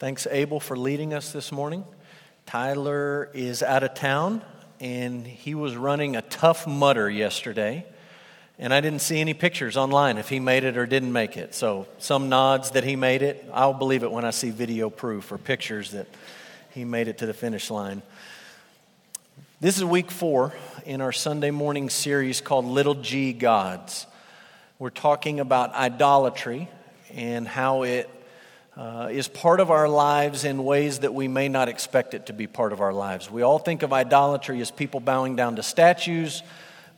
Thanks, 0.00 0.26
Abel, 0.30 0.60
for 0.60 0.78
leading 0.78 1.12
us 1.12 1.30
this 1.30 1.52
morning. 1.52 1.84
Tyler 2.46 3.28
is 3.34 3.62
out 3.62 3.82
of 3.82 3.92
town, 3.92 4.40
and 4.80 5.26
he 5.26 5.54
was 5.54 5.76
running 5.76 6.16
a 6.16 6.22
Tough 6.22 6.66
Mudder 6.66 7.10
yesterday. 7.10 7.84
And 8.58 8.72
I 8.72 8.80
didn't 8.80 9.02
see 9.02 9.20
any 9.20 9.34
pictures 9.34 9.76
online 9.76 10.16
if 10.16 10.30
he 10.30 10.40
made 10.40 10.64
it 10.64 10.78
or 10.78 10.86
didn't 10.86 11.12
make 11.12 11.36
it. 11.36 11.54
So, 11.54 11.86
some 11.98 12.30
nods 12.30 12.70
that 12.70 12.82
he 12.82 12.96
made 12.96 13.20
it. 13.20 13.44
I'll 13.52 13.74
believe 13.74 14.02
it 14.02 14.10
when 14.10 14.24
I 14.24 14.30
see 14.30 14.48
video 14.48 14.88
proof 14.88 15.30
or 15.32 15.36
pictures 15.36 15.90
that 15.90 16.06
he 16.70 16.86
made 16.86 17.06
it 17.06 17.18
to 17.18 17.26
the 17.26 17.34
finish 17.34 17.70
line. 17.70 18.00
This 19.60 19.76
is 19.76 19.84
week 19.84 20.10
four 20.10 20.54
in 20.86 21.02
our 21.02 21.12
Sunday 21.12 21.50
morning 21.50 21.90
series 21.90 22.40
called 22.40 22.64
Little 22.64 22.94
G 22.94 23.34
Gods. 23.34 24.06
We're 24.78 24.88
talking 24.88 25.40
about 25.40 25.74
idolatry 25.74 26.70
and 27.12 27.46
how 27.46 27.82
it 27.82 28.08
uh, 28.76 29.08
is 29.10 29.28
part 29.28 29.60
of 29.60 29.70
our 29.70 29.88
lives 29.88 30.44
in 30.44 30.64
ways 30.64 31.00
that 31.00 31.12
we 31.12 31.28
may 31.28 31.48
not 31.48 31.68
expect 31.68 32.14
it 32.14 32.26
to 32.26 32.32
be 32.32 32.46
part 32.46 32.72
of 32.72 32.80
our 32.80 32.92
lives. 32.92 33.30
We 33.30 33.42
all 33.42 33.58
think 33.58 33.82
of 33.82 33.92
idolatry 33.92 34.60
as 34.60 34.70
people 34.70 35.00
bowing 35.00 35.36
down 35.36 35.56
to 35.56 35.62
statues, 35.62 36.42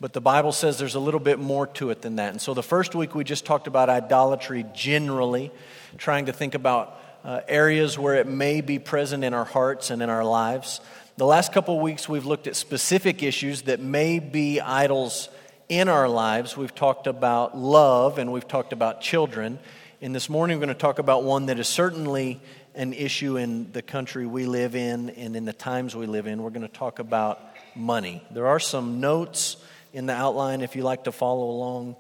but 0.00 0.12
the 0.12 0.20
Bible 0.20 0.52
says 0.52 0.78
there's 0.78 0.95
a 0.95 1.00
little 1.00 1.20
bit 1.20 1.38
more 1.38 1.66
to 1.69 1.91
it 1.91 2.02
than 2.02 2.16
that. 2.16 2.30
And 2.33 2.41
so 2.41 2.55
the 2.55 2.62
first 2.62 2.95
week 2.95 3.14
we 3.14 3.24
just 3.24 3.47
talked 3.47 3.66
about 3.66 3.88
idolatry 3.88 4.66
generally, 4.74 5.50
trying 5.97 6.27
to 6.27 6.33
think 6.33 6.55
about 6.55 6.98
uh, 7.24 7.41
areas 7.48 7.98
where 7.98 8.16
it 8.16 8.27
may 8.27 8.61
be 8.61 8.78
present 8.78 9.25
in 9.25 9.33
our 9.33 9.45
hearts 9.45 9.91
and 9.91 10.02
in 10.02 10.11
our 10.11 10.25
lives. 10.25 10.80
The 11.16 11.27
last 11.27 11.52
couple 11.52 11.77
of 11.77 11.83
weeks 11.83 12.09
we've 12.09 12.27
looked 12.27 12.47
at 12.47 12.56
specific 12.56 13.23
issues 13.23 13.62
that 13.62 13.80
may 13.80 14.19
be 14.19 14.61
idols 14.61 15.28
in 15.69 15.89
our 15.89 16.09
lives. 16.09 16.56
We've 16.56 16.75
talked 16.75 17.06
about 17.06 17.56
love 17.56 18.19
and 18.19 18.33
we've 18.33 18.47
talked 18.47 18.73
about 18.73 19.00
children. 19.00 19.59
And 20.02 20.12
this 20.12 20.29
morning, 20.29 20.56
we're 20.56 20.66
going 20.66 20.74
to 20.74 20.80
talk 20.80 20.98
about 20.98 21.23
one 21.23 21.47
that 21.47 21.61
is 21.61 21.69
certainly 21.69 22.41
an 22.74 22.92
issue 22.92 23.37
in 23.37 23.70
the 23.70 23.83
country 23.83 24.27
we 24.27 24.47
live 24.47 24.75
in 24.75 25.11
and 25.11 25.37
in 25.37 25.45
the 25.45 25.52
times 25.52 25.95
we 25.95 26.06
live 26.06 26.27
in. 26.27 26.42
We're 26.42 26.51
going 26.51 26.67
to 26.67 26.77
talk 26.77 26.98
about 26.98 27.41
money. 27.77 28.20
There 28.33 28.48
are 28.48 28.58
some 28.58 28.98
notes 28.98 29.58
in 29.92 30.06
the 30.06 30.12
outline. 30.12 30.61
If 30.61 30.75
you 30.75 30.83
like 30.83 31.05
to 31.05 31.12
follow 31.12 31.48
along 31.48 31.95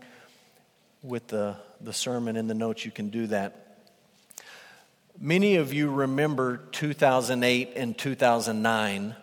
with 1.04 1.28
the, 1.28 1.54
the 1.80 1.92
sermon 1.92 2.34
in 2.34 2.48
the 2.48 2.54
notes, 2.54 2.84
you 2.84 2.90
can 2.90 3.10
do 3.10 3.28
that. 3.28 3.78
Many 5.20 5.54
of 5.54 5.72
you 5.72 5.88
remember 5.88 6.56
2008 6.56 7.74
and 7.76 7.96
2009, 7.96 9.14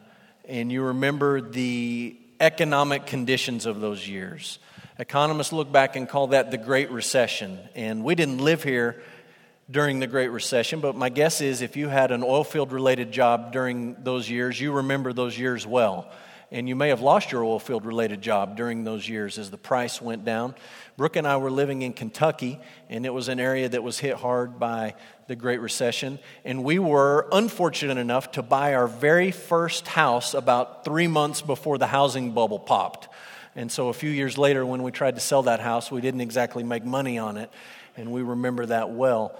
and 0.47 0.71
you 0.71 0.83
remember 0.83 1.41
the 1.41 2.17
economic 2.39 3.07
conditions 3.07 3.65
of 3.65 3.81
those 3.81 4.07
years. 4.07 4.57
Economists 4.99 5.53
look 5.53 5.71
back 5.71 5.95
and 5.95 6.09
call 6.09 6.27
that 6.27 6.51
the 6.51 6.57
Great 6.57 6.91
Recession. 6.91 7.57
And 7.73 8.03
we 8.03 8.15
didn't 8.15 8.39
live 8.39 8.63
here 8.63 9.01
during 9.71 10.01
the 10.01 10.07
Great 10.07 10.27
Recession, 10.27 10.81
but 10.81 10.93
my 10.93 11.07
guess 11.07 11.39
is 11.39 11.61
if 11.61 11.77
you 11.77 11.87
had 11.87 12.11
an 12.11 12.21
oil 12.21 12.43
field 12.43 12.73
related 12.73 13.09
job 13.09 13.53
during 13.53 13.95
those 14.03 14.29
years, 14.29 14.59
you 14.59 14.73
remember 14.73 15.13
those 15.13 15.39
years 15.39 15.65
well. 15.65 16.11
And 16.51 16.67
you 16.67 16.75
may 16.75 16.89
have 16.89 16.99
lost 16.99 17.31
your 17.31 17.45
oil 17.45 17.59
field 17.59 17.85
related 17.85 18.21
job 18.21 18.57
during 18.57 18.83
those 18.83 19.07
years 19.07 19.37
as 19.37 19.49
the 19.49 19.57
price 19.57 20.01
went 20.01 20.25
down. 20.25 20.53
Brooke 20.97 21.15
and 21.15 21.25
I 21.25 21.37
were 21.37 21.51
living 21.51 21.81
in 21.83 21.93
Kentucky, 21.93 22.59
and 22.89 23.05
it 23.05 23.13
was 23.13 23.29
an 23.29 23.39
area 23.39 23.69
that 23.69 23.81
was 23.81 23.99
hit 23.99 24.15
hard 24.15 24.59
by 24.59 24.95
the 25.27 25.35
Great 25.37 25.61
Recession. 25.61 26.19
And 26.43 26.63
we 26.63 26.77
were 26.77 27.29
unfortunate 27.31 27.99
enough 27.99 28.31
to 28.31 28.41
buy 28.41 28.73
our 28.73 28.87
very 28.87 29.31
first 29.31 29.87
house 29.87 30.33
about 30.33 30.83
three 30.83 31.07
months 31.07 31.41
before 31.41 31.77
the 31.77 31.87
housing 31.87 32.31
bubble 32.31 32.59
popped. 32.59 33.07
And 33.59 33.69
so 33.69 33.89
a 33.89 33.93
few 33.93 34.09
years 34.09 34.37
later, 34.37 34.65
when 34.65 34.83
we 34.83 34.91
tried 34.91 35.15
to 35.15 35.21
sell 35.21 35.43
that 35.43 35.59
house, 35.59 35.91
we 35.91 35.99
didn't 35.99 36.21
exactly 36.21 36.63
make 36.63 36.85
money 36.85 37.17
on 37.17 37.35
it, 37.35 37.51
and 37.97 38.09
we 38.09 38.21
remember 38.21 38.65
that 38.67 38.91
well. 38.91 39.37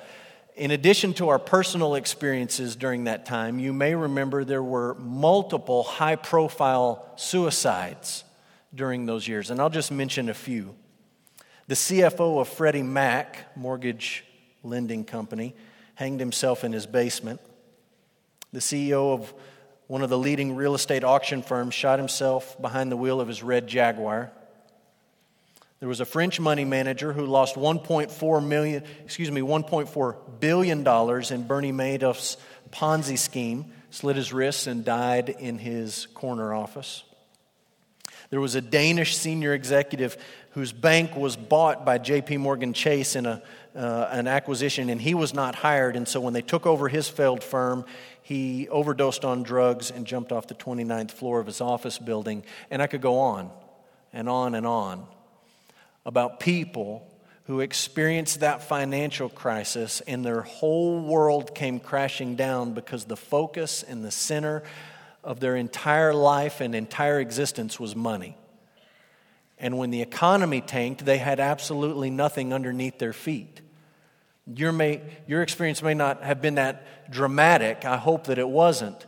In 0.58 0.72
addition 0.72 1.14
to 1.14 1.30
our 1.30 1.40
personal 1.40 1.96
experiences 1.96 2.76
during 2.76 3.06
that 3.06 3.26
time, 3.26 3.60
you 3.60 3.72
may 3.72 3.96
remember 3.96 4.44
there 4.44 4.62
were 4.62 4.96
multiple 4.96 5.84
high 5.84 6.18
profile 6.18 7.14
suicides 7.16 8.26
during 8.76 9.06
those 9.06 9.26
years, 9.26 9.52
and 9.52 9.62
I'll 9.62 9.70
just 9.70 9.90
mention 9.90 10.28
a 10.28 10.34
few. 10.34 10.76
The 11.68 11.76
CFO 11.76 12.42
of 12.42 12.50
Freddie 12.50 12.84
Mac, 12.84 13.56
mortgage 13.56 14.26
lending 14.64 15.06
company, 15.06 15.56
hanged 15.96 16.20
himself 16.20 16.66
in 16.66 16.74
his 16.74 16.86
basement. 16.86 17.40
The 18.52 18.60
CEO 18.60 19.14
of 19.14 19.34
one 19.90 20.04
of 20.04 20.10
the 20.12 20.18
leading 20.20 20.56
real 20.56 20.76
estate 20.76 21.04
auction 21.04 21.42
firms, 21.42 21.74
shot 21.74 21.98
himself 21.98 22.62
behind 22.62 22.92
the 22.92 22.96
wheel 22.96 23.20
of 23.20 23.28
his 23.28 23.42
red 23.42 23.66
Jaguar. 23.66 24.32
There 25.80 25.90
was 25.90 26.00
a 26.00 26.06
French 26.06 26.40
money 26.40 26.64
manager 26.64 27.12
who 27.12 27.26
lost 27.26 27.56
1.4 27.56 28.48
million, 28.48 28.84
excuse 29.04 29.32
me, 29.32 29.42
1.4 29.42 30.40
billion 30.40 30.84
dollars 30.84 31.32
in 31.32 31.48
Bernie 31.48 31.72
Madoff's 31.72 32.38
Ponzi 32.70 33.18
scheme, 33.18 33.74
slit 33.90 34.16
his 34.16 34.32
wrists 34.32 34.68
and 34.68 34.86
died 34.86 35.30
in 35.30 35.58
his 35.58 36.06
corner 36.14 36.54
office. 36.54 37.04
There 38.30 38.40
was 38.40 38.56
a 38.56 38.62
Danish 38.62 39.18
senior 39.18 39.54
executive 39.54 40.18
whose 40.52 40.72
bank 40.72 41.16
was 41.16 41.36
bought 41.36 41.86
by 41.86 41.98
JP 41.98 42.40
Morgan 42.40 42.74
Chase 42.74 43.16
in 43.16 43.26
a, 43.26 43.42
uh, 43.76 44.10
an 44.12 44.28
acquisition, 44.28 44.90
and 44.90 45.02
he 45.02 45.14
was 45.14 45.34
not 45.34 45.56
hired. 45.56 45.96
And 45.96 46.08
so 46.08 46.20
when 46.22 46.34
they 46.34 46.42
took 46.42 46.66
over 46.66 46.88
his 46.90 47.08
failed 47.08 47.44
firm, 47.44 47.86
he 48.22 48.70
overdosed 48.70 49.26
on 49.26 49.42
drugs 49.42 49.90
and 49.90 50.06
jumped 50.06 50.32
off 50.32 50.48
the 50.48 50.56
29th 50.56 51.12
floor 51.12 51.40
of 51.40 51.48
his 51.48 51.62
office 51.62 51.98
building. 51.98 52.44
And 52.70 52.82
I 52.82 52.88
could 52.88 53.02
go 53.02 53.18
on 53.18 53.50
and 54.14 54.30
on 54.30 54.54
and 54.54 54.68
on 54.68 55.08
about 56.06 56.40
people 56.40 57.08
who 57.46 57.62
experienced 57.62 58.42
that 58.42 58.62
financial 58.62 59.28
crisis 59.28 60.02
and 60.02 60.24
their 60.24 60.42
whole 60.42 61.02
world 61.02 61.56
came 61.56 61.80
crashing 61.80 62.36
down 62.36 62.74
because 62.74 63.06
the 63.06 63.18
focus 63.18 63.82
and 63.82 64.06
the 64.06 64.12
center 64.12 64.62
of 65.24 65.40
their 65.40 65.56
entire 65.56 66.14
life 66.14 66.62
and 66.62 66.74
entire 66.74 67.20
existence 67.20 67.80
was 67.80 67.96
money. 67.96 68.38
And 69.58 69.78
when 69.78 69.92
the 69.92 70.02
economy 70.02 70.62
tanked, 70.62 71.04
they 71.06 71.18
had 71.18 71.40
absolutely 71.40 72.10
nothing 72.10 72.54
underneath 72.54 72.98
their 72.98 73.14
feet. 73.14 73.62
Your, 74.56 74.72
may, 74.72 75.02
your 75.28 75.42
experience 75.42 75.84
may 75.84 75.94
not 75.94 76.24
have 76.24 76.42
been 76.42 76.56
that 76.56 77.12
dramatic. 77.12 77.86
I 77.86 77.98
hope 77.98 78.28
that 78.28 78.40
it 78.40 78.48
wasn't. 78.48 79.06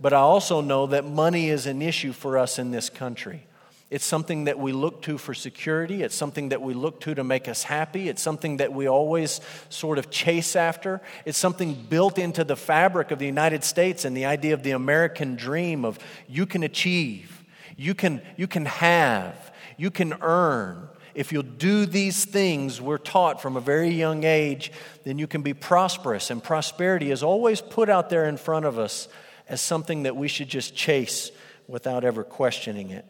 But 0.00 0.12
I 0.12 0.18
also 0.18 0.60
know 0.60 0.86
that 0.88 1.04
money 1.04 1.48
is 1.48 1.66
an 1.66 1.80
issue 1.80 2.12
for 2.12 2.36
us 2.36 2.58
in 2.58 2.70
this 2.70 2.90
country. 2.90 3.46
It's 3.94 4.04
something 4.04 4.46
that 4.46 4.58
we 4.58 4.72
look 4.72 5.02
to 5.02 5.18
for 5.18 5.34
security. 5.34 6.02
It's 6.02 6.16
something 6.16 6.48
that 6.48 6.60
we 6.60 6.74
look 6.74 6.98
to 7.02 7.14
to 7.14 7.22
make 7.22 7.46
us 7.46 7.62
happy. 7.62 8.08
It's 8.08 8.20
something 8.20 8.56
that 8.56 8.72
we 8.72 8.88
always 8.88 9.40
sort 9.68 9.98
of 9.98 10.10
chase 10.10 10.56
after. 10.56 11.00
It's 11.24 11.38
something 11.38 11.74
built 11.74 12.18
into 12.18 12.42
the 12.42 12.56
fabric 12.56 13.12
of 13.12 13.20
the 13.20 13.26
United 13.26 13.62
States 13.62 14.04
and 14.04 14.16
the 14.16 14.24
idea 14.24 14.52
of 14.52 14.64
the 14.64 14.72
American 14.72 15.36
dream 15.36 15.84
of 15.84 16.00
you 16.26 16.44
can 16.44 16.64
achieve, 16.64 17.44
you 17.76 17.94
can, 17.94 18.20
you 18.36 18.48
can 18.48 18.64
have, 18.64 19.52
you 19.76 19.92
can 19.92 20.14
earn 20.22 20.88
if 21.14 21.30
you'll 21.30 21.44
do 21.44 21.86
these 21.86 22.24
things 22.24 22.80
we're 22.80 22.98
taught 22.98 23.40
from 23.40 23.56
a 23.56 23.60
very 23.60 23.90
young 23.90 24.24
age, 24.24 24.72
then 25.04 25.18
you 25.18 25.28
can 25.28 25.42
be 25.42 25.54
prosperous. 25.54 26.32
And 26.32 26.42
prosperity 26.42 27.12
is 27.12 27.22
always 27.22 27.60
put 27.60 27.88
out 27.88 28.10
there 28.10 28.24
in 28.24 28.38
front 28.38 28.66
of 28.66 28.76
us 28.76 29.06
as 29.48 29.60
something 29.60 30.02
that 30.02 30.16
we 30.16 30.26
should 30.26 30.48
just 30.48 30.74
chase 30.74 31.30
without 31.68 32.02
ever 32.02 32.24
questioning 32.24 32.90
it. 32.90 33.06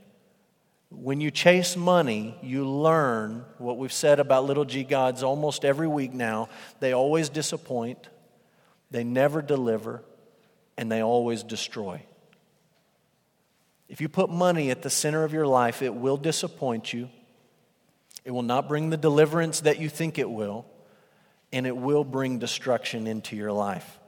When 0.96 1.20
you 1.20 1.30
chase 1.30 1.76
money, 1.76 2.36
you 2.42 2.66
learn 2.66 3.44
what 3.58 3.78
we've 3.78 3.92
said 3.92 4.20
about 4.20 4.44
little 4.44 4.64
g 4.64 4.84
gods 4.84 5.22
almost 5.22 5.64
every 5.64 5.88
week 5.88 6.12
now. 6.12 6.48
They 6.80 6.92
always 6.92 7.28
disappoint, 7.28 8.08
they 8.90 9.04
never 9.04 9.42
deliver, 9.42 10.02
and 10.76 10.90
they 10.90 11.02
always 11.02 11.42
destroy. 11.42 12.02
If 13.88 14.00
you 14.00 14.08
put 14.08 14.30
money 14.30 14.70
at 14.70 14.82
the 14.82 14.90
center 14.90 15.24
of 15.24 15.32
your 15.32 15.46
life, 15.46 15.82
it 15.82 15.94
will 15.94 16.16
disappoint 16.16 16.92
you. 16.92 17.10
It 18.24 18.30
will 18.30 18.42
not 18.42 18.68
bring 18.68 18.90
the 18.90 18.96
deliverance 18.96 19.60
that 19.60 19.78
you 19.78 19.88
think 19.88 20.18
it 20.18 20.30
will, 20.30 20.64
and 21.52 21.66
it 21.66 21.76
will 21.76 22.04
bring 22.04 22.38
destruction 22.38 23.06
into 23.06 23.36
your 23.36 23.52
life. 23.52 23.98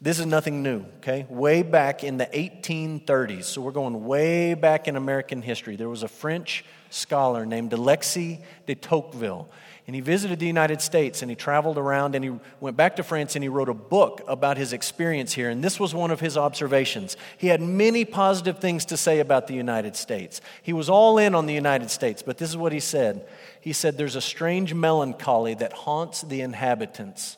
This 0.00 0.18
is 0.18 0.26
nothing 0.26 0.62
new, 0.62 0.84
okay? 0.98 1.24
Way 1.28 1.62
back 1.62 2.04
in 2.04 2.18
the 2.18 2.26
1830s, 2.26 3.44
so 3.44 3.62
we're 3.62 3.70
going 3.70 4.04
way 4.04 4.54
back 4.54 4.86
in 4.86 4.96
American 4.96 5.40
history, 5.40 5.76
there 5.76 5.88
was 5.88 6.02
a 6.02 6.08
French 6.08 6.64
scholar 6.90 7.46
named 7.46 7.72
Alexis 7.72 8.38
de 8.66 8.74
Tocqueville. 8.74 9.48
And 9.86 9.94
he 9.94 10.00
visited 10.00 10.38
the 10.38 10.46
United 10.46 10.80
States 10.80 11.20
and 11.20 11.30
he 11.30 11.34
traveled 11.34 11.76
around 11.76 12.14
and 12.14 12.24
he 12.24 12.32
went 12.58 12.76
back 12.76 12.96
to 12.96 13.02
France 13.02 13.36
and 13.36 13.42
he 13.42 13.50
wrote 13.50 13.68
a 13.68 13.74
book 13.74 14.22
about 14.26 14.56
his 14.56 14.72
experience 14.72 15.34
here. 15.34 15.50
And 15.50 15.62
this 15.62 15.78
was 15.78 15.94
one 15.94 16.10
of 16.10 16.20
his 16.20 16.38
observations. 16.38 17.18
He 17.36 17.48
had 17.48 17.60
many 17.60 18.06
positive 18.06 18.60
things 18.60 18.86
to 18.86 18.96
say 18.96 19.20
about 19.20 19.46
the 19.46 19.54
United 19.54 19.94
States. 19.94 20.40
He 20.62 20.72
was 20.72 20.88
all 20.88 21.18
in 21.18 21.34
on 21.34 21.44
the 21.44 21.52
United 21.52 21.90
States, 21.90 22.22
but 22.22 22.38
this 22.38 22.48
is 22.48 22.56
what 22.56 22.72
he 22.72 22.80
said. 22.80 23.26
He 23.60 23.74
said, 23.74 23.98
There's 23.98 24.16
a 24.16 24.22
strange 24.22 24.72
melancholy 24.72 25.52
that 25.54 25.74
haunts 25.74 26.22
the 26.22 26.40
inhabitants 26.40 27.36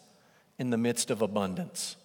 in 0.56 0.70
the 0.70 0.78
midst 0.78 1.10
of 1.10 1.22
abundance. 1.22 1.96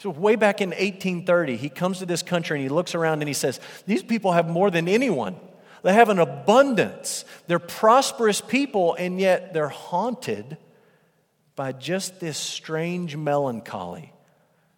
So, 0.00 0.10
way 0.10 0.36
back 0.36 0.60
in 0.60 0.70
1830, 0.70 1.56
he 1.56 1.68
comes 1.68 1.98
to 1.98 2.06
this 2.06 2.22
country 2.22 2.58
and 2.58 2.62
he 2.62 2.68
looks 2.68 2.94
around 2.94 3.20
and 3.20 3.28
he 3.28 3.34
says, 3.34 3.58
These 3.86 4.04
people 4.04 4.32
have 4.32 4.48
more 4.48 4.70
than 4.70 4.88
anyone. 4.88 5.36
They 5.82 5.92
have 5.92 6.08
an 6.08 6.18
abundance. 6.18 7.24
They're 7.46 7.58
prosperous 7.58 8.40
people, 8.40 8.94
and 8.94 9.20
yet 9.20 9.52
they're 9.52 9.68
haunted 9.68 10.56
by 11.56 11.72
just 11.72 12.20
this 12.20 12.38
strange 12.38 13.16
melancholy, 13.16 14.12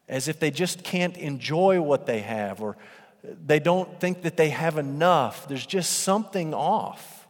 as 0.09 0.29
if 0.29 0.41
they 0.41 0.51
just 0.51 0.85
can't 0.85 1.17
enjoy 1.19 1.81
what 1.81 2.07
they 2.07 2.21
have 2.21 2.63
or 2.63 2.77
they 3.23 3.59
don't 3.59 4.01
think 4.01 4.23
that 4.23 4.39
they 4.39 4.49
have 4.49 4.79
enough. 4.79 5.47
There's 5.47 5.67
just 5.67 5.99
something 5.99 6.55
off. 6.55 7.29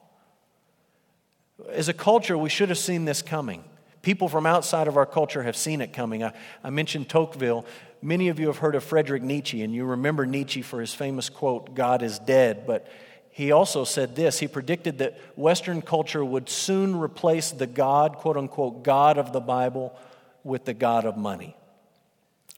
As 1.70 1.88
a 1.88 1.92
culture, 1.92 2.38
we 2.38 2.48
should 2.48 2.68
have 2.68 2.78
seen 2.78 3.04
this 3.04 3.22
coming. 3.22 3.64
People 4.02 4.28
from 4.28 4.46
outside 4.46 4.88
of 4.88 4.96
our 4.96 5.06
culture 5.06 5.42
have 5.42 5.56
seen 5.56 5.80
it 5.80 5.92
coming. 5.92 6.24
I, 6.24 6.32
I 6.64 6.70
mentioned 6.70 7.08
Tocqueville. 7.08 7.66
Many 8.02 8.28
of 8.28 8.40
you 8.40 8.46
have 8.46 8.58
heard 8.58 8.74
of 8.74 8.82
Frederick 8.82 9.22
Nietzsche, 9.22 9.62
and 9.62 9.74
you 9.74 9.84
remember 9.84 10.24
Nietzsche 10.24 10.62
for 10.62 10.80
his 10.80 10.94
famous 10.94 11.28
quote, 11.28 11.74
God 11.74 12.02
is 12.02 12.18
dead. 12.18 12.66
But 12.66 12.88
he 13.30 13.52
also 13.52 13.84
said 13.84 14.16
this 14.16 14.38
he 14.38 14.48
predicted 14.48 14.98
that 14.98 15.18
Western 15.36 15.82
culture 15.82 16.24
would 16.24 16.48
soon 16.48 16.98
replace 16.98 17.50
the 17.50 17.66
God, 17.66 18.16
quote 18.16 18.36
unquote, 18.36 18.82
God 18.82 19.18
of 19.18 19.32
the 19.32 19.40
Bible 19.40 19.98
with 20.44 20.64
the 20.64 20.74
God 20.74 21.04
of 21.04 21.16
money. 21.16 21.56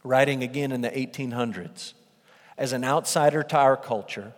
Writing 0.04 0.42
again 0.42 0.72
in 0.72 0.80
the 0.80 0.90
1800s. 0.90 1.94
As 2.56 2.72
an 2.72 2.84
outsider 2.84 3.42
to 3.42 3.56
our 3.56 3.76
culture, 3.76 4.32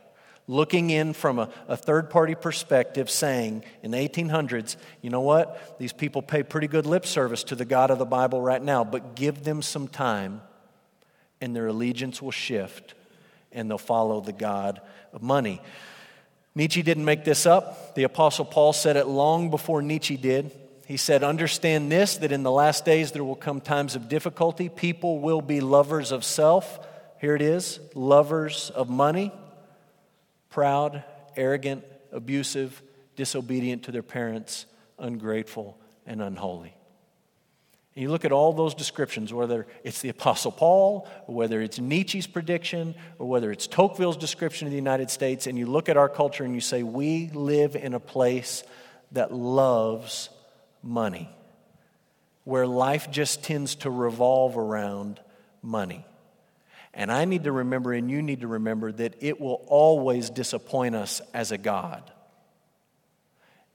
looking 0.47 0.91
in 0.91 1.13
from 1.13 1.39
a, 1.39 1.49
a 1.69 1.77
third 1.77 2.11
party 2.11 2.35
perspective, 2.35 3.09
saying 3.09 3.65
in 3.83 3.91
the 3.91 3.97
1800s, 3.97 4.77
you 5.01 5.11
know 5.11 5.23
what? 5.23 5.79
These 5.79 5.93
people 5.93 6.23
pay 6.23 6.43
pretty 6.43 6.69
good 6.69 6.87
lip 6.87 7.07
service 7.07 7.45
to 7.45 7.55
the 7.55 7.65
God 7.65 7.91
of 7.91 7.99
the 7.99 8.05
Bible 8.05 8.41
right 8.41 8.63
now, 8.63 8.85
but 8.85 9.15
give 9.15 9.45
them 9.45 9.63
some 9.63 9.89
time 9.89 10.43
and 11.41 11.55
their 11.55 11.67
allegiance 11.67 12.21
will 12.21 12.31
shift 12.31 12.95
and 13.53 13.71
they'll 13.71 13.79
follow 13.79 14.21
the 14.21 14.33
God 14.33 14.81
of 15.13 15.23
money. 15.23 15.61
Nietzsche 16.55 16.83
didn't 16.83 17.05
make 17.05 17.25
this 17.25 17.47
up. 17.47 17.95
The 17.95 18.05
Apostle 18.05 18.45
Paul 18.45 18.73
said 18.73 18.97
it 18.97 19.07
long 19.07 19.51
before 19.51 19.83
Nietzsche 19.83 20.17
did. 20.17 20.53
He 20.87 20.97
said, 20.97 21.25
Understand 21.25 21.91
this, 21.91 22.19
that 22.19 22.31
in 22.31 22.43
the 22.43 22.51
last 22.51 22.85
days 22.85 23.13
there 23.13 23.25
will 23.25 23.35
come 23.35 23.61
times 23.61 23.97
of 23.97 24.09
difficulty. 24.09 24.69
People 24.69 25.19
will 25.19 25.41
be 25.41 25.61
lovers 25.61 26.13
of 26.13 26.25
self. 26.25 26.79
Here 27.21 27.35
it 27.35 27.43
is 27.43 27.81
lovers 27.95 28.71
of 28.71 28.89
money 28.89 29.33
proud, 30.55 31.03
arrogant, 31.37 31.85
abusive, 32.13 32.81
disobedient 33.17 33.83
to 33.83 33.91
their 33.91 34.05
parents, 34.05 34.67
ungrateful, 35.01 35.77
and 36.07 36.23
unholy. 36.23 36.73
And 37.97 38.03
you 38.05 38.09
look 38.09 38.25
at 38.25 38.31
all 38.31 38.53
those 38.53 38.73
descriptions, 38.73 39.33
whether 39.33 39.67
it's 39.83 40.01
the 40.01 40.11
Apostle 40.11 40.53
Paul, 40.53 41.09
or 41.27 41.35
whether 41.35 41.61
it's 41.61 41.81
Nietzsche's 41.81 42.29
prediction, 42.29 42.95
or 43.19 43.27
whether 43.27 43.51
it's 43.51 43.67
Tocqueville's 43.67 44.17
description 44.17 44.69
of 44.69 44.71
the 44.71 44.77
United 44.77 45.11
States, 45.11 45.49
and 45.49 45.59
you 45.59 45.67
look 45.67 45.89
at 45.89 45.97
our 45.97 46.09
culture 46.09 46.45
and 46.45 46.55
you 46.55 46.61
say, 46.61 46.85
we 46.85 47.31
live 47.31 47.75
in 47.75 47.93
a 47.93 48.01
place 48.01 48.63
that 49.11 49.33
loves 49.35 50.29
money, 50.85 51.29
where 52.45 52.65
life 52.67 53.11
just 53.11 53.43
tends 53.43 53.75
to 53.75 53.91
revolve 53.91 54.57
around 54.57 55.19
money. 55.63 56.07
And 56.95 57.11
I 57.11 57.25
need 57.25 57.45
to 57.45 57.53
remember, 57.53 57.93
and 57.93 58.11
you 58.11 58.23
need 58.23 58.41
to 58.43 58.47
remember, 58.47 58.93
that 58.93 59.17
it 59.21 59.41
will 59.41 59.65
always 59.67 60.31
disappoint 60.31 60.95
us 60.95 61.21
as 61.33 61.51
a 61.51 61.59
God. 61.59 62.11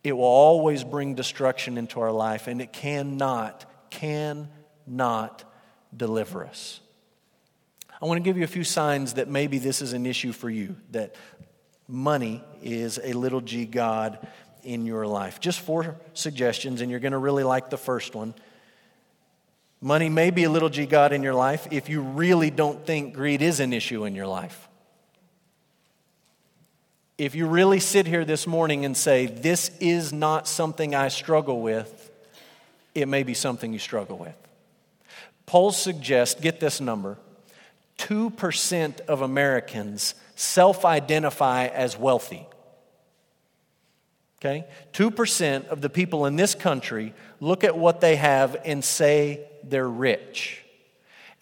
It 0.03 0.13
will 0.13 0.23
always 0.23 0.85
bring 0.85 1.15
destruction 1.15 1.77
into 1.77 1.99
our 1.99 2.11
life, 2.11 2.47
and 2.47 2.61
it 2.61 2.71
cannot, 2.71 3.65
cannot 3.89 5.43
deliver 5.95 6.45
us. 6.45 6.79
I 8.01 8.05
want 8.05 8.17
to 8.17 8.23
give 8.23 8.37
you 8.37 8.45
a 8.45 8.47
few 8.47 8.63
signs 8.63 9.15
that 9.15 9.27
maybe 9.27 9.57
this 9.57 9.81
is 9.81 9.91
an 9.91 10.05
issue 10.05 10.31
for 10.31 10.49
you, 10.49 10.77
that 10.91 11.15
money 11.85 12.41
is 12.63 12.99
a 13.03 13.11
little 13.11 13.41
g 13.41 13.65
God 13.65 14.25
in 14.63 14.85
your 14.85 15.05
life. 15.05 15.41
Just 15.41 15.59
four 15.59 15.99
suggestions, 16.13 16.79
and 16.79 16.89
you're 16.89 17.01
going 17.01 17.11
to 17.11 17.17
really 17.17 17.43
like 17.43 17.69
the 17.69 17.77
first 17.77 18.15
one. 18.15 18.33
Money 19.81 20.09
may 20.09 20.29
be 20.29 20.43
a 20.43 20.49
little 20.49 20.69
g 20.69 20.85
God 20.85 21.13
in 21.13 21.23
your 21.23 21.33
life 21.33 21.67
if 21.71 21.87
you 21.87 22.01
really 22.01 22.49
don't 22.51 22.85
think 22.85 23.13
greed 23.13 23.41
is 23.41 23.59
an 23.59 23.71
issue 23.71 24.05
in 24.05 24.13
your 24.13 24.27
life. 24.27 24.67
If 27.17 27.35
you 27.35 27.47
really 27.47 27.79
sit 27.79 28.05
here 28.05 28.25
this 28.25 28.45
morning 28.47 28.85
and 28.85 28.95
say, 28.95 29.25
This 29.25 29.71
is 29.79 30.11
not 30.11 30.47
something 30.47 30.95
I 30.95 31.07
struggle 31.07 31.61
with, 31.61 32.11
it 32.93 33.07
may 33.07 33.23
be 33.23 33.33
something 33.33 33.71
you 33.71 33.79
struggle 33.79 34.17
with. 34.17 34.35
Polls 35.45 35.77
suggest, 35.81 36.41
get 36.41 36.59
this 36.59 36.79
number, 36.79 37.17
2% 37.97 39.01
of 39.01 39.21
Americans 39.21 40.15
self 40.35 40.85
identify 40.85 41.67
as 41.67 41.97
wealthy. 41.97 42.47
Okay? 44.39 44.65
2% 44.93 45.67
of 45.67 45.81
the 45.81 45.89
people 45.89 46.25
in 46.25 46.37
this 46.37 46.55
country 46.55 47.13
look 47.41 47.63
at 47.63 47.77
what 47.77 47.99
they 47.99 48.15
have 48.15 48.55
and 48.63 48.83
say 48.83 49.48
they're 49.63 49.89
rich. 49.89 50.63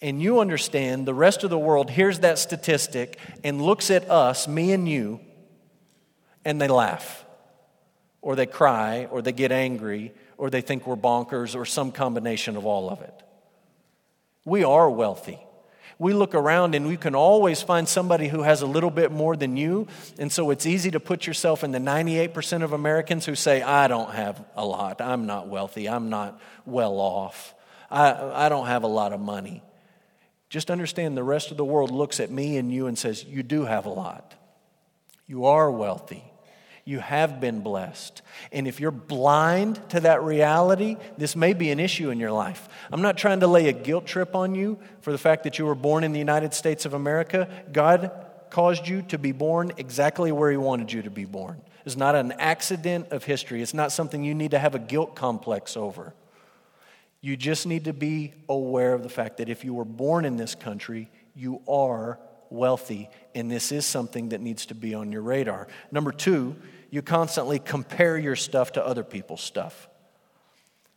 And 0.00 0.22
you 0.22 0.40
understand 0.40 1.06
the 1.06 1.14
rest 1.14 1.42
of 1.42 1.50
the 1.50 1.58
world 1.58 1.90
hears 1.90 2.20
that 2.20 2.38
statistic 2.38 3.18
and 3.42 3.60
looks 3.60 3.90
at 3.90 4.08
us, 4.10 4.46
me 4.46 4.72
and 4.72 4.88
you, 4.88 5.20
and 6.44 6.60
they 6.60 6.68
laugh, 6.68 7.24
or 8.22 8.36
they 8.36 8.46
cry, 8.46 9.06
or 9.10 9.22
they 9.22 9.32
get 9.32 9.50
angry, 9.50 10.14
or 10.36 10.50
they 10.50 10.60
think 10.60 10.86
we're 10.86 10.96
bonkers, 10.96 11.56
or 11.56 11.64
some 11.64 11.90
combination 11.90 12.56
of 12.56 12.64
all 12.64 12.90
of 12.90 13.00
it. 13.00 13.14
We 14.44 14.62
are 14.62 14.88
wealthy. 14.88 15.40
We 15.98 16.12
look 16.12 16.34
around 16.34 16.76
and 16.76 16.86
we 16.86 16.96
can 16.96 17.16
always 17.16 17.60
find 17.60 17.88
somebody 17.88 18.28
who 18.28 18.42
has 18.42 18.62
a 18.62 18.66
little 18.66 18.90
bit 18.90 19.10
more 19.10 19.34
than 19.34 19.56
you. 19.56 19.88
And 20.16 20.30
so 20.30 20.50
it's 20.50 20.64
easy 20.64 20.92
to 20.92 21.00
put 21.00 21.26
yourself 21.26 21.64
in 21.64 21.72
the 21.72 21.80
98% 21.80 22.62
of 22.62 22.72
Americans 22.72 23.26
who 23.26 23.34
say, 23.34 23.62
I 23.62 23.88
don't 23.88 24.12
have 24.12 24.44
a 24.54 24.64
lot. 24.64 25.00
I'm 25.00 25.26
not 25.26 25.48
wealthy. 25.48 25.88
I'm 25.88 26.08
not 26.08 26.40
well 26.64 27.00
off. 27.00 27.52
I, 27.90 28.46
I 28.46 28.48
don't 28.48 28.66
have 28.66 28.82
a 28.82 28.88
lot 28.88 29.12
of 29.12 29.20
money. 29.20 29.62
Just 30.48 30.70
understand 30.70 31.16
the 31.16 31.22
rest 31.22 31.50
of 31.50 31.56
the 31.56 31.64
world 31.64 31.90
looks 31.90 32.20
at 32.20 32.30
me 32.30 32.56
and 32.56 32.72
you 32.72 32.86
and 32.86 32.98
says, 32.98 33.24
You 33.24 33.42
do 33.42 33.64
have 33.64 33.86
a 33.86 33.90
lot. 33.90 34.34
You 35.26 35.46
are 35.46 35.70
wealthy. 35.70 36.24
You 36.86 37.00
have 37.00 37.38
been 37.38 37.60
blessed. 37.60 38.22
And 38.50 38.66
if 38.66 38.80
you're 38.80 38.90
blind 38.90 39.78
to 39.90 40.00
that 40.00 40.22
reality, 40.22 40.96
this 41.18 41.36
may 41.36 41.52
be 41.52 41.70
an 41.70 41.78
issue 41.78 42.08
in 42.08 42.18
your 42.18 42.32
life. 42.32 42.66
I'm 42.90 43.02
not 43.02 43.18
trying 43.18 43.40
to 43.40 43.46
lay 43.46 43.68
a 43.68 43.74
guilt 43.74 44.06
trip 44.06 44.34
on 44.34 44.54
you 44.54 44.78
for 45.02 45.12
the 45.12 45.18
fact 45.18 45.44
that 45.44 45.58
you 45.58 45.66
were 45.66 45.74
born 45.74 46.02
in 46.02 46.12
the 46.12 46.18
United 46.18 46.54
States 46.54 46.86
of 46.86 46.94
America. 46.94 47.46
God 47.72 48.10
caused 48.48 48.88
you 48.88 49.02
to 49.02 49.18
be 49.18 49.32
born 49.32 49.72
exactly 49.76 50.32
where 50.32 50.50
He 50.50 50.56
wanted 50.56 50.90
you 50.90 51.02
to 51.02 51.10
be 51.10 51.26
born. 51.26 51.60
It's 51.84 51.96
not 51.96 52.14
an 52.14 52.32
accident 52.32 53.08
of 53.10 53.24
history, 53.24 53.60
it's 53.60 53.74
not 53.74 53.92
something 53.92 54.24
you 54.24 54.34
need 54.34 54.52
to 54.52 54.58
have 54.58 54.74
a 54.74 54.78
guilt 54.78 55.14
complex 55.14 55.76
over. 55.76 56.14
You 57.20 57.36
just 57.36 57.66
need 57.66 57.84
to 57.84 57.92
be 57.92 58.34
aware 58.48 58.94
of 58.94 59.02
the 59.02 59.08
fact 59.08 59.38
that 59.38 59.48
if 59.48 59.64
you 59.64 59.74
were 59.74 59.84
born 59.84 60.24
in 60.24 60.36
this 60.36 60.54
country, 60.54 61.10
you 61.34 61.60
are 61.68 62.18
wealthy, 62.50 63.10
and 63.34 63.50
this 63.50 63.72
is 63.72 63.84
something 63.84 64.30
that 64.30 64.40
needs 64.40 64.66
to 64.66 64.74
be 64.74 64.94
on 64.94 65.12
your 65.12 65.22
radar. 65.22 65.68
Number 65.90 66.12
two, 66.12 66.56
you 66.90 67.02
constantly 67.02 67.58
compare 67.58 68.16
your 68.16 68.36
stuff 68.36 68.72
to 68.72 68.86
other 68.86 69.04
people's 69.04 69.42
stuff. 69.42 69.88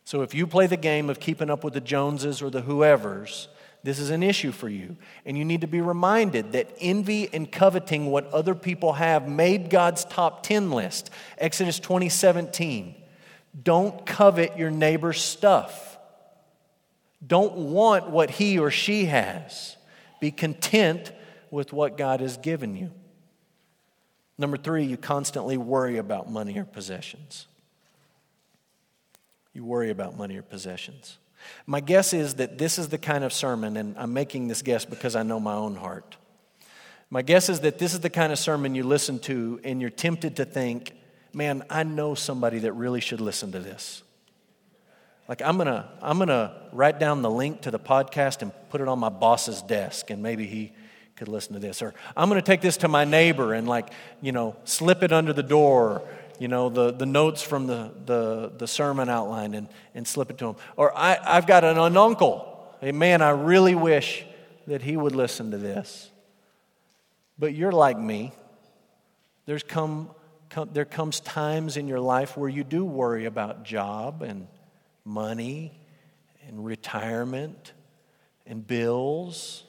So 0.04 0.22
if 0.22 0.34
you 0.34 0.46
play 0.46 0.66
the 0.66 0.76
game 0.76 1.10
of 1.10 1.20
keeping 1.20 1.50
up 1.50 1.64
with 1.64 1.74
the 1.74 1.80
Joneses 1.80 2.42
or 2.42 2.50
the 2.50 2.62
whoever's, 2.62 3.48
this 3.84 3.98
is 3.98 4.10
an 4.10 4.22
issue 4.22 4.52
for 4.52 4.68
you. 4.68 4.96
And 5.26 5.36
you 5.36 5.44
need 5.44 5.62
to 5.62 5.66
be 5.66 5.80
reminded 5.80 6.52
that 6.52 6.74
envy 6.80 7.32
and 7.32 7.50
coveting 7.50 8.06
what 8.06 8.26
other 8.32 8.54
people 8.54 8.94
have 8.94 9.28
made 9.28 9.70
God's 9.70 10.04
top 10.04 10.42
10 10.44 10.70
list. 10.70 11.10
Exodus 11.38 11.78
20 11.78 12.08
17. 12.08 12.94
Don't 13.62 14.06
covet 14.06 14.56
your 14.56 14.70
neighbor's 14.70 15.20
stuff. 15.20 15.91
Don't 17.24 17.54
want 17.54 18.10
what 18.10 18.30
he 18.30 18.58
or 18.58 18.70
she 18.70 19.04
has. 19.06 19.76
Be 20.20 20.30
content 20.30 21.12
with 21.50 21.72
what 21.72 21.96
God 21.96 22.20
has 22.20 22.36
given 22.36 22.76
you. 22.76 22.90
Number 24.38 24.56
three, 24.56 24.84
you 24.84 24.96
constantly 24.96 25.56
worry 25.56 25.98
about 25.98 26.30
money 26.30 26.58
or 26.58 26.64
possessions. 26.64 27.46
You 29.52 29.64
worry 29.64 29.90
about 29.90 30.16
money 30.16 30.36
or 30.36 30.42
possessions. 30.42 31.18
My 31.66 31.80
guess 31.80 32.12
is 32.12 32.34
that 32.34 32.58
this 32.58 32.78
is 32.78 32.88
the 32.88 32.98
kind 32.98 33.24
of 33.24 33.32
sermon, 33.32 33.76
and 33.76 33.96
I'm 33.98 34.12
making 34.12 34.48
this 34.48 34.62
guess 34.62 34.84
because 34.84 35.14
I 35.14 35.22
know 35.22 35.38
my 35.38 35.54
own 35.54 35.74
heart. 35.74 36.16
My 37.10 37.22
guess 37.22 37.48
is 37.48 37.60
that 37.60 37.78
this 37.78 37.92
is 37.92 38.00
the 38.00 38.10
kind 38.10 38.32
of 38.32 38.38
sermon 38.38 38.74
you 38.74 38.84
listen 38.84 39.18
to, 39.20 39.60
and 39.64 39.80
you're 39.80 39.90
tempted 39.90 40.36
to 40.36 40.44
think, 40.44 40.94
man, 41.34 41.62
I 41.68 41.82
know 41.82 42.14
somebody 42.14 42.60
that 42.60 42.72
really 42.72 43.00
should 43.00 43.20
listen 43.20 43.52
to 43.52 43.58
this. 43.58 44.02
Like 45.32 45.40
I'm 45.40 45.56
gonna, 45.56 45.88
I'm 46.02 46.18
gonna 46.18 46.52
write 46.72 46.98
down 46.98 47.22
the 47.22 47.30
link 47.30 47.62
to 47.62 47.70
the 47.70 47.78
podcast 47.78 48.42
and 48.42 48.52
put 48.68 48.82
it 48.82 48.88
on 48.88 48.98
my 48.98 49.08
boss's 49.08 49.62
desk, 49.62 50.10
and 50.10 50.22
maybe 50.22 50.46
he 50.46 50.72
could 51.16 51.26
listen 51.26 51.54
to 51.54 51.58
this. 51.58 51.80
Or 51.80 51.94
I'm 52.14 52.28
gonna 52.28 52.42
take 52.42 52.60
this 52.60 52.76
to 52.76 52.88
my 52.88 53.06
neighbor 53.06 53.54
and 53.54 53.66
like, 53.66 53.94
you 54.20 54.30
know, 54.30 54.56
slip 54.64 55.02
it 55.02 55.10
under 55.10 55.32
the 55.32 55.42
door, 55.42 56.06
you 56.38 56.48
know, 56.48 56.68
the, 56.68 56.92
the 56.92 57.06
notes 57.06 57.40
from 57.40 57.66
the, 57.66 57.92
the, 58.04 58.52
the 58.58 58.66
sermon 58.66 59.08
outline 59.08 59.54
and, 59.54 59.68
and 59.94 60.06
slip 60.06 60.28
it 60.28 60.36
to 60.36 60.48
him. 60.48 60.56
Or 60.76 60.94
I, 60.94 61.18
I've 61.24 61.46
got 61.46 61.64
an, 61.64 61.78
an 61.78 61.96
uncle. 61.96 62.76
Hey, 62.82 62.92
man, 62.92 63.22
I 63.22 63.30
really 63.30 63.74
wish 63.74 64.26
that 64.66 64.82
he 64.82 64.98
would 64.98 65.14
listen 65.14 65.52
to 65.52 65.56
this. 65.56 66.10
But 67.38 67.54
you're 67.54 67.72
like 67.72 67.98
me. 67.98 68.32
There's 69.46 69.62
come, 69.62 70.10
come 70.50 70.68
there 70.74 70.84
comes 70.84 71.20
times 71.20 71.78
in 71.78 71.88
your 71.88 72.00
life 72.00 72.36
where 72.36 72.50
you 72.50 72.64
do 72.64 72.84
worry 72.84 73.24
about 73.24 73.64
job 73.64 74.20
and 74.20 74.46
money 75.04 75.80
and 76.46 76.64
retirement 76.64 77.72
and 78.46 78.66
bills. 78.66 79.64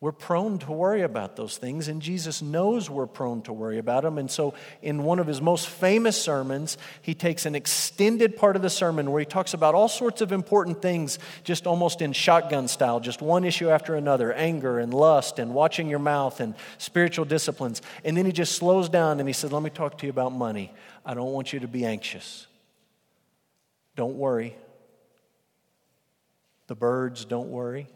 We're 0.00 0.12
prone 0.12 0.58
to 0.60 0.72
worry 0.72 1.02
about 1.02 1.36
those 1.36 1.58
things, 1.58 1.86
and 1.88 2.00
Jesus 2.00 2.40
knows 2.40 2.88
we're 2.88 3.06
prone 3.06 3.42
to 3.42 3.52
worry 3.52 3.76
about 3.76 4.02
them. 4.02 4.16
And 4.16 4.30
so, 4.30 4.54
in 4.80 5.02
one 5.02 5.18
of 5.18 5.26
his 5.26 5.42
most 5.42 5.68
famous 5.68 6.18
sermons, 6.18 6.78
he 7.02 7.12
takes 7.12 7.44
an 7.44 7.54
extended 7.54 8.34
part 8.34 8.56
of 8.56 8.62
the 8.62 8.70
sermon 8.70 9.10
where 9.10 9.20
he 9.20 9.26
talks 9.26 9.52
about 9.52 9.74
all 9.74 9.88
sorts 9.88 10.22
of 10.22 10.32
important 10.32 10.80
things, 10.80 11.18
just 11.44 11.66
almost 11.66 12.00
in 12.00 12.14
shotgun 12.14 12.66
style, 12.66 12.98
just 12.98 13.20
one 13.20 13.44
issue 13.44 13.68
after 13.68 13.94
another 13.94 14.32
anger 14.32 14.78
and 14.78 14.94
lust 14.94 15.38
and 15.38 15.52
watching 15.52 15.90
your 15.90 15.98
mouth 15.98 16.40
and 16.40 16.54
spiritual 16.78 17.26
disciplines. 17.26 17.82
And 18.02 18.16
then 18.16 18.24
he 18.24 18.32
just 18.32 18.56
slows 18.56 18.88
down 18.88 19.20
and 19.20 19.28
he 19.28 19.34
says, 19.34 19.52
Let 19.52 19.62
me 19.62 19.68
talk 19.68 19.98
to 19.98 20.06
you 20.06 20.10
about 20.10 20.32
money. 20.32 20.72
I 21.04 21.12
don't 21.12 21.32
want 21.32 21.52
you 21.52 21.60
to 21.60 21.68
be 21.68 21.84
anxious. 21.84 22.46
Don't 24.00 24.16
worry. 24.16 24.56
The 26.68 26.74
birds 26.74 27.26
don't 27.26 27.50
worry. 27.50 27.86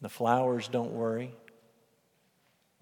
The 0.00 0.08
flowers 0.08 0.68
don't 0.68 0.92
worry. 0.92 1.34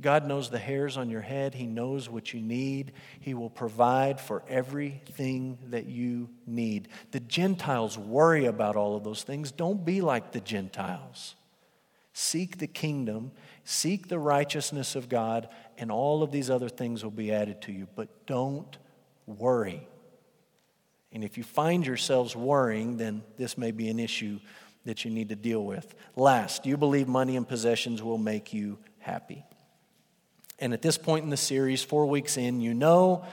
God 0.01 0.29
knows 0.29 0.49
the 0.49 0.61
hairs 0.61 0.97
on 0.97 1.11
your 1.11 1.23
head. 1.23 1.57
He 1.57 1.67
knows 1.67 2.09
what 2.09 2.33
you 2.33 2.41
need. 2.41 2.93
He 3.19 3.35
will 3.35 3.51
provide 3.51 4.21
for 4.21 4.45
everything 4.49 5.59
that 5.71 5.87
you 5.87 6.29
need. 6.47 6.87
The 7.11 7.19
Gentiles 7.19 7.99
worry 7.99 8.45
about 8.45 8.77
all 8.77 8.95
of 8.95 9.03
those 9.03 9.25
things. 9.25 9.51
Don't 9.51 9.85
be 9.85 10.01
like 10.01 10.31
the 10.31 10.41
Gentiles. 10.41 11.35
Seek 12.13 12.59
the 12.59 12.69
kingdom, 12.69 13.33
seek 13.65 14.07
the 14.07 14.21
righteousness 14.21 14.95
of 14.95 15.09
God, 15.09 15.49
and 15.77 15.91
all 15.91 16.23
of 16.23 16.31
these 16.31 16.49
other 16.49 16.69
things 16.69 17.03
will 17.03 17.11
be 17.11 17.33
added 17.33 17.61
to 17.63 17.73
you. 17.73 17.89
But 17.97 18.25
don't 18.25 18.79
worry. 19.27 19.89
And 21.17 21.25
if 21.25 21.39
you 21.39 21.45
find 21.45 21.87
yourselves 21.87 22.37
worrying, 22.37 22.99
then 22.99 23.23
this 23.39 23.57
may 23.57 23.71
be 23.71 23.89
an 23.89 23.99
issue 23.99 24.39
that 24.85 25.03
you 25.03 25.11
need 25.11 25.31
to 25.31 25.35
deal 25.35 25.65
with. 25.65 25.95
Last, 26.15 26.63
do 26.63 26.69
you 26.69 26.77
believe 26.77 27.09
money 27.09 27.39
and 27.39 27.49
possessions 27.49 28.03
will 28.03 28.19
make 28.19 28.53
you 28.53 28.77
happy? 28.99 29.43
And 30.59 30.75
at 30.75 30.83
this 30.83 30.99
point 30.99 31.25
in 31.25 31.31
the 31.31 31.39
series, 31.39 31.83
four 31.83 32.05
weeks 32.05 32.37
in, 32.37 32.61
you 32.61 32.75
know 32.75 33.25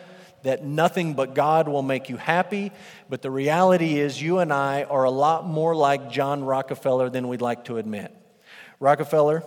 that 0.43 0.63
nothing 0.63 1.13
but 1.13 1.35
God 1.35 1.67
will 1.67 1.81
make 1.81 2.07
you 2.07 2.15
happy. 2.15 2.71
But 3.09 3.21
the 3.21 3.29
reality 3.29 3.99
is, 3.99 4.21
you 4.21 4.39
and 4.39 4.53
I 4.53 4.83
are 4.83 5.03
a 5.03 5.11
lot 5.11 5.45
more 5.45 5.75
like 5.75 6.09
John 6.09 6.41
Rockefeller 6.45 7.09
than 7.09 7.27
we'd 7.27 7.41
like 7.41 7.65
to 7.65 7.75
admit. 7.75 8.15
Rockefeller 8.79 9.43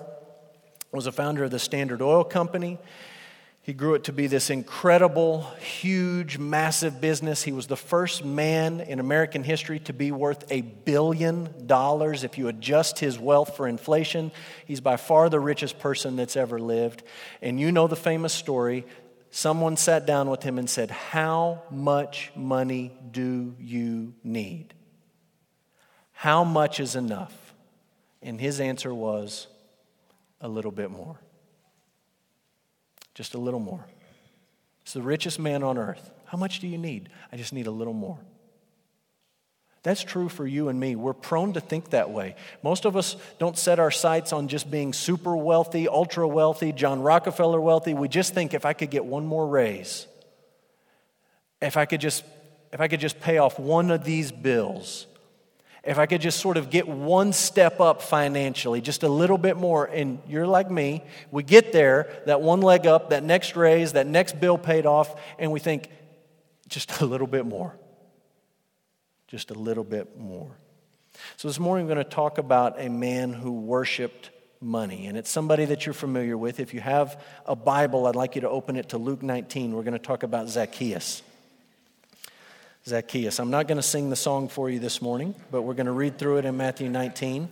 was 0.92 1.06
a 1.06 1.12
founder 1.12 1.44
of 1.44 1.50
the 1.50 1.58
Standard 1.58 2.02
Oil 2.02 2.22
Company. 2.22 2.76
He 3.66 3.74
grew 3.74 3.94
it 3.94 4.04
to 4.04 4.12
be 4.12 4.28
this 4.28 4.48
incredible, 4.48 5.42
huge, 5.58 6.38
massive 6.38 7.00
business. 7.00 7.42
He 7.42 7.50
was 7.50 7.66
the 7.66 7.76
first 7.76 8.24
man 8.24 8.80
in 8.80 9.00
American 9.00 9.42
history 9.42 9.80
to 9.80 9.92
be 9.92 10.12
worth 10.12 10.44
a 10.52 10.60
billion 10.60 11.66
dollars. 11.66 12.22
If 12.22 12.38
you 12.38 12.46
adjust 12.46 13.00
his 13.00 13.18
wealth 13.18 13.56
for 13.56 13.66
inflation, 13.66 14.30
he's 14.66 14.80
by 14.80 14.96
far 14.96 15.28
the 15.28 15.40
richest 15.40 15.80
person 15.80 16.14
that's 16.14 16.36
ever 16.36 16.60
lived. 16.60 17.02
And 17.42 17.58
you 17.58 17.72
know 17.72 17.88
the 17.88 17.96
famous 17.96 18.32
story. 18.32 18.86
Someone 19.32 19.76
sat 19.76 20.06
down 20.06 20.30
with 20.30 20.44
him 20.44 20.58
and 20.58 20.70
said, 20.70 20.92
How 20.92 21.64
much 21.68 22.30
money 22.36 22.96
do 23.10 23.56
you 23.58 24.14
need? 24.22 24.74
How 26.12 26.44
much 26.44 26.78
is 26.78 26.94
enough? 26.94 27.34
And 28.22 28.40
his 28.40 28.60
answer 28.60 28.94
was, 28.94 29.48
A 30.40 30.46
little 30.46 30.70
bit 30.70 30.92
more. 30.92 31.18
Just 33.16 33.34
a 33.34 33.38
little 33.38 33.60
more. 33.60 33.82
It's 34.82 34.92
the 34.92 35.00
richest 35.00 35.38
man 35.38 35.62
on 35.62 35.78
earth. 35.78 36.10
How 36.26 36.36
much 36.36 36.60
do 36.60 36.68
you 36.68 36.76
need? 36.76 37.08
I 37.32 37.38
just 37.38 37.54
need 37.54 37.66
a 37.66 37.70
little 37.70 37.94
more. 37.94 38.18
That's 39.82 40.04
true 40.04 40.28
for 40.28 40.46
you 40.46 40.68
and 40.68 40.78
me. 40.78 40.96
We're 40.96 41.14
prone 41.14 41.54
to 41.54 41.60
think 41.60 41.90
that 41.90 42.10
way. 42.10 42.34
Most 42.62 42.84
of 42.84 42.94
us 42.94 43.16
don't 43.38 43.56
set 43.56 43.78
our 43.78 43.90
sights 43.90 44.34
on 44.34 44.48
just 44.48 44.70
being 44.70 44.92
super 44.92 45.34
wealthy, 45.34 45.88
ultra 45.88 46.28
wealthy, 46.28 46.72
John 46.72 47.00
Rockefeller 47.00 47.60
wealthy. 47.60 47.94
We 47.94 48.08
just 48.08 48.34
think 48.34 48.52
if 48.52 48.66
I 48.66 48.74
could 48.74 48.90
get 48.90 49.06
one 49.06 49.24
more 49.24 49.46
raise, 49.46 50.06
if 51.62 51.78
I 51.78 51.86
could 51.86 52.02
just 52.02 52.22
if 52.70 52.82
I 52.82 52.88
could 52.88 53.00
just 53.00 53.18
pay 53.18 53.38
off 53.38 53.58
one 53.58 53.90
of 53.90 54.04
these 54.04 54.30
bills, 54.30 55.06
if 55.86 55.98
I 55.98 56.06
could 56.06 56.20
just 56.20 56.40
sort 56.40 56.56
of 56.56 56.70
get 56.70 56.88
one 56.88 57.32
step 57.32 57.80
up 57.80 58.02
financially, 58.02 58.80
just 58.80 59.02
a 59.02 59.08
little 59.08 59.38
bit 59.38 59.56
more, 59.56 59.84
and 59.84 60.18
you're 60.26 60.46
like 60.46 60.70
me, 60.70 61.04
we 61.30 61.42
get 61.42 61.72
there, 61.72 62.22
that 62.26 62.40
one 62.40 62.60
leg 62.60 62.86
up, 62.86 63.10
that 63.10 63.22
next 63.22 63.56
raise, 63.56 63.92
that 63.92 64.06
next 64.06 64.40
bill 64.40 64.58
paid 64.58 64.86
off, 64.86 65.14
and 65.38 65.52
we 65.52 65.60
think, 65.60 65.88
just 66.68 67.00
a 67.00 67.06
little 67.06 67.26
bit 67.26 67.46
more. 67.46 67.78
Just 69.28 69.50
a 69.50 69.54
little 69.54 69.84
bit 69.84 70.18
more. 70.18 70.56
So 71.36 71.48
this 71.48 71.58
morning 71.58 71.86
we're 71.86 71.94
going 71.94 72.04
to 72.04 72.10
talk 72.10 72.38
about 72.38 72.80
a 72.80 72.88
man 72.88 73.32
who 73.32 73.52
worshiped 73.52 74.30
money. 74.60 75.06
And 75.06 75.16
it's 75.16 75.30
somebody 75.30 75.64
that 75.66 75.86
you're 75.86 75.92
familiar 75.92 76.36
with. 76.36 76.60
If 76.60 76.74
you 76.74 76.80
have 76.80 77.22
a 77.46 77.56
Bible, 77.56 78.06
I'd 78.06 78.16
like 78.16 78.34
you 78.34 78.42
to 78.42 78.48
open 78.48 78.76
it 78.76 78.90
to 78.90 78.98
Luke 78.98 79.22
19. 79.22 79.72
We're 79.72 79.82
going 79.82 79.92
to 79.92 79.98
talk 79.98 80.22
about 80.22 80.48
Zacchaeus. 80.48 81.22
Zacchaeus. 82.88 83.40
I'm 83.40 83.50
not 83.50 83.66
going 83.66 83.78
to 83.78 83.82
sing 83.82 84.10
the 84.10 84.16
song 84.16 84.46
for 84.48 84.70
you 84.70 84.78
this 84.78 85.02
morning, 85.02 85.34
but 85.50 85.62
we're 85.62 85.74
going 85.74 85.86
to 85.86 85.92
read 85.92 86.18
through 86.18 86.38
it 86.38 86.44
in 86.44 86.56
Matthew 86.56 86.88
19. 86.88 87.48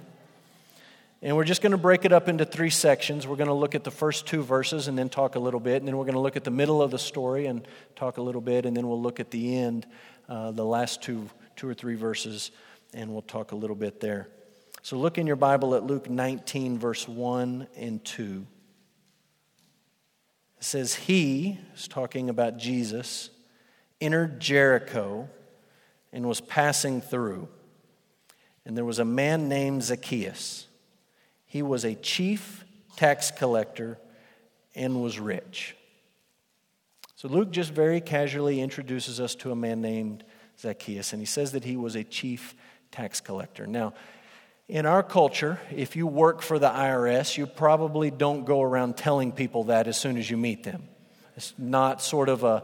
And 1.22 1.36
we're 1.36 1.42
just 1.42 1.60
going 1.60 1.72
to 1.72 1.76
break 1.78 2.04
it 2.04 2.12
up 2.12 2.28
into 2.28 2.44
three 2.44 2.70
sections. 2.70 3.26
We're 3.26 3.34
going 3.34 3.48
to 3.48 3.54
look 3.54 3.74
at 3.74 3.82
the 3.82 3.90
first 3.90 4.28
two 4.28 4.44
verses 4.44 4.86
and 4.86 4.96
then 4.96 5.08
talk 5.08 5.34
a 5.34 5.40
little 5.40 5.58
bit. 5.58 5.78
And 5.78 5.88
then 5.88 5.96
we're 5.96 6.04
going 6.04 6.14
to 6.14 6.20
look 6.20 6.36
at 6.36 6.44
the 6.44 6.52
middle 6.52 6.80
of 6.80 6.92
the 6.92 7.00
story 7.00 7.46
and 7.46 7.66
talk 7.96 8.18
a 8.18 8.22
little 8.22 8.40
bit. 8.40 8.64
And 8.64 8.76
then 8.76 8.86
we'll 8.86 9.02
look 9.02 9.18
at 9.18 9.32
the 9.32 9.56
end, 9.56 9.88
uh, 10.28 10.52
the 10.52 10.64
last 10.64 11.02
two, 11.02 11.28
two 11.56 11.68
or 11.68 11.74
three 11.74 11.96
verses, 11.96 12.52
and 12.92 13.10
we'll 13.10 13.22
talk 13.22 13.50
a 13.50 13.56
little 13.56 13.74
bit 13.74 13.98
there. 13.98 14.28
So 14.82 14.96
look 14.98 15.18
in 15.18 15.26
your 15.26 15.34
Bible 15.34 15.74
at 15.74 15.82
Luke 15.82 16.08
19, 16.08 16.78
verse 16.78 17.08
1 17.08 17.66
and 17.76 18.04
2. 18.04 18.46
It 20.58 20.64
says, 20.64 20.94
He 20.94 21.58
is 21.74 21.88
talking 21.88 22.30
about 22.30 22.56
Jesus 22.56 23.30
entered 24.00 24.40
Jericho 24.40 25.28
and 26.12 26.26
was 26.26 26.40
passing 26.40 27.00
through. 27.00 27.48
And 28.64 28.76
there 28.76 28.84
was 28.84 28.98
a 28.98 29.04
man 29.04 29.48
named 29.48 29.82
Zacchaeus. 29.82 30.66
He 31.44 31.62
was 31.62 31.84
a 31.84 31.94
chief 31.94 32.64
tax 32.96 33.30
collector 33.30 33.98
and 34.74 35.02
was 35.02 35.18
rich. 35.18 35.76
So 37.16 37.28
Luke 37.28 37.50
just 37.50 37.70
very 37.70 38.00
casually 38.00 38.60
introduces 38.60 39.20
us 39.20 39.34
to 39.36 39.50
a 39.50 39.56
man 39.56 39.80
named 39.80 40.24
Zacchaeus, 40.58 41.12
and 41.12 41.20
he 41.20 41.26
says 41.26 41.52
that 41.52 41.64
he 41.64 41.76
was 41.76 41.94
a 41.94 42.04
chief 42.04 42.54
tax 42.90 43.20
collector. 43.20 43.66
Now, 43.66 43.94
in 44.68 44.86
our 44.86 45.02
culture, 45.02 45.60
if 45.70 45.94
you 45.94 46.06
work 46.06 46.40
for 46.40 46.58
the 46.58 46.68
IRS, 46.68 47.36
you 47.36 47.46
probably 47.46 48.10
don't 48.10 48.44
go 48.44 48.62
around 48.62 48.96
telling 48.96 49.32
people 49.32 49.64
that 49.64 49.86
as 49.86 49.96
soon 49.96 50.16
as 50.16 50.30
you 50.30 50.36
meet 50.36 50.64
them. 50.64 50.88
It's 51.36 51.52
not 51.58 52.00
sort 52.00 52.28
of 52.28 52.44
a, 52.44 52.62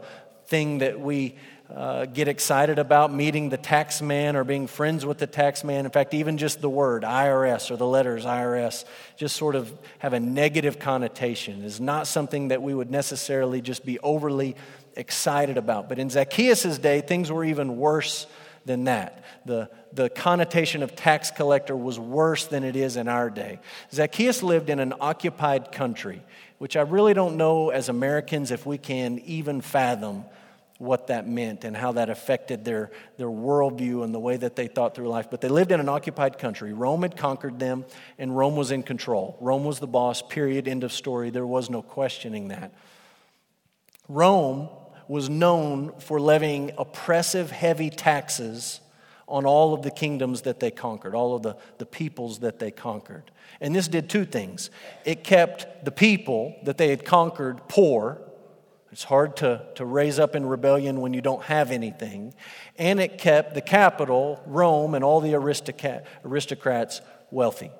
thing 0.51 0.79
that 0.79 0.99
we 0.99 1.33
uh, 1.73 2.03
get 2.03 2.27
excited 2.27 2.77
about 2.77 3.13
meeting 3.13 3.47
the 3.47 3.55
tax 3.55 4.01
man 4.01 4.35
or 4.35 4.43
being 4.43 4.67
friends 4.67 5.05
with 5.05 5.17
the 5.17 5.25
tax 5.25 5.63
man. 5.63 5.85
In 5.85 5.91
fact, 5.91 6.13
even 6.13 6.37
just 6.37 6.59
the 6.59 6.69
word 6.69 7.03
IRS 7.03 7.71
or 7.71 7.77
the 7.77 7.87
letters 7.87 8.25
IRS 8.25 8.83
just 9.15 9.37
sort 9.37 9.55
of 9.55 9.71
have 9.99 10.11
a 10.11 10.19
negative 10.19 10.77
connotation. 10.77 11.63
Is 11.63 11.79
not 11.79 12.05
something 12.05 12.49
that 12.49 12.61
we 12.61 12.73
would 12.73 12.91
necessarily 12.91 13.61
just 13.61 13.85
be 13.85 13.97
overly 13.99 14.57
excited 14.97 15.57
about. 15.57 15.87
But 15.87 15.99
in 15.99 16.09
Zacchaeus' 16.09 16.77
day, 16.77 16.99
things 16.99 17.31
were 17.31 17.45
even 17.45 17.77
worse 17.77 18.27
than 18.65 18.83
that. 18.83 19.23
The, 19.45 19.69
the 19.93 20.09
connotation 20.09 20.83
of 20.83 20.97
tax 20.97 21.31
collector 21.31 21.77
was 21.77 21.97
worse 21.97 22.45
than 22.47 22.65
it 22.65 22.75
is 22.75 22.97
in 22.97 23.07
our 23.07 23.29
day. 23.29 23.59
Zacchaeus 23.93 24.43
lived 24.43 24.69
in 24.69 24.79
an 24.81 24.93
occupied 24.99 25.71
country, 25.71 26.21
which 26.57 26.75
I 26.75 26.81
really 26.81 27.13
don't 27.13 27.37
know 27.37 27.69
as 27.69 27.87
Americans 27.87 28.51
if 28.51 28.65
we 28.65 28.77
can 28.77 29.19
even 29.19 29.61
fathom 29.61 30.25
what 30.81 31.07
that 31.07 31.27
meant 31.27 31.63
and 31.63 31.77
how 31.77 31.91
that 31.91 32.09
affected 32.09 32.65
their, 32.65 32.89
their 33.17 33.27
worldview 33.27 34.03
and 34.03 34.11
the 34.11 34.19
way 34.19 34.35
that 34.35 34.55
they 34.55 34.65
thought 34.65 34.95
through 34.95 35.07
life. 35.07 35.27
But 35.29 35.39
they 35.39 35.47
lived 35.47 35.71
in 35.71 35.79
an 35.79 35.87
occupied 35.87 36.39
country. 36.39 36.73
Rome 36.73 37.03
had 37.03 37.15
conquered 37.15 37.59
them, 37.59 37.85
and 38.17 38.35
Rome 38.35 38.55
was 38.55 38.71
in 38.71 38.81
control. 38.81 39.37
Rome 39.39 39.63
was 39.63 39.77
the 39.77 39.85
boss, 39.85 40.23
period, 40.23 40.67
end 40.67 40.83
of 40.83 40.91
story. 40.91 41.29
There 41.29 41.45
was 41.45 41.69
no 41.69 41.83
questioning 41.83 42.47
that. 42.47 42.73
Rome 44.09 44.69
was 45.07 45.29
known 45.29 45.93
for 45.99 46.19
levying 46.19 46.71
oppressive, 46.79 47.51
heavy 47.51 47.91
taxes 47.91 48.81
on 49.27 49.45
all 49.45 49.75
of 49.75 49.83
the 49.83 49.91
kingdoms 49.91 50.41
that 50.41 50.59
they 50.59 50.71
conquered, 50.71 51.13
all 51.13 51.35
of 51.35 51.43
the, 51.43 51.57
the 51.77 51.85
peoples 51.85 52.39
that 52.39 52.57
they 52.57 52.71
conquered. 52.71 53.29
And 53.61 53.75
this 53.75 53.87
did 53.87 54.09
two 54.09 54.25
things 54.25 54.71
it 55.05 55.23
kept 55.23 55.85
the 55.85 55.91
people 55.91 56.55
that 56.63 56.79
they 56.79 56.89
had 56.89 57.05
conquered 57.05 57.61
poor 57.67 58.19
it's 58.91 59.03
hard 59.05 59.37
to, 59.37 59.65
to 59.75 59.85
raise 59.85 60.19
up 60.19 60.35
in 60.35 60.45
rebellion 60.45 60.99
when 60.99 61.13
you 61.13 61.21
don't 61.21 61.43
have 61.43 61.71
anything. 61.71 62.33
And 62.77 62.99
it 62.99 63.17
kept 63.17 63.53
the 63.53 63.61
capital, 63.61 64.43
Rome, 64.45 64.95
and 64.95 65.03
all 65.03 65.21
the 65.21 65.33
aristocrats 65.33 67.01
wealthy. 67.31 67.71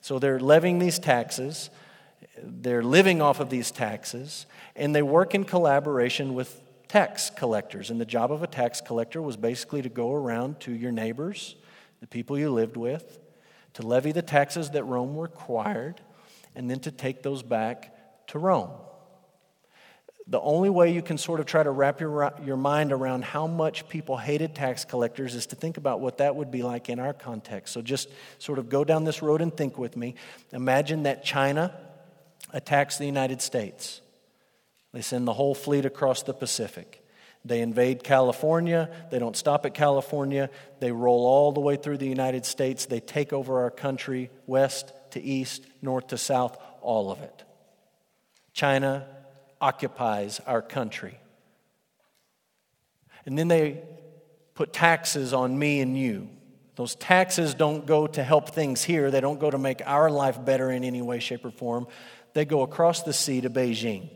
So 0.00 0.18
they're 0.18 0.40
levying 0.40 0.78
these 0.78 0.98
taxes, 0.98 1.68
they're 2.42 2.82
living 2.82 3.20
off 3.20 3.38
of 3.38 3.50
these 3.50 3.70
taxes, 3.70 4.46
and 4.74 4.94
they 4.94 5.02
work 5.02 5.34
in 5.34 5.44
collaboration 5.44 6.32
with 6.32 6.58
tax 6.88 7.28
collectors. 7.28 7.90
And 7.90 8.00
the 8.00 8.06
job 8.06 8.32
of 8.32 8.42
a 8.42 8.46
tax 8.46 8.80
collector 8.80 9.20
was 9.20 9.36
basically 9.36 9.82
to 9.82 9.90
go 9.90 10.14
around 10.14 10.58
to 10.60 10.72
your 10.72 10.90
neighbors, 10.90 11.54
the 12.00 12.06
people 12.06 12.38
you 12.38 12.50
lived 12.50 12.78
with, 12.78 13.18
to 13.74 13.82
levy 13.82 14.12
the 14.12 14.22
taxes 14.22 14.70
that 14.70 14.84
Rome 14.84 15.18
required, 15.18 16.00
and 16.56 16.70
then 16.70 16.80
to 16.80 16.90
take 16.90 17.22
those 17.22 17.42
back 17.42 18.26
to 18.28 18.38
Rome. 18.38 18.70
The 20.30 20.40
only 20.40 20.70
way 20.70 20.92
you 20.92 21.02
can 21.02 21.18
sort 21.18 21.40
of 21.40 21.46
try 21.46 21.64
to 21.64 21.70
wrap 21.72 22.00
your, 22.00 22.32
your 22.44 22.56
mind 22.56 22.92
around 22.92 23.24
how 23.24 23.48
much 23.48 23.88
people 23.88 24.16
hated 24.16 24.54
tax 24.54 24.84
collectors 24.84 25.34
is 25.34 25.46
to 25.46 25.56
think 25.56 25.76
about 25.76 25.98
what 26.00 26.18
that 26.18 26.36
would 26.36 26.52
be 26.52 26.62
like 26.62 26.88
in 26.88 27.00
our 27.00 27.12
context. 27.12 27.74
So 27.74 27.82
just 27.82 28.08
sort 28.38 28.60
of 28.60 28.68
go 28.68 28.84
down 28.84 29.02
this 29.02 29.22
road 29.22 29.40
and 29.40 29.54
think 29.54 29.76
with 29.76 29.96
me. 29.96 30.14
Imagine 30.52 31.02
that 31.02 31.24
China 31.24 31.74
attacks 32.52 32.96
the 32.96 33.06
United 33.06 33.42
States. 33.42 34.00
They 34.92 35.02
send 35.02 35.26
the 35.26 35.32
whole 35.32 35.54
fleet 35.54 35.84
across 35.84 36.22
the 36.22 36.32
Pacific. 36.32 37.04
They 37.44 37.60
invade 37.60 38.04
California. 38.04 38.88
They 39.10 39.18
don't 39.18 39.36
stop 39.36 39.66
at 39.66 39.74
California. 39.74 40.48
They 40.78 40.92
roll 40.92 41.26
all 41.26 41.50
the 41.50 41.60
way 41.60 41.74
through 41.74 41.98
the 41.98 42.06
United 42.06 42.46
States. 42.46 42.86
They 42.86 43.00
take 43.00 43.32
over 43.32 43.62
our 43.62 43.70
country, 43.70 44.30
west 44.46 44.92
to 45.10 45.20
east, 45.20 45.66
north 45.82 46.08
to 46.08 46.18
south, 46.18 46.56
all 46.82 47.10
of 47.10 47.20
it. 47.20 47.42
China 48.52 49.06
occupies 49.60 50.40
our 50.46 50.62
country. 50.62 51.18
And 53.26 53.38
then 53.38 53.48
they 53.48 53.82
put 54.54 54.72
taxes 54.72 55.32
on 55.32 55.58
me 55.58 55.80
and 55.80 55.96
you. 55.96 56.28
Those 56.76 56.94
taxes 56.94 57.54
don't 57.54 57.84
go 57.86 58.06
to 58.06 58.22
help 58.22 58.50
things 58.50 58.82
here, 58.82 59.10
they 59.10 59.20
don't 59.20 59.40
go 59.40 59.50
to 59.50 59.58
make 59.58 59.82
our 59.86 60.10
life 60.10 60.42
better 60.44 60.70
in 60.70 60.84
any 60.84 61.02
way, 61.02 61.18
shape, 61.18 61.44
or 61.44 61.50
form. 61.50 61.86
They 62.32 62.44
go 62.44 62.62
across 62.62 63.02
the 63.02 63.12
sea 63.12 63.40
to 63.42 63.50
Beijing. 63.50 64.08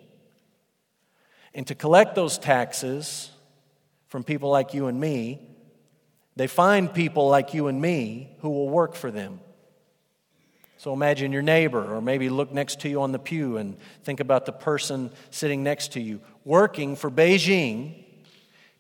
And 1.52 1.66
to 1.66 1.74
collect 1.74 2.14
those 2.14 2.38
taxes 2.38 3.30
from 4.08 4.24
people 4.24 4.50
like 4.50 4.74
you 4.74 4.86
and 4.86 4.98
me, 4.98 5.48
they 6.36 6.46
find 6.46 6.92
people 6.92 7.28
like 7.28 7.54
you 7.54 7.68
and 7.68 7.80
me 7.80 8.36
who 8.40 8.50
will 8.50 8.68
work 8.68 8.94
for 8.94 9.10
them. 9.10 9.40
So 10.85 10.93
imagine 10.93 11.33
your 11.33 11.41
neighbor, 11.41 11.95
or 11.97 12.03
maybe 12.03 12.29
look 12.29 12.53
next 12.53 12.81
to 12.81 12.91
you 12.91 13.00
on 13.00 13.11
the 13.11 13.19
pew 13.19 13.57
and 13.57 13.79
think 14.03 14.21
about 14.21 14.45
the 14.45 14.53
person 14.53 15.11
sitting 15.31 15.62
next 15.62 15.93
to 15.93 16.00
you, 16.00 16.21
working 16.45 16.95
for 16.95 17.11
Beijing, 17.11 18.05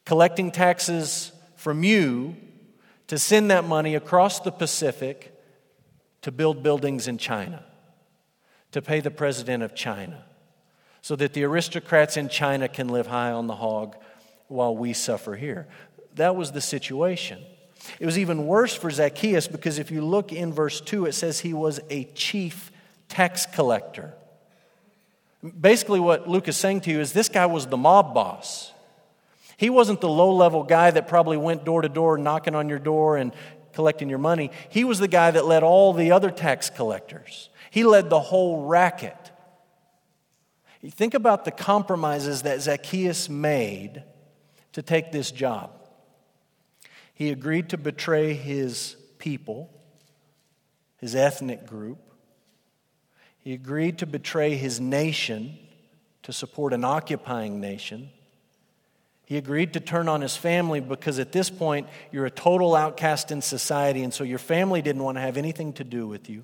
collecting 0.04 0.50
taxes 0.50 1.32
from 1.56 1.82
you 1.82 2.36
to 3.06 3.18
send 3.18 3.50
that 3.50 3.64
money 3.64 3.94
across 3.94 4.40
the 4.40 4.52
Pacific 4.52 5.32
to 6.20 6.30
build 6.30 6.62
buildings 6.62 7.08
in 7.08 7.16
China, 7.16 7.64
to 8.72 8.82
pay 8.82 9.00
the 9.00 9.10
president 9.10 9.62
of 9.62 9.74
China 9.74 10.26
so 11.00 11.16
that 11.16 11.32
the 11.32 11.44
aristocrats 11.44 12.18
in 12.18 12.28
China 12.28 12.68
can 12.68 12.88
live 12.88 13.06
high 13.06 13.30
on 13.30 13.46
the 13.46 13.56
hog 13.56 13.96
while 14.48 14.76
we 14.76 14.92
suffer 14.92 15.36
here. 15.36 15.68
That 16.16 16.36
was 16.36 16.52
the 16.52 16.60
situation. 16.60 17.42
It 18.00 18.06
was 18.06 18.18
even 18.18 18.46
worse 18.46 18.74
for 18.74 18.90
Zacchaeus 18.90 19.48
because 19.48 19.78
if 19.78 19.90
you 19.90 20.04
look 20.04 20.32
in 20.32 20.52
verse 20.52 20.80
2, 20.80 21.06
it 21.06 21.12
says 21.12 21.40
he 21.40 21.52
was 21.52 21.80
a 21.90 22.04
chief 22.14 22.70
tax 23.08 23.46
collector. 23.46 24.14
Basically, 25.60 26.00
what 26.00 26.28
Luke 26.28 26.48
is 26.48 26.56
saying 26.56 26.82
to 26.82 26.90
you 26.90 27.00
is 27.00 27.12
this 27.12 27.28
guy 27.28 27.46
was 27.46 27.66
the 27.66 27.76
mob 27.76 28.14
boss. 28.14 28.72
He 29.56 29.70
wasn't 29.70 30.00
the 30.00 30.08
low 30.08 30.34
level 30.34 30.62
guy 30.62 30.90
that 30.90 31.06
probably 31.06 31.36
went 31.36 31.64
door 31.64 31.82
to 31.82 31.88
door 31.88 32.18
knocking 32.18 32.54
on 32.54 32.68
your 32.68 32.78
door 32.78 33.16
and 33.16 33.32
collecting 33.72 34.08
your 34.08 34.18
money. 34.18 34.50
He 34.70 34.84
was 34.84 34.98
the 34.98 35.08
guy 35.08 35.30
that 35.30 35.44
led 35.44 35.62
all 35.62 35.92
the 35.92 36.12
other 36.12 36.30
tax 36.30 36.70
collectors, 36.70 37.50
he 37.70 37.84
led 37.84 38.10
the 38.10 38.20
whole 38.20 38.66
racket. 38.66 39.16
Think 40.90 41.14
about 41.14 41.46
the 41.46 41.50
compromises 41.50 42.42
that 42.42 42.60
Zacchaeus 42.60 43.30
made 43.30 44.02
to 44.72 44.82
take 44.82 45.12
this 45.12 45.30
job. 45.30 45.70
He 47.14 47.30
agreed 47.30 47.70
to 47.70 47.78
betray 47.78 48.34
his 48.34 48.96
people, 49.18 49.70
his 50.98 51.14
ethnic 51.14 51.66
group. 51.66 51.98
He 53.38 53.54
agreed 53.54 53.98
to 53.98 54.06
betray 54.06 54.56
his 54.56 54.80
nation 54.80 55.56
to 56.24 56.32
support 56.32 56.72
an 56.72 56.84
occupying 56.84 57.60
nation. 57.60 58.10
He 59.26 59.36
agreed 59.36 59.72
to 59.74 59.80
turn 59.80 60.08
on 60.08 60.20
his 60.20 60.36
family 60.36 60.80
because 60.80 61.18
at 61.18 61.32
this 61.32 61.50
point 61.50 61.86
you're 62.10 62.26
a 62.26 62.30
total 62.30 62.74
outcast 62.74 63.30
in 63.30 63.40
society, 63.42 64.02
and 64.02 64.12
so 64.12 64.24
your 64.24 64.38
family 64.38 64.82
didn't 64.82 65.02
want 65.02 65.16
to 65.16 65.22
have 65.22 65.36
anything 65.36 65.72
to 65.74 65.84
do 65.84 66.06
with 66.06 66.28
you. 66.28 66.42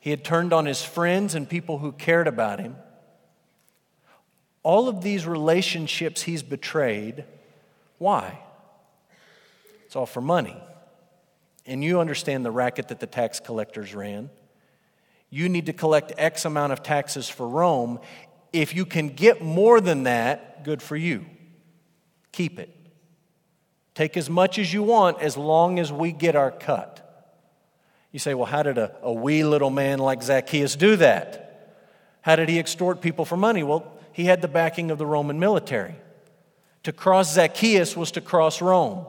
He 0.00 0.10
had 0.10 0.24
turned 0.24 0.52
on 0.52 0.66
his 0.66 0.82
friends 0.82 1.34
and 1.34 1.48
people 1.48 1.78
who 1.78 1.92
cared 1.92 2.26
about 2.26 2.58
him. 2.58 2.76
All 4.64 4.88
of 4.88 5.02
these 5.02 5.26
relationships 5.26 6.22
he's 6.22 6.42
betrayed. 6.42 7.24
Why? 7.98 8.38
It's 9.92 9.96
all 9.98 10.06
for 10.06 10.22
money. 10.22 10.56
And 11.66 11.84
you 11.84 12.00
understand 12.00 12.46
the 12.46 12.50
racket 12.50 12.88
that 12.88 12.98
the 12.98 13.06
tax 13.06 13.40
collectors 13.40 13.94
ran. 13.94 14.30
You 15.28 15.50
need 15.50 15.66
to 15.66 15.74
collect 15.74 16.14
X 16.16 16.46
amount 16.46 16.72
of 16.72 16.82
taxes 16.82 17.28
for 17.28 17.46
Rome. 17.46 18.00
If 18.54 18.74
you 18.74 18.86
can 18.86 19.08
get 19.08 19.42
more 19.42 19.82
than 19.82 20.04
that, 20.04 20.64
good 20.64 20.80
for 20.80 20.96
you. 20.96 21.26
Keep 22.32 22.58
it. 22.58 22.74
Take 23.94 24.16
as 24.16 24.30
much 24.30 24.58
as 24.58 24.72
you 24.72 24.82
want 24.82 25.20
as 25.20 25.36
long 25.36 25.78
as 25.78 25.92
we 25.92 26.10
get 26.10 26.36
our 26.36 26.50
cut. 26.50 27.28
You 28.12 28.18
say, 28.18 28.32
well, 28.32 28.46
how 28.46 28.62
did 28.62 28.78
a, 28.78 28.96
a 29.02 29.12
wee 29.12 29.44
little 29.44 29.68
man 29.68 29.98
like 29.98 30.22
Zacchaeus 30.22 30.74
do 30.74 30.96
that? 30.96 31.76
How 32.22 32.34
did 32.34 32.48
he 32.48 32.58
extort 32.58 33.02
people 33.02 33.26
for 33.26 33.36
money? 33.36 33.62
Well, 33.62 33.92
he 34.14 34.24
had 34.24 34.40
the 34.40 34.48
backing 34.48 34.90
of 34.90 34.96
the 34.96 35.04
Roman 35.04 35.38
military. 35.38 35.96
To 36.84 36.92
cross 36.92 37.34
Zacchaeus 37.34 37.94
was 37.94 38.12
to 38.12 38.22
cross 38.22 38.62
Rome. 38.62 39.04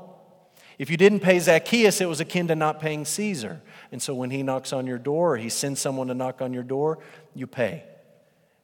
If 0.78 0.90
you 0.90 0.98
didn't 0.98 1.20
pay 1.20 1.40
Zacchaeus, 1.40 2.02
it 2.02 2.10
was 2.10 2.20
akin 2.20 2.48
to 2.48 2.56
not 2.56 2.80
paying 2.80 3.06
Caesar. 3.06 3.62
And 3.92 4.02
so 4.02 4.14
when 4.16 4.32
he 4.32 4.44
knocks 4.44 4.74
on 4.74 4.88
your 4.88 4.98
door 4.98 5.34
or 5.34 5.38
he 5.38 5.50
sends 5.50 5.80
someone 5.80 6.08
to 6.08 6.14
knock 6.14 6.42
on 6.42 6.54
your 6.54 6.64
door, 6.64 7.00
you 7.36 7.48
pay. 7.48 7.84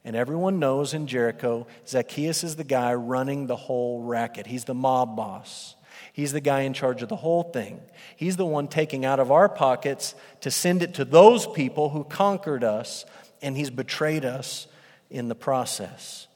And 0.04 0.16
everyone 0.16 0.58
knows 0.58 0.94
in 0.94 1.06
Jericho, 1.06 1.66
Zacchaeus 1.86 2.42
is 2.42 2.56
the 2.56 2.64
guy 2.64 2.94
running 2.94 3.46
the 3.46 3.56
whole 3.56 4.02
racket. 4.02 4.46
He's 4.46 4.64
the 4.64 4.74
mob 4.74 5.16
boss. 5.16 5.76
He's 6.12 6.32
the 6.32 6.40
guy 6.40 6.62
in 6.62 6.72
charge 6.72 7.02
of 7.02 7.08
the 7.08 7.16
whole 7.16 7.44
thing. 7.44 7.80
He's 8.16 8.36
the 8.36 8.46
one 8.46 8.66
taking 8.66 9.04
out 9.04 9.20
of 9.20 9.30
our 9.30 9.48
pockets 9.48 10.14
to 10.40 10.50
send 10.50 10.82
it 10.82 10.94
to 10.94 11.04
those 11.04 11.46
people 11.46 11.90
who 11.90 12.04
conquered 12.04 12.64
us, 12.64 13.04
and 13.42 13.56
he's 13.56 13.70
betrayed 13.70 14.24
us 14.24 14.66
in 15.10 15.28
the 15.28 15.34
process. 15.34 16.26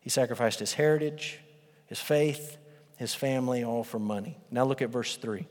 He 0.00 0.10
sacrificed 0.10 0.60
his 0.60 0.74
heritage, 0.74 1.38
his 1.86 2.00
faith, 2.00 2.56
his 3.02 3.14
family, 3.14 3.64
all 3.64 3.82
for 3.82 3.98
money. 3.98 4.38
Now 4.50 4.64
look 4.64 4.80
at 4.80 4.88
verse 4.88 5.16
3. 5.16 5.44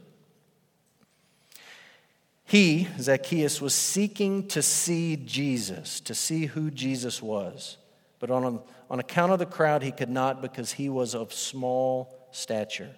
He, 2.46 2.88
Zacchaeus, 2.98 3.60
was 3.60 3.74
seeking 3.74 4.48
to 4.48 4.62
see 4.62 5.18
Jesus, 5.18 6.00
to 6.02 6.16
see 6.16 6.46
who 6.46 6.72
Jesus 6.72 7.22
was. 7.22 7.78
But 8.20 8.32
on, 8.32 8.62
on 8.90 9.00
account 9.00 9.34
of 9.34 9.40
the 9.40 9.46
crowd, 9.46 9.84
he 9.84 9.92
could 9.92 10.10
not 10.10 10.42
because 10.42 10.72
he 10.72 10.88
was 10.88 11.14
of 11.14 11.34
small 11.34 12.28
stature. 12.32 12.96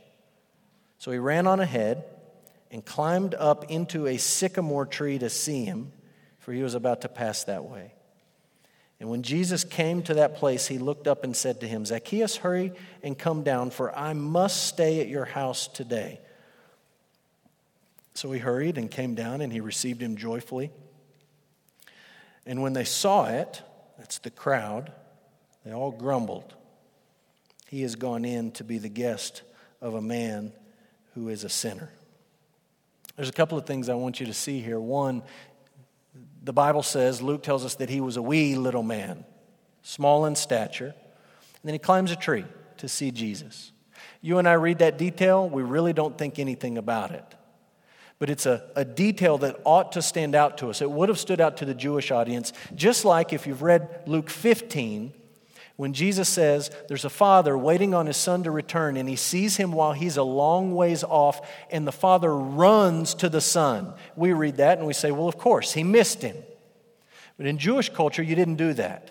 So 1.00 1.12
he 1.12 1.18
ran 1.18 1.48
on 1.48 1.60
ahead 1.60 2.04
and 2.70 2.86
climbed 2.86 3.34
up 3.34 3.72
into 3.72 4.06
a 4.06 4.18
sycamore 4.18 4.86
tree 4.86 5.18
to 5.18 5.32
see 5.32 5.66
him, 5.66 5.92
for 6.38 6.54
he 6.54 6.62
was 6.62 6.76
about 6.76 7.02
to 7.02 7.10
pass 7.10 7.44
that 7.46 7.66
way. 7.66 7.94
And 9.04 9.10
when 9.10 9.22
Jesus 9.22 9.66
came 9.66 10.02
to 10.04 10.14
that 10.14 10.38
place, 10.38 10.66
he 10.66 10.78
looked 10.78 11.10
up 11.10 11.26
and 11.26 11.36
said 11.36 11.60
to 11.60 11.68
him, 11.68 11.86
Zacchaeus, 11.86 12.38
hurry 12.38 12.72
and 13.04 13.20
come 13.20 13.44
down, 13.44 13.70
for 13.70 13.94
I 13.94 14.14
must 14.14 14.66
stay 14.66 15.02
at 15.02 15.10
your 15.10 15.26
house 15.26 15.68
today. 15.68 16.22
So 18.14 18.32
he 18.32 18.40
hurried 18.40 18.78
and 18.78 18.90
came 18.90 19.14
down, 19.14 19.42
and 19.42 19.52
he 19.52 19.60
received 19.60 20.02
him 20.02 20.16
joyfully. 20.16 20.72
And 22.46 22.62
when 22.62 22.72
they 22.72 22.86
saw 22.86 23.26
it, 23.26 23.62
that's 23.98 24.20
the 24.20 24.32
crowd, 24.32 24.94
they 25.66 25.74
all 25.74 25.92
grumbled. 25.92 26.54
He 27.68 27.82
has 27.82 27.96
gone 27.96 28.24
in 28.24 28.52
to 28.52 28.64
be 28.64 28.78
the 28.78 28.88
guest 28.88 29.42
of 29.82 29.96
a 29.96 30.02
man 30.02 30.54
who 31.14 31.28
is 31.28 31.44
a 31.44 31.50
sinner. 31.50 31.90
There's 33.18 33.28
a 33.28 33.34
couple 33.34 33.58
of 33.58 33.66
things 33.66 33.90
I 33.90 33.96
want 33.96 34.22
you 34.22 34.28
to 34.28 34.34
see 34.34 34.62
here. 34.62 34.80
One 34.80 35.24
the 36.44 36.54
Bible 36.54 36.84
says, 36.84 37.22
Luke 37.22 37.44
tells 37.44 37.66
us 37.66 37.76
that 37.76 37.90
he 37.90 38.02
was 38.02 38.18
a 38.18 38.22
wee 38.22 38.56
little 38.56 38.84
man, 38.84 39.26
small 39.82 40.26
in 40.26 40.36
stature. 40.36 40.94
And 40.94 41.64
then 41.64 41.74
he 41.74 41.80
climbs 41.80 42.12
a 42.12 42.16
tree 42.16 42.46
to 42.78 42.88
see 42.88 43.12
Jesus. 43.12 43.72
You 44.22 44.38
and 44.38 44.48
I 44.48 44.54
read 44.54 44.80
that 44.80 44.98
detail, 44.98 45.50
we 45.50 45.64
really 45.64 45.94
don't 45.94 46.18
think 46.18 46.40
anything 46.40 46.78
about 46.78 47.12
it. 47.12 47.24
But 48.20 48.30
it's 48.30 48.46
a, 48.46 48.70
a 48.76 48.86
detail 48.86 49.38
that 49.40 49.60
ought 49.64 49.94
to 49.94 50.02
stand 50.02 50.36
out 50.36 50.58
to 50.60 50.70
us. 50.70 50.82
It 50.82 50.92
would 50.92 51.10
have 51.10 51.20
stood 51.20 51.42
out 51.42 51.58
to 51.58 51.66
the 51.66 51.74
Jewish 51.74 52.12
audience, 52.12 52.54
just 52.76 53.06
like 53.06 53.34
if 53.34 53.48
you've 53.48 53.62
read 53.62 54.04
Luke 54.06 54.30
15, 54.30 55.14
when 55.76 55.94
Jesus 55.94 56.30
says 56.30 56.70
there's 56.88 57.06
a 57.06 57.10
father 57.10 57.58
waiting 57.58 57.94
on 57.94 58.06
his 58.06 58.18
son 58.18 58.44
to 58.44 58.52
return, 58.52 58.96
and 58.96 59.10
he 59.10 59.16
sees 59.16 59.58
him 59.58 59.72
while 59.72 59.94
he's 59.94 60.18
a 60.18 60.24
long 60.24 60.76
ways 60.76 61.04
off, 61.04 61.48
and 61.72 61.88
the 61.88 61.92
father 61.92 62.36
runs 62.36 63.16
to 63.16 63.30
the 63.30 63.42
son. 63.42 63.94
We 64.16 64.34
read 64.34 64.58
that 64.58 64.78
and 64.78 64.86
we 64.86 64.94
say, 64.94 65.12
well, 65.12 65.28
of 65.28 65.38
course, 65.38 65.74
he 65.74 65.84
missed 65.84 66.22
him. 66.22 66.38
But 67.38 67.48
in 67.48 67.58
Jewish 67.58 67.90
culture, 67.90 68.22
you 68.22 68.36
didn't 68.36 68.56
do 68.56 68.74
that. 68.74 69.10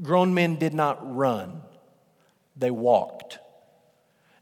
Grown 0.00 0.34
men 0.34 0.56
did 0.56 0.72
not 0.72 1.16
run, 1.16 1.62
they 2.56 2.70
walked. 2.70 3.38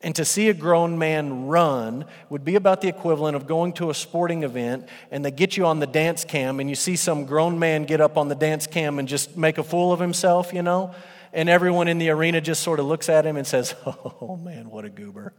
And 0.03 0.15
to 0.17 0.25
see 0.25 0.49
a 0.49 0.55
grown 0.55 0.99
man 0.99 1.47
run 1.47 2.07
would 2.31 2.43
be 2.43 2.55
about 2.55 2.81
the 2.81 2.89
equivalent 2.89 3.37
of 3.37 3.47
going 3.47 3.75
to 3.75 3.91
a 3.91 3.95
sporting 3.95 4.45
event 4.45 4.89
and 5.11 5.23
they 5.23 5.31
get 5.31 5.59
you 5.59 5.67
on 5.67 5.79
the 5.79 5.87
dance 5.87 6.25
cam 6.25 6.59
and 6.59 6.71
you 6.71 6.75
see 6.75 6.97
some 6.97 7.27
grown 7.27 7.59
man 7.59 7.85
get 7.85 8.01
up 8.01 8.17
on 8.17 8.29
the 8.29 8.35
dance 8.35 8.67
cam 8.67 8.99
and 8.99 9.07
just 9.07 9.37
make 9.37 9.59
a 9.59 9.63
fool 9.63 9.93
of 9.93 10.01
himself, 10.01 10.55
you 10.55 10.63
know? 10.63 10.95
And 11.33 11.49
everyone 11.49 11.89
in 11.89 11.99
the 11.99 12.11
arena 12.11 12.41
just 12.41 12.63
sort 12.63 12.81
of 12.81 12.87
looks 12.87 13.09
at 13.09 13.25
him 13.25 13.37
and 13.37 13.47
says, 13.47 13.75
Oh 13.87 14.37
man, 14.43 14.71
what 14.71 14.85
a 14.85 14.91
goober. 14.91 15.33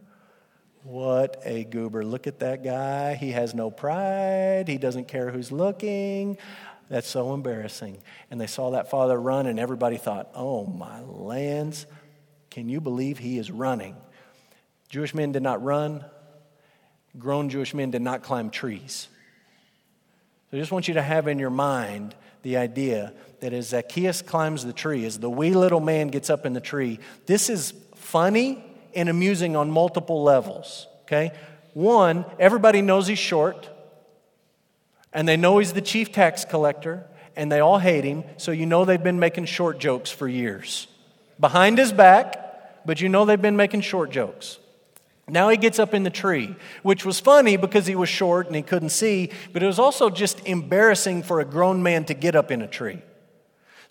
What 0.84 1.41
a 1.45 1.63
goober. 1.63 2.04
Look 2.04 2.27
at 2.27 2.39
that 2.39 2.63
guy. 2.63 3.15
He 3.15 3.32
has 3.32 3.54
no 3.54 3.69
pride. 3.69 4.67
He 4.67 4.77
doesn't 4.77 5.08
care 5.08 5.30
who's 5.30 5.51
looking. 5.51 6.38
That's 6.89 7.08
so 7.08 7.34
embarrassing. 7.34 8.01
And 8.30 8.41
they 8.41 8.47
saw 8.47 8.71
that 8.71 8.89
father 8.89 9.19
run, 9.19 9.47
and 9.47 9.60
everybody 9.60 9.97
thought, 9.97 10.30
Oh 10.34 10.65
my 10.65 11.01
lands, 11.01 11.86
can 12.49 12.67
you 12.67 12.82
believe 12.82 13.17
he 13.17 13.38
is 13.38 13.51
running? 13.51 13.95
Jewish 14.89 15.13
men 15.13 15.32
did 15.32 15.43
not 15.43 15.63
run, 15.63 16.04
grown 17.17 17.49
Jewish 17.49 17.73
men 17.73 17.91
did 17.91 18.01
not 18.01 18.23
climb 18.23 18.49
trees. 18.49 19.08
So 20.49 20.58
I 20.58 20.60
just 20.60 20.71
want 20.71 20.89
you 20.89 20.95
to 20.95 21.01
have 21.01 21.27
in 21.27 21.39
your 21.39 21.49
mind 21.49 22.13
the 22.41 22.58
idea 22.58 23.13
that 23.41 23.54
as 23.54 23.69
Zacchaeus 23.69 24.21
climbs 24.21 24.63
the 24.63 24.71
tree, 24.71 25.04
as 25.06 25.19
the 25.19 25.30
wee 25.30 25.54
little 25.54 25.80
man 25.80 26.08
gets 26.08 26.30
up 26.30 26.45
in 26.45 26.54
the 26.54 26.62
tree, 26.62 26.99
this 27.25 27.49
is 27.49 27.73
funny 27.95 28.63
and 28.95 29.10
amusing 29.10 29.56
on 29.56 29.69
multiple 29.69 30.23
levels. 30.23 30.88
Okay? 31.04 31.32
One, 31.73 32.23
everybody 32.39 32.82
knows 32.82 33.08
he's 33.08 33.19
short, 33.19 33.69
and 35.12 35.27
they 35.27 35.38
know 35.38 35.58
he's 35.58 35.73
the 35.73 35.82
chief 35.82 36.12
tax 36.12 36.45
collector, 36.45 37.06
and 37.36 37.51
they 37.51 37.60
all 37.60 37.80
hate 37.80 38.04
him, 38.04 38.23
so 38.38 38.51
you 38.51 38.65
know 38.65 38.86
they've 38.86 39.01
been 39.01 39.19
making 39.19 39.45
short 39.45 39.80
jokes 39.80 40.12
for 40.12 40.27
years. 40.27 40.88
Behind 41.39 41.77
his 41.77 41.91
back, 41.91 42.86
but 42.86 43.01
you 43.01 43.10
know 43.10 43.25
they've 43.25 43.41
been 43.41 43.56
making 43.56 43.82
short 43.82 44.12
jokes. 44.12 44.60
Now 45.27 45.49
he 45.49 45.58
gets 45.58 45.80
up 45.80 45.93
in 45.93 46.04
the 46.04 46.10
tree, 46.10 46.56
which 46.84 47.06
was 47.06 47.19
funny 47.19 47.56
because 47.58 47.88
he 47.88 47.95
was 47.95 48.10
short 48.10 48.47
and 48.47 48.56
he 48.56 48.62
couldn't 48.62 48.89
see, 48.89 49.32
but 49.54 49.63
it 49.63 49.65
was 49.65 49.80
also 49.80 50.10
just 50.10 50.45
embarrassing 50.45 51.23
for 51.23 51.39
a 51.39 51.45
grown 51.45 51.82
man 51.82 52.06
to 52.06 52.13
get 52.13 52.36
up 52.36 52.51
in 52.51 52.62
a 52.62 52.67
tree. 52.67 53.01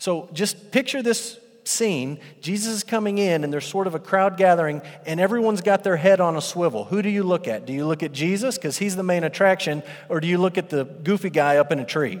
So 0.01 0.27
just 0.33 0.71
picture 0.71 1.03
this 1.03 1.39
scene. 1.63 2.19
Jesus 2.41 2.73
is 2.73 2.83
coming 2.83 3.19
in, 3.19 3.43
and 3.43 3.53
there's 3.53 3.67
sort 3.67 3.85
of 3.85 3.93
a 3.93 3.99
crowd 3.99 4.35
gathering, 4.35 4.81
and 5.05 5.19
everyone's 5.19 5.61
got 5.61 5.83
their 5.83 5.95
head 5.95 6.19
on 6.19 6.35
a 6.35 6.41
swivel. 6.41 6.85
Who 6.85 7.03
do 7.03 7.09
you 7.09 7.21
look 7.21 7.47
at? 7.47 7.67
Do 7.67 7.71
you 7.71 7.85
look 7.85 8.01
at 8.01 8.11
Jesus, 8.11 8.57
because 8.57 8.79
he's 8.79 8.95
the 8.95 9.03
main 9.03 9.23
attraction, 9.23 9.83
or 10.09 10.19
do 10.19 10.25
you 10.25 10.39
look 10.39 10.57
at 10.57 10.71
the 10.71 10.85
goofy 10.85 11.29
guy 11.29 11.57
up 11.57 11.71
in 11.71 11.77
a 11.77 11.85
tree? 11.85 12.19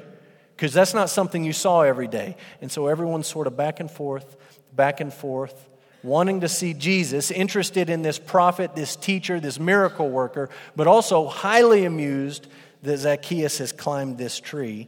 Because 0.55 0.73
that's 0.73 0.93
not 0.93 1.09
something 1.09 1.43
you 1.43 1.53
saw 1.53 1.81
every 1.81 2.07
day. 2.07 2.37
And 2.61 2.71
so 2.71 2.85
everyone's 2.85 3.25
sort 3.25 3.47
of 3.47 3.57
back 3.57 3.79
and 3.79 3.89
forth, 3.89 4.37
back 4.75 5.01
and 5.01 5.11
forth 5.11 5.67
wanting 6.03 6.41
to 6.41 6.49
see 6.49 6.75
Jesus, 6.75 7.31
interested 7.31 7.89
in 7.89 8.03
this 8.03 8.19
prophet, 8.19 8.75
this 8.75 8.95
teacher, 8.95 9.39
this 9.39 9.59
miracle 9.59 10.09
worker, 10.09 10.51
but 10.75 10.85
also 10.85 11.27
highly 11.27 11.85
amused 11.85 12.45
that 12.83 12.97
Zacchaeus 12.97 13.57
has 13.57 13.71
climbed 13.71 14.19
this 14.19 14.39
tree. 14.39 14.87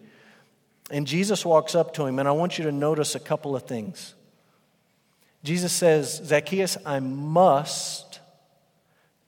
And 0.91 1.07
Jesus 1.07 1.45
walks 1.45 1.75
up 1.75 1.93
to 1.95 2.05
him, 2.05 2.19
and 2.19 2.27
I 2.27 2.31
want 2.31 2.57
you 2.57 2.65
to 2.65 2.71
notice 2.71 3.15
a 3.15 3.19
couple 3.19 3.55
of 3.55 3.63
things. 3.63 4.13
Jesus 5.43 5.73
says, 5.73 6.21
Zacchaeus, 6.23 6.77
I 6.85 6.99
must 6.99 8.19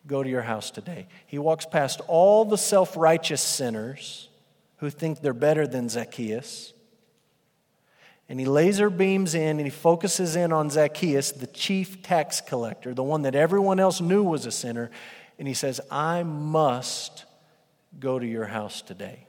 go 0.08 0.24
to 0.24 0.30
your 0.30 0.41
house 0.41 0.72
today. 0.72 1.08
He 1.26 1.38
walks 1.38 1.65
past 1.65 2.02
all 2.08 2.46
the 2.46 2.58
self 2.58 2.96
righteous 2.96 3.41
sinners 3.41 4.30
who 4.78 4.89
think 4.89 5.22
they're 5.22 5.34
better 5.34 5.68
than 5.68 5.89
Zacchaeus. 5.89 6.74
And 8.28 8.39
he 8.39 8.46
laser 8.46 8.89
beams 8.89 9.36
in 9.36 9.58
and 9.58 9.62
he 9.62 9.70
focuses 9.70 10.36
in 10.36 10.52
on 10.52 10.70
Zacchaeus, 10.70 11.32
the 11.32 11.48
chief 11.48 12.02
tax 12.02 12.41
collector, 12.41 12.94
the 12.94 13.04
one 13.04 13.22
that 13.22 13.36
everyone 13.36 13.80
else 13.80 14.02
knew 14.02 14.24
was 14.24 14.46
a 14.46 14.52
sinner. 14.52 14.89
And 15.38 15.48
he 15.48 15.54
says, 15.54 15.80
I 15.91 16.24
must 16.24 17.26
go 18.00 18.18
to 18.18 18.26
your 18.26 18.46
house 18.46 18.82
today. 18.82 19.24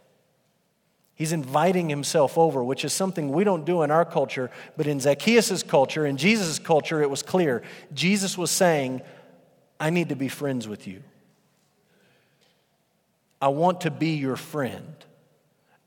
He's 1.16 1.33
inviting 1.33 1.88
himself 1.88 2.37
over, 2.37 2.62
which 2.62 2.85
is 2.85 2.92
something 2.92 3.33
we 3.33 3.42
don't 3.42 3.64
do 3.64 3.83
in 3.83 3.90
our 3.90 4.05
culture, 4.05 4.50
but 4.76 4.87
in 4.87 5.00
Zacchaeus' 5.00 5.62
culture, 5.62 6.05
in 6.05 6.18
Jesus' 6.18 6.59
culture, 6.59 7.02
it 7.02 7.09
was 7.09 7.22
clear. 7.22 7.62
Jesus 7.94 8.37
was 8.37 8.50
saying, 8.50 9.00
I 9.81 9.88
need 9.88 10.11
to 10.11 10.14
be 10.14 10.29
friends 10.29 10.68
with 10.68 10.87
you. 10.87 11.02
I 13.40 13.48
want 13.48 13.81
to 13.83 13.90
be 13.90 14.11
your 14.16 14.37
friend, 14.37 14.94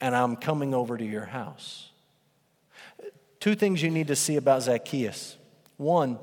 and 0.01 0.15
I'm 0.15 0.35
coming 0.35 0.73
over 0.73 0.97
to 0.97 1.05
your 1.05 1.25
house. 1.25 1.89
Two 3.39 3.53
things 3.53 3.83
you 3.83 3.91
need 3.91 4.07
to 4.07 4.15
see 4.15 4.35
about 4.35 4.63
Zacchaeus. 4.63 5.37
One, 5.77 6.17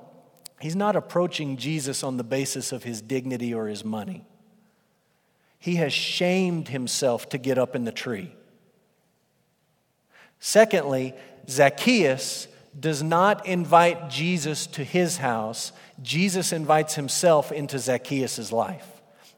he's 0.61 0.77
not 0.77 0.97
approaching 0.97 1.57
Jesus 1.57 2.03
on 2.03 2.17
the 2.17 2.25
basis 2.25 2.73
of 2.73 2.83
his 2.83 3.01
dignity 3.01 3.55
or 3.55 3.69
his 3.69 3.85
money. 3.85 4.25
He 5.61 5.77
has 5.77 5.93
shamed 5.93 6.69
himself 6.69 7.29
to 7.29 7.39
get 7.39 7.57
up 7.57 7.77
in 7.77 7.85
the 7.85 7.93
tree. 7.93 8.35
Secondly, 10.41 11.15
Zacchaeus 11.49 12.49
does 12.79 13.03
not 13.03 13.47
invite 13.47 14.11
Jesus 14.11 14.67
to 14.69 14.85
his 14.85 15.17
house, 15.17 15.73
Jesus 16.03 16.53
invites 16.53 16.95
himself 16.95 17.51
into 17.53 17.79
Zacchaeus' 17.79 18.53
life. 18.53 18.87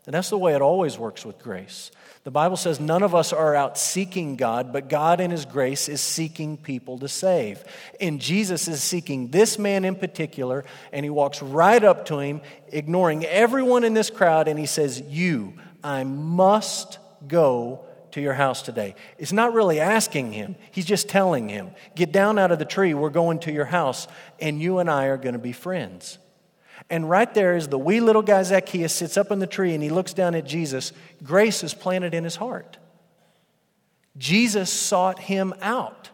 And 0.06 0.14
that's 0.14 0.30
the 0.30 0.38
way 0.38 0.54
it 0.54 0.62
always 0.62 0.98
works 0.98 1.24
with 1.24 1.38
grace. 1.38 1.90
The 2.24 2.32
Bible 2.32 2.56
says 2.56 2.80
none 2.80 3.02
of 3.02 3.14
us 3.14 3.32
are 3.32 3.54
out 3.54 3.78
seeking 3.78 4.36
God, 4.36 4.72
but 4.72 4.88
God 4.88 5.20
in 5.20 5.30
His 5.30 5.46
grace 5.46 5.88
is 5.88 6.00
seeking 6.00 6.56
people 6.56 6.98
to 6.98 7.08
save. 7.08 7.64
And 8.00 8.20
Jesus 8.20 8.68
is 8.68 8.82
seeking 8.82 9.30
this 9.30 9.58
man 9.58 9.84
in 9.84 9.94
particular, 9.94 10.64
and 10.92 11.04
He 11.04 11.10
walks 11.10 11.40
right 11.40 11.82
up 11.82 12.04
to 12.06 12.18
him, 12.18 12.42
ignoring 12.68 13.24
everyone 13.24 13.82
in 13.82 13.94
this 13.94 14.10
crowd, 14.10 14.48
and 14.48 14.58
He 14.58 14.66
says, 14.66 15.00
You, 15.00 15.54
I 15.82 16.04
must 16.04 16.98
go 17.26 17.86
to 18.12 18.20
your 18.20 18.34
house 18.34 18.62
today. 18.62 18.94
It's 19.18 19.32
not 19.32 19.52
really 19.52 19.80
asking 19.80 20.32
him, 20.32 20.56
he's 20.70 20.86
just 20.86 21.08
telling 21.08 21.48
him, 21.48 21.70
Get 21.94 22.12
down 22.12 22.38
out 22.38 22.52
of 22.52 22.58
the 22.58 22.64
tree, 22.64 22.94
we're 22.94 23.10
going 23.10 23.38
to 23.40 23.52
your 23.52 23.66
house, 23.66 24.08
and 24.40 24.60
you 24.60 24.78
and 24.78 24.90
I 24.90 25.06
are 25.06 25.16
going 25.16 25.34
to 25.34 25.38
be 25.38 25.52
friends. 25.52 26.18
And 26.90 27.08
right 27.08 27.32
there 27.34 27.56
is 27.56 27.68
the 27.68 27.78
wee 27.78 28.00
little 28.00 28.22
guy 28.22 28.42
Zacchaeus 28.42 28.94
sits 28.94 29.16
up 29.16 29.30
in 29.30 29.40
the 29.40 29.46
tree 29.46 29.74
and 29.74 29.82
he 29.82 29.90
looks 29.90 30.14
down 30.14 30.34
at 30.34 30.46
Jesus. 30.46 30.92
Grace 31.22 31.62
is 31.62 31.74
planted 31.74 32.14
in 32.14 32.24
his 32.24 32.36
heart. 32.36 32.78
Jesus 34.16 34.70
sought 34.70 35.18
him 35.18 35.54
out. 35.60 36.10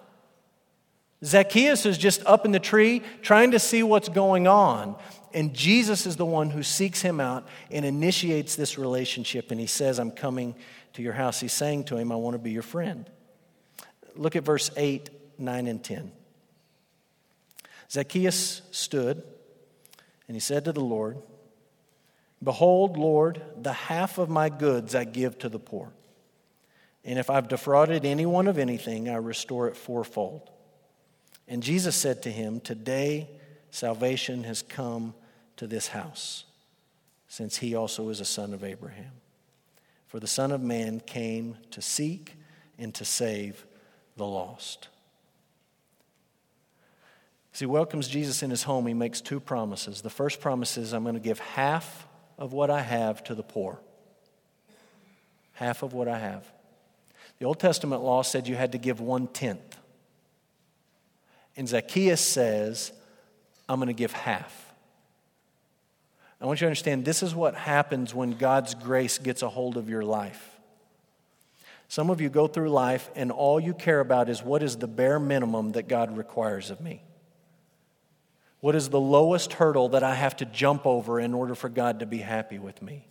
Zacchaeus 1.24 1.87
is 1.87 1.96
just 1.96 2.24
up 2.26 2.44
in 2.44 2.52
the 2.52 2.59
tree 2.59 3.02
trying 3.22 3.52
to 3.52 3.59
see 3.59 3.83
what's 3.83 4.09
going 4.09 4.46
on. 4.46 4.96
And 5.33 5.54
Jesus 5.54 6.07
is 6.07 6.16
the 6.16 6.26
one 6.26 6.50
who 6.50 6.62
seeks 6.62 7.00
him 7.02 7.18
out 7.18 7.46
and 7.70 7.85
initiates 7.85 8.57
this 8.57 8.78
relationship. 8.78 9.50
And 9.50 9.59
he 9.59 9.66
says, 9.66 9.98
I'm 9.98 10.12
coming 10.12 10.54
to 10.94 11.02
your 11.02 11.12
house. 11.12 11.40
He's 11.40 11.52
saying 11.52 11.85
to 11.85 11.96
him, 11.96 12.11
I 12.11 12.16
want 12.16 12.35
to 12.35 12.38
be 12.38 12.50
your 12.50 12.62
friend. 12.62 13.09
Look 14.16 14.37
at 14.37 14.44
verse 14.44 14.70
8, 14.76 15.11
9, 15.38 15.66
and 15.66 15.83
10. 15.83 16.12
Zacchaeus 17.90 18.62
stood 18.70 19.22
and 20.26 20.35
he 20.35 20.40
said 20.40 20.64
to 20.64 20.72
the 20.72 20.80
Lord, 20.80 21.18
Behold, 22.42 22.96
Lord, 22.96 23.42
the 23.61 23.72
half 23.72 24.18
of 24.18 24.28
my 24.28 24.48
goods 24.48 24.94
I 24.94 25.04
give 25.04 25.38
to 25.40 25.48
the 25.48 25.59
poor. 25.59 25.92
And 27.04 27.18
if 27.18 27.30
I've 27.30 27.48
defrauded 27.48 28.04
anyone 28.04 28.48
of 28.48 28.59
anything, 28.59 29.09
I 29.09 29.16
restore 29.16 29.68
it 29.68 29.76
fourfold. 29.76 30.50
And 31.46 31.62
Jesus 31.62 31.94
said 31.94 32.22
to 32.22 32.30
him, 32.30 32.61
Today 32.61 33.28
salvation 33.70 34.44
has 34.44 34.62
come 34.62 35.14
to 35.57 35.66
this 35.66 35.88
house, 35.88 36.44
since 37.28 37.59
he 37.59 37.74
also 37.74 38.09
is 38.09 38.20
a 38.20 38.24
son 38.24 38.54
of 38.54 38.64
Abraham. 38.64 39.12
For 40.14 40.20
the 40.20 40.29
Son 40.29 40.53
of 40.53 40.62
Man 40.62 41.00
came 41.00 41.57
to 41.72 41.83
seek 41.83 42.37
and 42.79 42.94
to 42.94 43.05
save 43.05 43.66
the 44.16 44.24
lost. 44.24 44.87
As 47.53 47.59
he 47.59 47.66
welcomes 47.66 48.07
Jesus 48.07 48.40
in 48.40 48.50
his 48.50 48.62
home, 48.62 48.87
he 48.87 48.94
makes 48.94 49.20
two 49.20 49.40
promises. 49.40 50.03
The 50.03 50.11
first 50.11 50.40
promise 50.40 50.79
is, 50.79 50.92
I'm 50.92 51.03
going 51.03 51.16
to 51.16 51.20
give 51.20 51.40
half 51.40 52.07
of 52.38 52.53
what 52.53 52.70
I 52.70 52.81
have 52.81 53.24
to 53.24 53.35
the 53.35 53.42
poor. 53.42 53.81
Half 55.55 55.83
of 55.83 55.94
what 55.94 56.07
I 56.07 56.20
have. 56.20 56.44
The 57.40 57.46
Old 57.46 57.59
Testament 57.59 58.00
law 58.00 58.22
said 58.22 58.46
you 58.46 58.55
had 58.55 58.70
to 58.70 58.79
give 58.79 59.00
one 59.00 59.27
tenth. 59.27 59.77
And 61.57 61.68
Zacchaeus 61.68 62.20
says, 62.20 62.92
I'm 63.68 63.81
going 63.81 63.88
to 63.88 63.92
give 63.92 64.12
half. 64.12 64.63
I 66.44 66.46
want 66.46 66.61
you 66.61 66.66
to 66.66 66.68
understand 66.68 67.07
this 67.07 67.22
is 67.22 67.35
what 67.35 67.54
happens 67.54 68.14
when 68.14 68.33
God's 68.33 68.74
grace 68.74 69.16
gets 69.16 69.40
a 69.40 69.48
hold 69.48 69.78
of 69.78 69.88
your 69.88 70.04
life. 70.04 70.50
Some 71.88 72.11
of 72.11 72.20
you 72.20 72.28
go 72.28 72.48
through 72.48 72.68
life 72.68 73.09
and 73.14 73.33
all 73.33 73.59
you 73.59 73.72
care 73.72 73.98
about 73.98 74.28
is 74.28 74.42
what 74.42 74.62
is 74.62 74.76
the 74.76 74.87
bare 74.87 75.18
minimum 75.18 75.72
that 75.72 75.88
God 75.88 76.14
requires 76.18 76.70
of 76.70 76.83
me. 76.83 77.02
What 78.61 78.74
is 78.74 78.90
the 78.90 79.00
lowest 79.00 79.54
hurdle 79.54 79.88
that 79.90 80.02
I 80.02 80.14
have 80.14 80.37
to 80.37 80.44
jump 80.44 80.85
over 80.85 81.18
in 81.18 81.33
order 81.33 81.54
for 81.54 81.70
God 81.70 82.00
to 82.00 82.07
be 82.07 82.18
happy 82.18 82.59
with 82.59 82.83
me? 82.83 83.09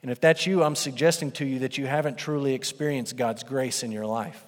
And 0.00 0.10
if 0.10 0.18
that's 0.18 0.46
you, 0.46 0.62
I'm 0.62 0.76
suggesting 0.76 1.32
to 1.32 1.44
you 1.44 1.58
that 1.58 1.76
you 1.76 1.86
haven't 1.86 2.16
truly 2.16 2.54
experienced 2.54 3.18
God's 3.18 3.42
grace 3.42 3.82
in 3.82 3.92
your 3.92 4.06
life. 4.06 4.42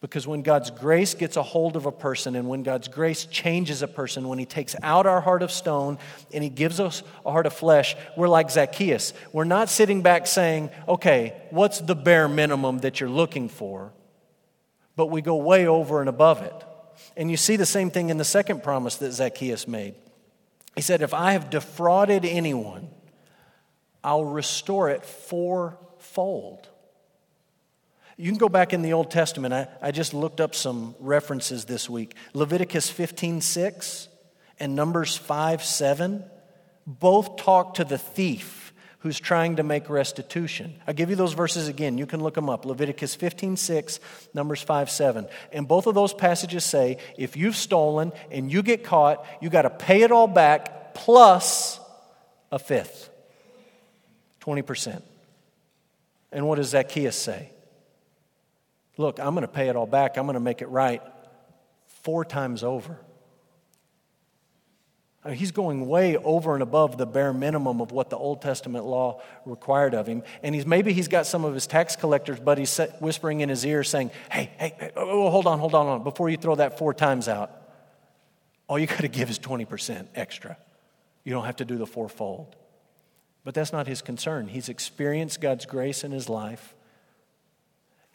Because 0.00 0.26
when 0.26 0.40
God's 0.40 0.70
grace 0.70 1.12
gets 1.12 1.36
a 1.36 1.42
hold 1.42 1.76
of 1.76 1.84
a 1.84 1.92
person 1.92 2.34
and 2.34 2.48
when 2.48 2.62
God's 2.62 2.88
grace 2.88 3.26
changes 3.26 3.82
a 3.82 3.88
person, 3.88 4.28
when 4.28 4.38
He 4.38 4.46
takes 4.46 4.74
out 4.82 5.06
our 5.06 5.20
heart 5.20 5.42
of 5.42 5.52
stone 5.52 5.98
and 6.32 6.42
He 6.42 6.48
gives 6.48 6.80
us 6.80 7.02
a 7.26 7.30
heart 7.30 7.44
of 7.44 7.52
flesh, 7.52 7.94
we're 8.16 8.28
like 8.28 8.50
Zacchaeus. 8.50 9.12
We're 9.32 9.44
not 9.44 9.68
sitting 9.68 10.00
back 10.00 10.26
saying, 10.26 10.70
okay, 10.88 11.34
what's 11.50 11.80
the 11.80 11.94
bare 11.94 12.28
minimum 12.28 12.78
that 12.78 12.98
you're 12.98 13.10
looking 13.10 13.50
for? 13.50 13.92
But 14.96 15.06
we 15.06 15.20
go 15.20 15.36
way 15.36 15.66
over 15.66 16.00
and 16.00 16.08
above 16.08 16.40
it. 16.40 16.54
And 17.14 17.30
you 17.30 17.36
see 17.36 17.56
the 17.56 17.66
same 17.66 17.90
thing 17.90 18.08
in 18.08 18.16
the 18.16 18.24
second 18.24 18.62
promise 18.62 18.96
that 18.96 19.12
Zacchaeus 19.12 19.68
made. 19.68 19.94
He 20.76 20.80
said, 20.80 21.02
If 21.02 21.12
I 21.12 21.32
have 21.32 21.50
defrauded 21.50 22.24
anyone, 22.24 22.88
I'll 24.02 24.24
restore 24.24 24.88
it 24.88 25.04
fourfold. 25.04 26.69
You 28.20 28.30
can 28.30 28.38
go 28.38 28.50
back 28.50 28.74
in 28.74 28.82
the 28.82 28.92
Old 28.92 29.10
Testament. 29.10 29.54
I, 29.54 29.66
I 29.80 29.92
just 29.92 30.12
looked 30.12 30.42
up 30.42 30.54
some 30.54 30.94
references 31.00 31.64
this 31.64 31.88
week. 31.88 32.14
Leviticus 32.34 32.90
15 32.90 33.40
6 33.40 34.08
and 34.58 34.76
Numbers 34.76 35.16
5 35.16 35.64
7 35.64 36.22
both 36.86 37.36
talk 37.36 37.74
to 37.74 37.84
the 37.84 37.96
thief 37.96 38.74
who's 38.98 39.18
trying 39.18 39.56
to 39.56 39.62
make 39.62 39.88
restitution. 39.88 40.74
I'll 40.86 40.92
give 40.92 41.08
you 41.08 41.16
those 41.16 41.32
verses 41.32 41.66
again. 41.66 41.96
You 41.96 42.04
can 42.04 42.20
look 42.20 42.34
them 42.34 42.50
up. 42.50 42.66
Leviticus 42.66 43.14
15 43.14 43.56
6, 43.56 44.00
Numbers 44.34 44.60
5 44.60 44.90
7. 44.90 45.26
And 45.50 45.66
both 45.66 45.86
of 45.86 45.94
those 45.94 46.12
passages 46.12 46.62
say 46.62 46.98
if 47.16 47.38
you've 47.38 47.56
stolen 47.56 48.12
and 48.30 48.52
you 48.52 48.62
get 48.62 48.84
caught, 48.84 49.24
you 49.40 49.48
got 49.48 49.62
to 49.62 49.70
pay 49.70 50.02
it 50.02 50.12
all 50.12 50.26
back 50.26 50.92
plus 50.92 51.80
a 52.52 52.58
fifth 52.58 53.08
20%. 54.42 55.02
And 56.32 56.46
what 56.46 56.56
does 56.56 56.68
Zacchaeus 56.68 57.16
say? 57.16 57.52
Look, 59.00 59.18
I'm 59.18 59.34
going 59.34 59.46
to 59.46 59.48
pay 59.48 59.70
it 59.70 59.76
all 59.76 59.86
back. 59.86 60.18
I'm 60.18 60.26
going 60.26 60.34
to 60.34 60.40
make 60.40 60.60
it 60.60 60.68
right 60.68 61.02
four 62.02 62.22
times 62.22 62.62
over. 62.62 62.98
I 65.24 65.30
mean, 65.30 65.38
he's 65.38 65.52
going 65.52 65.86
way 65.88 66.18
over 66.18 66.52
and 66.52 66.62
above 66.62 66.98
the 66.98 67.06
bare 67.06 67.32
minimum 67.32 67.80
of 67.80 67.92
what 67.92 68.10
the 68.10 68.18
Old 68.18 68.42
Testament 68.42 68.84
law 68.84 69.22
required 69.46 69.94
of 69.94 70.06
him. 70.06 70.22
And 70.42 70.54
he's 70.54 70.66
maybe 70.66 70.92
he's 70.92 71.08
got 71.08 71.26
some 71.26 71.46
of 71.46 71.54
his 71.54 71.66
tax 71.66 71.96
collectors 71.96 72.40
buddies 72.40 72.78
whispering 73.00 73.40
in 73.40 73.48
his 73.48 73.64
ear 73.64 73.84
saying, 73.84 74.10
Hey, 74.30 74.50
hey, 74.58 74.74
hey 74.78 74.90
oh, 74.96 75.26
oh, 75.26 75.30
hold 75.30 75.46
on, 75.46 75.58
hold 75.58 75.74
on, 75.74 75.86
hold 75.86 75.98
on. 76.00 76.04
Before 76.04 76.28
you 76.28 76.36
throw 76.36 76.56
that 76.56 76.76
four 76.76 76.92
times 76.92 77.26
out, 77.26 77.50
all 78.66 78.78
you 78.78 78.86
got 78.86 79.00
to 79.00 79.08
give 79.08 79.30
is 79.30 79.38
20% 79.38 80.08
extra. 80.14 80.58
You 81.24 81.32
don't 81.32 81.46
have 81.46 81.56
to 81.56 81.64
do 81.64 81.78
the 81.78 81.86
fourfold. 81.86 82.54
But 83.44 83.54
that's 83.54 83.72
not 83.72 83.86
his 83.86 84.02
concern. 84.02 84.48
He's 84.48 84.68
experienced 84.68 85.40
God's 85.40 85.64
grace 85.64 86.04
in 86.04 86.12
his 86.12 86.28
life. 86.28 86.74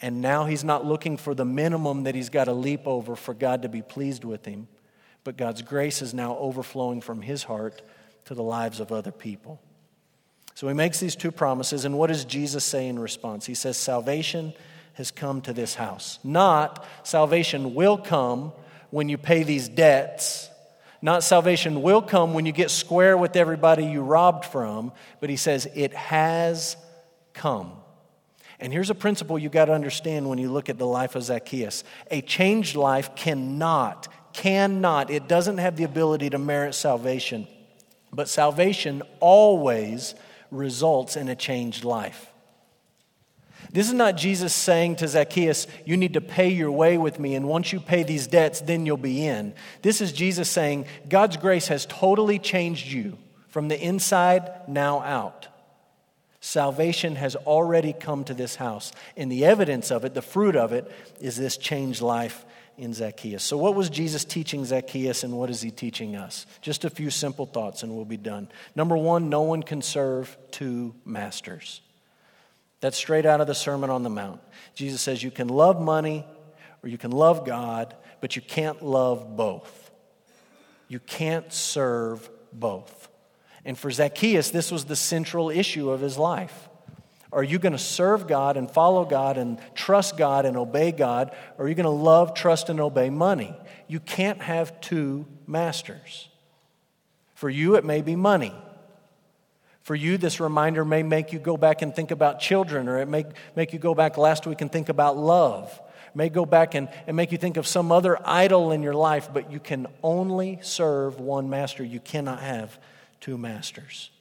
And 0.02 0.22
now 0.22 0.46
he's 0.46 0.64
not 0.64 0.86
looking 0.86 1.18
for 1.18 1.34
the 1.34 1.46
minimum 1.46 2.04
that 2.04 2.16
he's 2.16 2.30
got 2.30 2.46
to 2.46 2.54
leap 2.54 2.86
over 2.86 3.16
for 3.16 3.34
God 3.34 3.62
to 3.62 3.70
be 3.70 3.82
pleased 3.82 4.26
with 4.26 4.46
him. 4.46 4.68
But 5.24 5.38
God's 5.38 5.62
grace 5.62 6.02
is 6.02 6.14
now 6.14 6.38
overflowing 6.38 7.02
from 7.02 7.22
his 7.22 7.44
heart 7.44 7.82
to 8.26 8.36
the 8.36 8.44
lives 8.44 8.80
of 8.80 8.92
other 8.92 9.12
people. 9.12 9.62
So 10.54 10.68
he 10.68 10.74
makes 10.74 11.00
these 11.00 11.16
two 11.16 11.32
promises. 11.32 11.86
And 11.86 11.98
what 11.98 12.08
does 12.08 12.26
Jesus 12.26 12.64
say 12.64 12.88
in 12.88 13.00
response? 13.00 13.46
He 13.46 13.56
says, 13.56 13.78
Salvation 13.78 14.54
has 14.94 15.12
come 15.12 15.42
to 15.42 15.54
this 15.54 15.76
house. 15.76 16.20
Not 16.24 16.86
salvation 17.04 17.76
will 17.76 17.98
come 17.98 18.54
when 18.90 19.10
you 19.10 19.18
pay 19.18 19.44
these 19.44 19.68
debts. 19.68 20.50
Not 21.02 21.24
salvation 21.24 21.82
will 21.82 22.02
come 22.02 22.34
when 22.34 22.46
you 22.46 22.52
get 22.52 22.72
square 22.72 23.18
with 23.18 23.36
everybody 23.36 23.86
you 23.86 24.02
robbed 24.02 24.46
from, 24.46 24.94
but 25.20 25.30
he 25.30 25.36
says 25.36 25.68
it 25.76 25.94
has 25.94 26.78
come. 27.34 27.74
And 28.60 28.72
here's 28.72 28.90
a 28.90 28.96
principle 28.96 29.38
you 29.38 29.50
got 29.50 29.66
to 29.66 29.74
understand 29.74 30.30
when 30.30 30.38
you 30.38 30.52
look 30.52 30.70
at 30.70 30.78
the 30.78 30.88
life 30.88 31.16
of 31.16 31.24
Zacchaeus. 31.24 31.84
A 32.12 32.22
changed 32.22 32.76
life 32.76 33.16
cannot, 33.16 34.08
cannot, 34.34 35.10
it 35.10 35.28
doesn't 35.28 35.58
have 35.58 35.76
the 35.76 35.84
ability 35.84 36.30
to 36.30 36.38
merit 36.38 36.74
salvation. 36.74 37.48
But 38.12 38.30
salvation 38.30 39.04
always 39.20 40.16
results 40.52 41.18
in 41.18 41.28
a 41.28 41.36
changed 41.36 41.84
life. 41.84 42.32
This 43.72 43.88
is 43.88 43.94
not 43.94 44.16
Jesus 44.16 44.54
saying 44.54 44.98
to 44.98 45.08
Zacchaeus, 45.08 45.68
You 45.86 45.98
need 45.98 46.14
to 46.14 46.22
pay 46.22 46.50
your 46.50 46.72
way 46.72 46.98
with 46.98 47.20
me, 47.20 47.36
and 47.36 47.48
once 47.48 47.74
you 47.74 47.80
pay 47.80 48.04
these 48.04 48.28
debts, 48.28 48.62
then 48.62 48.86
you'll 48.86 48.96
be 48.96 49.28
in. 49.28 49.54
This 49.82 50.00
is 50.00 50.14
Jesus 50.14 50.50
saying, 50.50 50.86
God's 51.10 51.36
grace 51.36 51.68
has 51.68 51.86
totally 51.86 52.40
changed 52.40 52.88
you 52.88 53.18
from 53.50 53.68
the 53.68 53.80
inside 53.80 54.50
now 54.68 55.02
out. 55.02 55.48
Salvation 56.46 57.16
has 57.16 57.36
already 57.36 57.92
come 57.92 58.24
to 58.24 58.36
this 58.36 58.56
house. 58.56 58.92
And 59.18 59.32
the 59.32 59.46
evidence 59.46 59.90
of 59.90 60.06
it, 60.06 60.14
the 60.14 60.22
fruit 60.22 60.56
of 60.56 60.74
it, 60.74 60.92
is 61.20 61.36
this 61.36 61.58
changed 61.58 62.04
life 62.04 62.46
in 62.78 62.94
Zacchaeus. 62.94 63.44
So, 63.44 63.58
what 63.58 63.74
was 63.74 63.90
Jesus 63.90 64.24
teaching 64.24 64.64
Zacchaeus 64.64 65.24
and 65.24 65.36
what 65.36 65.50
is 65.50 65.60
he 65.60 65.72
teaching 65.72 66.16
us? 66.16 66.46
Just 66.62 66.86
a 66.86 66.92
few 66.92 67.10
simple 67.10 67.48
thoughts 67.48 67.82
and 67.82 67.96
we'll 67.96 68.06
be 68.06 68.16
done. 68.16 68.48
Number 68.76 68.96
one, 68.96 69.28
no 69.28 69.42
one 69.42 69.64
can 69.64 69.82
serve 69.82 70.38
two 70.52 70.94
masters. 71.04 71.82
That's 72.80 72.96
straight 72.96 73.26
out 73.26 73.42
of 73.42 73.48
the 73.48 73.56
Sermon 73.56 73.90
on 73.90 74.04
the 74.04 74.12
Mount. 74.12 74.40
Jesus 74.76 75.02
says 75.02 75.24
you 75.24 75.32
can 75.32 75.48
love 75.48 75.82
money 75.82 76.28
or 76.84 76.90
you 76.90 77.00
can 77.00 77.10
love 77.10 77.44
God, 77.44 77.96
but 78.22 78.36
you 78.36 78.44
can't 78.44 78.84
love 78.84 79.36
both. 79.36 79.90
You 80.90 81.00
can't 81.00 81.52
serve 81.52 82.30
both. 82.54 83.05
And 83.66 83.78
for 83.78 83.90
Zacchaeus, 83.90 84.52
this 84.52 84.72
was 84.72 84.86
the 84.86 84.96
central 84.96 85.50
issue 85.50 85.90
of 85.90 86.00
his 86.00 86.18
life. 86.18 86.70
Are 87.32 87.44
you 87.44 87.60
going 87.60 87.74
to 87.74 87.80
serve 87.80 88.28
God 88.28 88.56
and 88.56 88.70
follow 88.72 89.04
God 89.04 89.38
and 89.38 89.60
trust 89.74 90.16
God 90.16 90.46
and 90.46 90.56
obey 90.56 90.92
God? 90.92 91.36
Or 91.58 91.66
are 91.66 91.68
you 91.68 91.76
going 91.76 91.84
to 91.84 91.90
love, 91.90 92.34
trust, 92.34 92.70
and 92.70 92.80
obey 92.80 93.10
money? 93.10 93.54
You 93.88 94.00
can't 94.00 94.42
have 94.42 94.80
two 94.80 95.26
masters. 95.46 96.30
For 97.34 97.50
you, 97.50 97.76
it 97.76 97.84
may 97.84 98.02
be 98.02 98.16
money. 98.16 98.54
For 99.82 99.96
you, 99.96 100.18
this 100.18 100.40
reminder 100.40 100.86
may 100.86 101.04
make 101.04 101.34
you 101.34 101.40
go 101.40 101.58
back 101.58 101.82
and 101.82 101.94
think 101.94 102.12
about 102.12 102.40
children, 102.40 102.88
or 102.88 103.00
it 103.00 103.08
may 103.08 103.26
make 103.56 103.74
you 103.74 103.80
go 103.80 103.94
back 103.94 104.18
last 104.18 104.48
week 104.48 104.62
and 104.62 104.72
think 104.72 104.90
about 104.90 105.18
love. 105.18 105.70
It 106.08 106.16
may 106.16 106.30
go 106.30 106.46
back 106.46 106.74
and, 106.74 106.88
and 107.06 107.18
make 107.18 107.32
you 107.32 107.38
think 107.38 107.58
of 107.58 107.68
some 107.68 107.92
other 107.92 108.18
idol 108.26 108.72
in 108.72 108.82
your 108.82 108.96
life, 108.96 109.30
but 109.34 109.52
you 109.52 109.60
can 109.60 109.88
only 110.02 110.60
serve 110.62 111.20
one 111.20 111.50
master. 111.50 111.84
You 111.84 112.00
cannot 112.00 112.40
have 112.40 112.80
two 113.26 113.38
masters. 113.40 114.12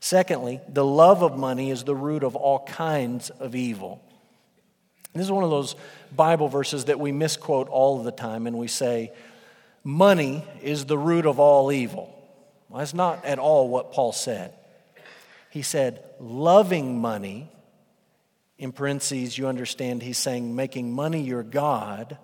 Secondly, 0.00 0.60
the 0.68 0.84
love 0.84 1.22
of 1.22 1.38
money 1.38 1.70
is 1.70 1.84
the 1.84 1.94
root 1.94 2.24
of 2.24 2.34
all 2.34 2.64
kinds 2.66 3.30
of 3.30 3.54
evil. 3.54 4.02
This 5.14 5.26
is 5.26 5.30
one 5.30 5.44
of 5.44 5.50
those 5.50 5.76
Bible 6.14 6.48
verses 6.48 6.86
that 6.86 6.98
we 6.98 7.12
misquote 7.12 7.68
all 7.68 8.02
the 8.02 8.10
time, 8.10 8.48
and 8.48 8.58
we 8.58 8.66
say, 8.66 9.12
Money 9.84 10.44
is 10.60 10.86
the 10.86 10.98
root 10.98 11.24
of 11.24 11.38
all 11.38 11.70
evil. 11.70 12.12
Well, 12.68 12.80
that's 12.80 12.94
not 12.94 13.24
at 13.24 13.38
all 13.38 13.68
what 13.68 13.92
Paul 13.92 14.10
said. 14.10 14.52
He 15.50 15.62
said, 15.62 16.02
Loving 16.18 16.98
money, 16.98 17.48
in 18.58 18.72
parentheses, 18.72 19.38
you 19.38 19.46
understand 19.46 20.02
he's 20.02 20.18
saying 20.18 20.56
making 20.56 20.92
money 20.92 21.22
your 21.22 21.44
God, 21.44 22.18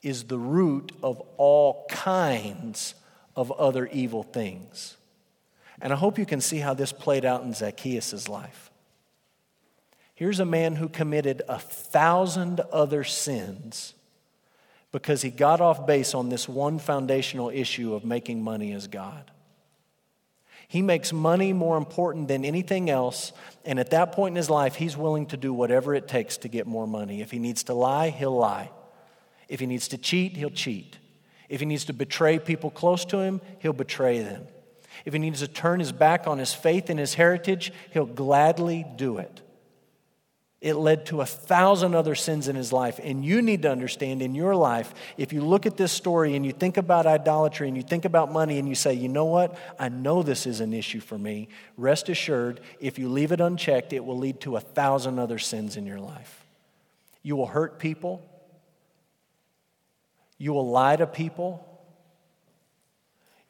is 0.00 0.24
the 0.24 0.38
root 0.38 0.92
of 1.02 1.20
all 1.36 1.84
kinds 1.90 2.94
of 3.36 3.52
other 3.52 3.84
evil 3.86 4.22
things. 4.22 4.96
And 5.82 5.92
I 5.92 5.96
hope 5.96 6.18
you 6.18 6.24
can 6.24 6.40
see 6.40 6.58
how 6.58 6.74
this 6.74 6.92
played 6.92 7.24
out 7.24 7.42
in 7.42 7.52
Zacchaeus' 7.52 8.28
life. 8.28 8.70
Here's 10.14 10.38
a 10.38 10.44
man 10.44 10.76
who 10.76 10.88
committed 10.88 11.42
a 11.48 11.58
thousand 11.58 12.60
other 12.72 13.02
sins 13.02 13.94
because 14.92 15.22
he 15.22 15.30
got 15.30 15.60
off 15.60 15.84
base 15.84 16.14
on 16.14 16.28
this 16.28 16.48
one 16.48 16.78
foundational 16.78 17.50
issue 17.50 17.94
of 17.94 18.04
making 18.04 18.44
money 18.44 18.72
as 18.72 18.86
God. 18.86 19.30
He 20.68 20.82
makes 20.82 21.12
money 21.12 21.52
more 21.52 21.76
important 21.76 22.28
than 22.28 22.44
anything 22.44 22.88
else, 22.88 23.32
and 23.64 23.80
at 23.80 23.90
that 23.90 24.12
point 24.12 24.32
in 24.32 24.36
his 24.36 24.48
life, 24.48 24.76
he's 24.76 24.96
willing 24.96 25.26
to 25.26 25.36
do 25.36 25.52
whatever 25.52 25.94
it 25.94 26.06
takes 26.06 26.36
to 26.38 26.48
get 26.48 26.66
more 26.66 26.86
money. 26.86 27.20
If 27.20 27.30
he 27.30 27.38
needs 27.38 27.64
to 27.64 27.74
lie, 27.74 28.10
he'll 28.10 28.36
lie. 28.36 28.70
If 29.48 29.60
he 29.60 29.66
needs 29.66 29.88
to 29.88 29.98
cheat, 29.98 30.36
he'll 30.36 30.50
cheat. 30.50 30.98
If 31.48 31.60
he 31.60 31.66
needs 31.66 31.86
to 31.86 31.92
betray 31.92 32.38
people 32.38 32.70
close 32.70 33.04
to 33.06 33.18
him, 33.18 33.40
he'll 33.58 33.72
betray 33.72 34.22
them. 34.22 34.46
If 35.04 35.12
he 35.12 35.18
needs 35.18 35.40
to 35.40 35.48
turn 35.48 35.80
his 35.80 35.92
back 35.92 36.26
on 36.26 36.38
his 36.38 36.54
faith 36.54 36.90
and 36.90 36.98
his 36.98 37.14
heritage, 37.14 37.72
he'll 37.90 38.06
gladly 38.06 38.86
do 38.96 39.18
it. 39.18 39.40
It 40.60 40.74
led 40.74 41.06
to 41.06 41.20
a 41.20 41.26
thousand 41.26 41.96
other 41.96 42.14
sins 42.14 42.46
in 42.46 42.54
his 42.54 42.72
life. 42.72 43.00
And 43.02 43.24
you 43.24 43.42
need 43.42 43.62
to 43.62 43.70
understand 43.72 44.22
in 44.22 44.36
your 44.36 44.54
life, 44.54 44.94
if 45.18 45.32
you 45.32 45.40
look 45.40 45.66
at 45.66 45.76
this 45.76 45.90
story 45.90 46.36
and 46.36 46.46
you 46.46 46.52
think 46.52 46.76
about 46.76 47.04
idolatry 47.04 47.66
and 47.66 47.76
you 47.76 47.82
think 47.82 48.04
about 48.04 48.30
money 48.30 48.60
and 48.60 48.68
you 48.68 48.76
say, 48.76 48.94
you 48.94 49.08
know 49.08 49.24
what? 49.24 49.58
I 49.76 49.88
know 49.88 50.22
this 50.22 50.46
is 50.46 50.60
an 50.60 50.72
issue 50.72 51.00
for 51.00 51.18
me. 51.18 51.48
Rest 51.76 52.08
assured, 52.08 52.60
if 52.78 52.96
you 52.96 53.08
leave 53.08 53.32
it 53.32 53.40
unchecked, 53.40 53.92
it 53.92 54.04
will 54.04 54.16
lead 54.16 54.40
to 54.42 54.54
a 54.54 54.60
thousand 54.60 55.18
other 55.18 55.40
sins 55.40 55.76
in 55.76 55.84
your 55.84 55.98
life. 55.98 56.46
You 57.24 57.34
will 57.34 57.46
hurt 57.48 57.80
people. 57.80 58.22
You 60.38 60.52
will 60.52 60.70
lie 60.70 60.94
to 60.94 61.08
people. 61.08 61.71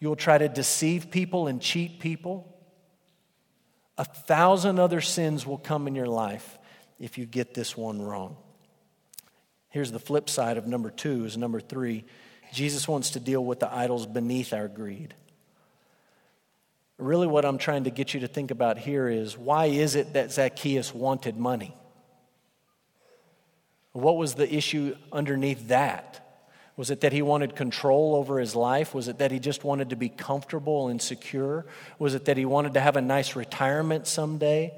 You 0.02 0.08
will 0.08 0.16
try 0.16 0.36
to 0.36 0.48
deceive 0.48 1.12
people 1.12 1.46
and 1.46 1.62
cheat 1.62 2.00
people. 2.00 2.52
A 3.96 4.04
thousand 4.04 4.80
other 4.80 5.00
sins 5.00 5.46
will 5.46 5.58
come 5.58 5.86
in 5.86 5.94
your 5.94 6.08
life 6.08 6.58
if 6.98 7.18
you 7.18 7.24
get 7.24 7.54
this 7.54 7.76
one 7.76 8.02
wrong. 8.02 8.36
Here's 9.68 9.92
the 9.92 10.00
flip 10.00 10.28
side 10.28 10.56
of 10.56 10.66
number 10.66 10.90
two 10.90 11.24
is 11.24 11.36
number 11.36 11.60
three. 11.60 12.04
Jesus 12.52 12.88
wants 12.88 13.10
to 13.10 13.20
deal 13.20 13.44
with 13.44 13.60
the 13.60 13.72
idols 13.72 14.04
beneath 14.04 14.52
our 14.52 14.66
greed. 14.66 15.14
Really, 16.98 17.28
what 17.28 17.44
I'm 17.44 17.58
trying 17.58 17.84
to 17.84 17.90
get 17.90 18.12
you 18.12 18.18
to 18.18 18.26
think 18.26 18.50
about 18.50 18.78
here 18.78 19.08
is 19.08 19.38
why 19.38 19.66
is 19.66 19.94
it 19.94 20.14
that 20.14 20.32
Zacchaeus 20.32 20.92
wanted 20.92 21.36
money? 21.36 21.76
What 23.92 24.16
was 24.16 24.34
the 24.34 24.52
issue 24.52 24.96
underneath 25.12 25.68
that? 25.68 26.21
Was 26.76 26.90
it 26.90 27.02
that 27.02 27.12
he 27.12 27.20
wanted 27.20 27.54
control 27.54 28.14
over 28.14 28.38
his 28.38 28.56
life? 28.56 28.94
Was 28.94 29.08
it 29.08 29.18
that 29.18 29.30
he 29.30 29.38
just 29.38 29.62
wanted 29.62 29.90
to 29.90 29.96
be 29.96 30.08
comfortable 30.08 30.88
and 30.88 31.00
secure? 31.00 31.66
Was 31.98 32.14
it 32.14 32.24
that 32.24 32.36
he 32.36 32.44
wanted 32.44 32.74
to 32.74 32.80
have 32.80 32.96
a 32.96 33.02
nice 33.02 33.36
retirement 33.36 34.06
someday? 34.06 34.72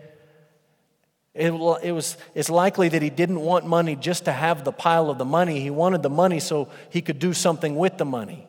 It, 1.34 1.52
it 1.82 1.92
was, 1.92 2.16
it's 2.34 2.50
likely 2.50 2.88
that 2.88 3.02
he 3.02 3.10
didn't 3.10 3.40
want 3.40 3.66
money 3.66 3.96
just 3.96 4.24
to 4.24 4.32
have 4.32 4.64
the 4.64 4.72
pile 4.72 5.08
of 5.10 5.18
the 5.18 5.24
money. 5.24 5.60
He 5.60 5.70
wanted 5.70 6.02
the 6.02 6.10
money 6.10 6.40
so 6.40 6.68
he 6.90 7.00
could 7.00 7.18
do 7.18 7.32
something 7.32 7.76
with 7.76 7.96
the 7.96 8.04
money. 8.04 8.46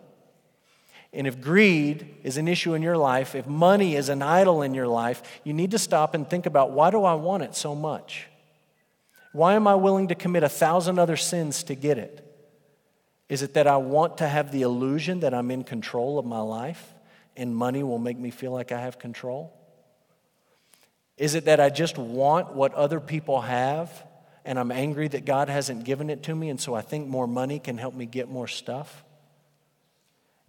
And 1.13 1.27
if 1.27 1.39
greed 1.39 2.17
is 2.23 2.37
an 2.37 2.47
issue 2.47 2.73
in 2.73 2.81
your 2.81 2.97
life, 2.97 3.35
if 3.35 3.47
money 3.47 3.95
is 3.95 4.09
an 4.09 4.21
idol 4.21 4.63
in 4.63 4.73
your 4.73 4.87
life, 4.87 5.23
you 5.43 5.53
need 5.53 5.71
to 5.71 5.79
stop 5.79 6.13
and 6.13 6.29
think 6.29 6.45
about 6.45 6.71
why 6.71 6.91
do 6.91 7.03
I 7.03 7.13
want 7.13 7.43
it 7.43 7.55
so 7.55 7.73
much? 7.73 8.27
Why 9.31 9.53
am 9.53 9.67
I 9.67 9.75
willing 9.75 10.09
to 10.09 10.15
commit 10.15 10.43
a 10.43 10.49
thousand 10.49 10.99
other 10.99 11.15
sins 11.15 11.63
to 11.63 11.75
get 11.75 11.97
it? 11.97 12.24
Is 13.27 13.41
it 13.41 13.55
that 13.55 13.67
I 13.67 13.77
want 13.77 14.19
to 14.19 14.27
have 14.27 14.51
the 14.51 14.61
illusion 14.61 15.21
that 15.21 15.33
I'm 15.33 15.49
in 15.51 15.63
control 15.63 16.19
of 16.19 16.25
my 16.25 16.39
life 16.39 16.93
and 17.35 17.55
money 17.55 17.83
will 17.83 17.97
make 17.97 18.17
me 18.17 18.29
feel 18.29 18.51
like 18.51 18.71
I 18.71 18.81
have 18.81 18.99
control? 18.99 19.53
Is 21.17 21.35
it 21.35 21.45
that 21.45 21.59
I 21.59 21.69
just 21.69 21.97
want 21.97 22.53
what 22.53 22.73
other 22.73 22.99
people 22.99 23.41
have 23.41 23.91
and 24.43 24.59
I'm 24.59 24.71
angry 24.71 25.07
that 25.07 25.25
God 25.25 25.49
hasn't 25.49 25.85
given 25.85 26.09
it 26.09 26.23
to 26.23 26.35
me 26.35 26.49
and 26.49 26.59
so 26.59 26.75
I 26.75 26.81
think 26.81 27.07
more 27.07 27.27
money 27.27 27.59
can 27.59 27.77
help 27.77 27.95
me 27.95 28.05
get 28.05 28.29
more 28.29 28.47
stuff? 28.47 29.03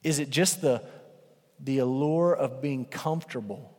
Is 0.02 0.18
it 0.18 0.28
just 0.28 0.60
the, 0.60 0.82
the 1.58 1.78
allure 1.78 2.34
of 2.34 2.60
being 2.60 2.84
comfortable 2.84 3.75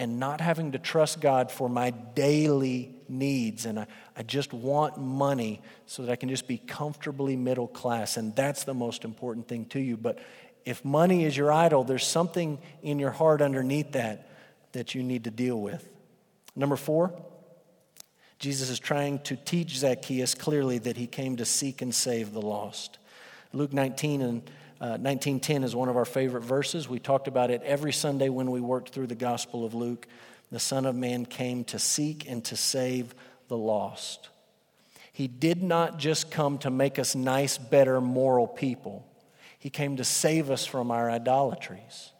and 0.00 0.18
not 0.18 0.40
having 0.40 0.72
to 0.72 0.78
trust 0.78 1.20
God 1.20 1.52
for 1.52 1.68
my 1.68 1.90
daily 1.90 2.94
needs? 3.06 3.66
And 3.66 3.80
I, 3.80 3.86
I 4.16 4.22
just 4.22 4.52
want 4.54 4.98
money 4.98 5.60
so 5.84 6.02
that 6.02 6.10
I 6.10 6.16
can 6.16 6.30
just 6.30 6.48
be 6.48 6.56
comfortably 6.56 7.36
middle 7.36 7.68
class. 7.68 8.16
And 8.16 8.34
that's 8.34 8.64
the 8.64 8.72
most 8.72 9.04
important 9.04 9.46
thing 9.46 9.66
to 9.66 9.78
you. 9.78 9.98
But 9.98 10.18
if 10.64 10.82
money 10.86 11.24
is 11.24 11.36
your 11.36 11.52
idol, 11.52 11.84
there's 11.84 12.06
something 12.06 12.58
in 12.82 12.98
your 12.98 13.10
heart 13.10 13.42
underneath 13.42 13.92
that 13.92 14.26
that 14.72 14.94
you 14.94 15.02
need 15.02 15.24
to 15.24 15.30
deal 15.30 15.60
with. 15.60 15.86
Number 16.56 16.76
four, 16.76 17.12
Jesus 18.38 18.70
is 18.70 18.78
trying 18.78 19.18
to 19.20 19.36
teach 19.36 19.76
Zacchaeus 19.76 20.34
clearly 20.34 20.78
that 20.78 20.96
he 20.96 21.06
came 21.06 21.36
to 21.36 21.44
seek 21.44 21.82
and 21.82 21.94
save 21.94 22.32
the 22.32 22.40
lost. 22.40 22.98
Luke 23.52 23.74
19 23.74 24.22
and 24.22 24.50
uh, 24.80 24.96
1910 24.96 25.62
is 25.62 25.76
one 25.76 25.90
of 25.90 25.96
our 25.96 26.06
favorite 26.06 26.42
verses. 26.42 26.88
We 26.88 26.98
talked 26.98 27.28
about 27.28 27.50
it 27.50 27.62
every 27.62 27.92
Sunday 27.92 28.30
when 28.30 28.50
we 28.50 28.62
worked 28.62 28.94
through 28.94 29.08
the 29.08 29.14
Gospel 29.14 29.66
of 29.66 29.74
Luke. 29.74 30.06
The 30.50 30.58
Son 30.58 30.86
of 30.86 30.94
Man 30.94 31.26
came 31.26 31.64
to 31.64 31.78
seek 31.78 32.26
and 32.28 32.42
to 32.46 32.56
save 32.56 33.14
the 33.48 33.58
lost. 33.58 34.30
He 35.12 35.28
did 35.28 35.62
not 35.62 35.98
just 35.98 36.30
come 36.30 36.56
to 36.58 36.70
make 36.70 36.98
us 36.98 37.14
nice, 37.14 37.58
better, 37.58 38.00
moral 38.00 38.46
people. 38.46 39.06
He 39.58 39.68
came 39.68 39.98
to 39.98 40.04
save 40.04 40.50
us 40.50 40.64
from 40.64 40.90
our 40.90 41.10
idolatries. 41.10 42.12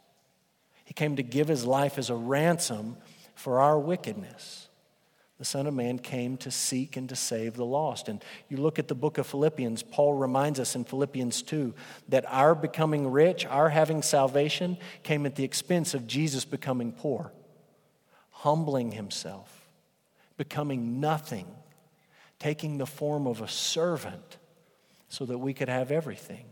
He 0.84 0.92
came 0.92 1.16
to 1.16 1.22
give 1.22 1.48
his 1.48 1.64
life 1.64 1.96
as 1.96 2.10
a 2.10 2.14
ransom 2.14 2.98
for 3.34 3.60
our 3.60 3.78
wickedness. 3.78 4.68
The 5.40 5.46
Son 5.46 5.66
of 5.66 5.72
Man 5.72 5.98
came 5.98 6.36
to 6.36 6.50
seek 6.50 6.98
and 6.98 7.08
to 7.08 7.16
save 7.16 7.54
the 7.54 7.64
lost. 7.64 8.10
And 8.10 8.22
you 8.50 8.58
look 8.58 8.78
at 8.78 8.88
the 8.88 8.94
book 8.94 9.16
of 9.16 9.26
Philippians, 9.26 9.82
Paul 9.82 10.12
reminds 10.12 10.60
us 10.60 10.76
in 10.76 10.84
Philippians 10.84 11.40
2 11.40 11.74
that 12.10 12.26
our 12.28 12.54
becoming 12.54 13.10
rich, 13.10 13.46
our 13.46 13.70
having 13.70 14.02
salvation, 14.02 14.76
came 15.02 15.24
at 15.24 15.36
the 15.36 15.44
expense 15.44 15.94
of 15.94 16.06
Jesus 16.06 16.44
becoming 16.44 16.92
poor, 16.92 17.32
humbling 18.32 18.92
himself, 18.92 19.66
becoming 20.36 21.00
nothing, 21.00 21.46
taking 22.38 22.76
the 22.76 22.84
form 22.84 23.26
of 23.26 23.40
a 23.40 23.48
servant 23.48 24.36
so 25.08 25.24
that 25.24 25.38
we 25.38 25.54
could 25.54 25.70
have 25.70 25.90
everything. 25.90 26.44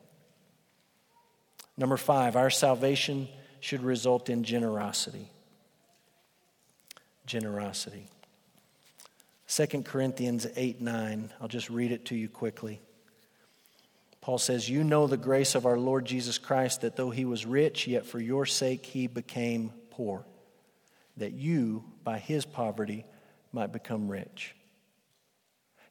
Number 1.76 1.98
five, 1.98 2.36
our 2.36 2.48
salvation 2.48 3.28
should 3.60 3.82
result 3.82 4.30
in 4.30 4.44
generosity. 4.44 5.30
Generosity. 7.26 8.08
2 9.48 9.66
Corinthians 9.82 10.46
8 10.56 10.80
9, 10.80 11.32
I'll 11.40 11.48
just 11.48 11.70
read 11.70 11.90
it 11.90 12.04
to 12.06 12.14
you 12.14 12.28
quickly. 12.28 12.80
Paul 14.20 14.38
says, 14.38 14.68
You 14.68 14.84
know 14.84 15.06
the 15.06 15.16
grace 15.16 15.54
of 15.54 15.64
our 15.64 15.78
Lord 15.78 16.04
Jesus 16.04 16.36
Christ, 16.36 16.82
that 16.82 16.96
though 16.96 17.10
he 17.10 17.24
was 17.24 17.46
rich, 17.46 17.86
yet 17.86 18.04
for 18.04 18.20
your 18.20 18.44
sake 18.44 18.84
he 18.84 19.06
became 19.06 19.72
poor, 19.90 20.26
that 21.16 21.32
you, 21.32 21.84
by 22.04 22.18
his 22.18 22.44
poverty, 22.44 23.06
might 23.52 23.72
become 23.72 24.08
rich. 24.08 24.54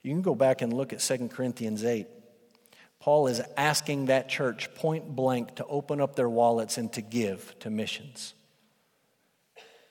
You 0.04 0.12
can 0.12 0.22
go 0.22 0.36
back 0.36 0.62
and 0.62 0.72
look 0.72 0.94
at 0.94 1.00
2 1.00 1.30
Corinthians 1.30 1.84
8. 1.84 2.08
Paul 3.00 3.28
is 3.28 3.42
asking 3.58 4.06
that 4.06 4.30
church 4.30 4.74
point 4.76 5.16
blank 5.16 5.56
to 5.56 5.66
open 5.66 6.00
up 6.00 6.16
their 6.16 6.30
wallets 6.30 6.78
and 6.78 6.94
to 6.94 7.02
give 7.02 7.58
to 7.60 7.72
missions. 7.72 8.36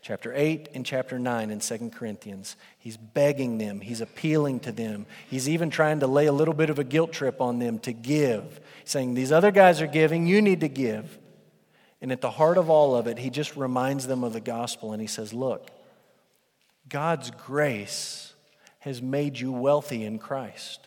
Chapter 0.06 0.32
8 0.36 0.68
and 0.72 0.86
chapter 0.86 1.18
9 1.18 1.50
in 1.50 1.58
2 1.58 1.90
Corinthians. 1.90 2.54
He's 2.78 2.96
begging 2.96 3.58
them, 3.58 3.80
he's 3.80 4.00
appealing 4.00 4.60
to 4.60 4.70
them. 4.70 5.04
He's 5.28 5.48
even 5.48 5.68
trying 5.68 5.98
to 5.98 6.06
lay 6.06 6.26
a 6.26 6.32
little 6.32 6.54
bit 6.54 6.70
of 6.70 6.78
a 6.78 6.84
guilt 6.84 7.12
trip 7.12 7.40
on 7.40 7.58
them 7.58 7.80
to 7.80 7.92
give, 7.92 8.60
saying, 8.84 9.14
These 9.14 9.32
other 9.32 9.50
guys 9.50 9.82
are 9.82 9.88
giving, 9.88 10.28
you 10.28 10.40
need 10.40 10.60
to 10.60 10.68
give. 10.68 11.18
And 12.00 12.12
at 12.12 12.20
the 12.20 12.30
heart 12.30 12.56
of 12.56 12.70
all 12.70 12.94
of 12.94 13.08
it, 13.08 13.18
he 13.18 13.30
just 13.30 13.56
reminds 13.56 14.06
them 14.06 14.22
of 14.22 14.32
the 14.32 14.38
gospel 14.38 14.92
and 14.92 15.00
he 15.00 15.08
says, 15.08 15.34
Look, 15.34 15.72
God's 16.88 17.32
grace 17.32 18.32
has 18.78 19.02
made 19.02 19.40
you 19.40 19.50
wealthy 19.50 20.04
in 20.04 20.20
Christ. 20.20 20.86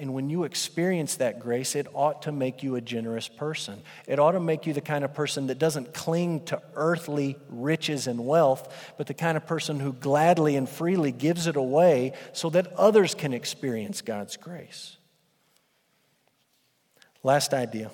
And 0.00 0.14
when 0.14 0.30
you 0.30 0.44
experience 0.44 1.16
that 1.16 1.40
grace, 1.40 1.76
it 1.76 1.86
ought 1.92 2.22
to 2.22 2.32
make 2.32 2.62
you 2.62 2.74
a 2.74 2.80
generous 2.80 3.28
person. 3.28 3.82
It 4.06 4.18
ought 4.18 4.32
to 4.32 4.40
make 4.40 4.66
you 4.66 4.72
the 4.72 4.80
kind 4.80 5.04
of 5.04 5.12
person 5.12 5.48
that 5.48 5.58
doesn't 5.58 5.92
cling 5.92 6.46
to 6.46 6.62
earthly 6.74 7.36
riches 7.50 8.06
and 8.06 8.26
wealth, 8.26 8.94
but 8.96 9.08
the 9.08 9.14
kind 9.14 9.36
of 9.36 9.46
person 9.46 9.78
who 9.78 9.92
gladly 9.92 10.56
and 10.56 10.66
freely 10.66 11.12
gives 11.12 11.46
it 11.46 11.56
away 11.56 12.14
so 12.32 12.48
that 12.48 12.72
others 12.78 13.14
can 13.14 13.34
experience 13.34 14.00
God's 14.00 14.38
grace. 14.38 14.96
Last 17.22 17.52
idea. 17.52 17.90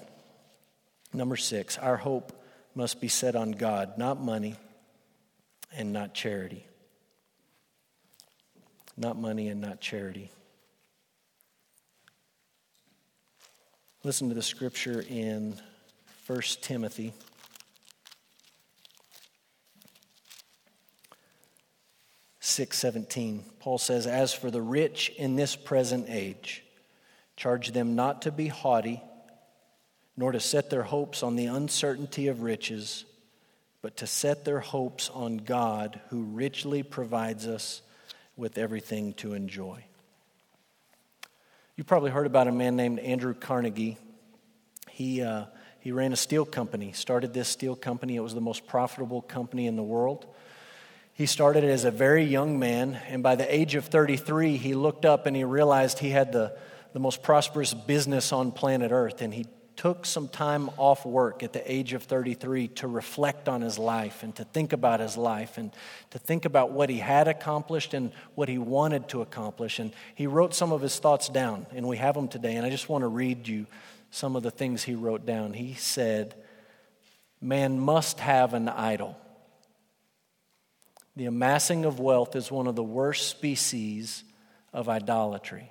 Number 1.13 1.37
six, 1.37 1.77
our 1.77 1.97
hope 1.97 2.41
must 2.77 3.01
be 3.01 3.09
set 3.09 3.35
on 3.35 3.51
God, 3.51 3.99
not 3.99 4.21
money 4.21 4.55
and 5.77 5.93
not 5.93 6.15
charity. 6.15 6.65
Not 8.97 9.19
money 9.19 9.49
and 9.49 9.61
not 9.61 9.81
charity. 9.81 10.31
Listen 14.07 14.29
to 14.29 14.37
the 14.37 14.41
scripture 14.43 15.05
in 15.11 15.61
1 16.29 16.41
Timothy. 16.61 17.13
Six 22.39 22.79
seventeen. 22.79 23.43
Paul 23.59 23.79
says, 23.79 24.07
As 24.07 24.33
for 24.33 24.49
the 24.53 24.63
rich 24.63 25.09
in 25.19 25.35
this 25.35 25.57
present 25.57 26.07
age, 26.09 26.63
charge 27.37 27.73
them 27.73 27.97
not 27.97 28.23
to 28.23 28.31
be 28.31 28.47
haughty, 28.47 29.03
nor 30.17 30.31
to 30.31 30.39
set 30.39 30.71
their 30.71 30.85
hopes 30.85 31.25
on 31.25 31.35
the 31.35 31.47
uncertainty 31.47 32.29
of 32.29 32.43
riches, 32.43 33.05
but 33.83 33.97
to 33.97 34.07
set 34.07 34.45
their 34.45 34.61
hopes 34.61 35.11
on 35.11 35.39
God, 35.39 36.01
who 36.11 36.23
richly 36.23 36.85
provides 36.85 37.49
us 37.49 37.83
with 38.37 38.57
everything 38.57 39.15
to 39.15 39.35
enjoy. 39.35 39.85
You 41.77 41.85
probably 41.85 42.11
heard 42.11 42.25
about 42.25 42.49
a 42.49 42.53
man 42.53 42.75
named 42.75 43.01
Andrew 43.01 43.35
Carnegie. 43.35 43.99
He, 44.89 45.21
uh, 45.21 45.45
he 45.79 45.93
ran 45.93 46.15
a 46.15 46.17
steel 46.17 46.47
company, 46.47 46.93
started 46.93 47.35
this 47.35 47.49
steel 47.49 47.77
company. 47.77 48.17
It 48.17 48.21
was 48.21 48.33
the 48.33 48.41
most 48.41 48.67
profitable 48.67 49.21
company 49.21 49.67
in 49.67 49.77
the 49.77 49.83
world. 49.83 50.25
He 51.13 51.27
started 51.27 51.65
as 51.65 51.85
a 51.85 51.91
very 51.91 52.25
young 52.25 52.59
man, 52.59 52.99
and 53.09 53.23
by 53.23 53.37
the 53.37 53.55
age 53.55 53.75
of 53.75 53.85
33, 53.85 54.57
he 54.57 54.75
looked 54.75 55.05
up 55.05 55.27
and 55.27 55.37
he 55.37 55.45
realized 55.45 55.99
he 55.99 56.09
had 56.09 56.33
the, 56.33 56.57
the 56.95 56.99
most 56.99 57.23
prosperous 57.23 57.75
business 57.75 58.33
on 58.33 58.53
planet 58.53 58.91
Earth, 58.91 59.21
and 59.21 59.35
he 59.35 59.45
took 59.77 60.07
some 60.07 60.29
time 60.29 60.71
off 60.79 61.05
work 61.05 61.43
at 61.43 61.53
the 61.53 61.71
age 61.71 61.93
of 61.93 62.03
33 62.05 62.69
to 62.69 62.89
reflect 62.89 63.49
on 63.49 63.61
his 63.61 63.79
life 63.79 64.23
and 64.23 64.35
to 64.37 64.45
think 64.45 64.73
about 64.73 65.01
his 65.01 65.17
life 65.17 65.59
and 65.59 65.71
to 66.11 66.19
think 66.19 66.45
about 66.45 66.73
what 66.73 66.89
he 66.89 66.99
had 66.99 67.29
accomplished 67.29 67.93
and 67.93 68.11
what 68.35 68.49
he 68.49 68.59
wanted 68.59 69.09
to 69.09 69.21
accomplish. 69.21 69.79
And 69.79 69.93
he 70.15 70.27
wrote 70.27 70.55
some 70.55 70.73
of 70.73 70.81
his 70.81 70.99
thoughts 70.99 71.29
down, 71.29 71.67
and 71.73 71.87
we 71.87 71.99
have 71.99 72.15
them 72.15 72.29
today. 72.29 72.57
And 72.57 72.65
I 72.65 72.71
just 72.71 72.89
want 72.89 73.03
to 73.03 73.09
read 73.09 73.47
you 73.47 73.67
some 74.11 74.35
of 74.35 74.43
the 74.43 74.51
things 74.51 74.83
he 74.83 74.95
wrote 74.95 75.27
down. 75.27 75.53
He 75.53 75.75
said, 75.75 76.35
Man 77.41 77.79
must 77.79 78.21
have 78.21 78.55
an 78.55 78.69
idol. 78.69 79.19
The 81.17 81.27
amassing 81.27 81.85
of 81.85 82.01
wealth 82.01 82.35
is 82.35 82.51
one 82.51 82.67
of 82.67 82.77
the 82.77 82.83
worst 82.83 83.29
species 83.29 84.25
of 84.73 84.89
idolatry. 84.89 85.71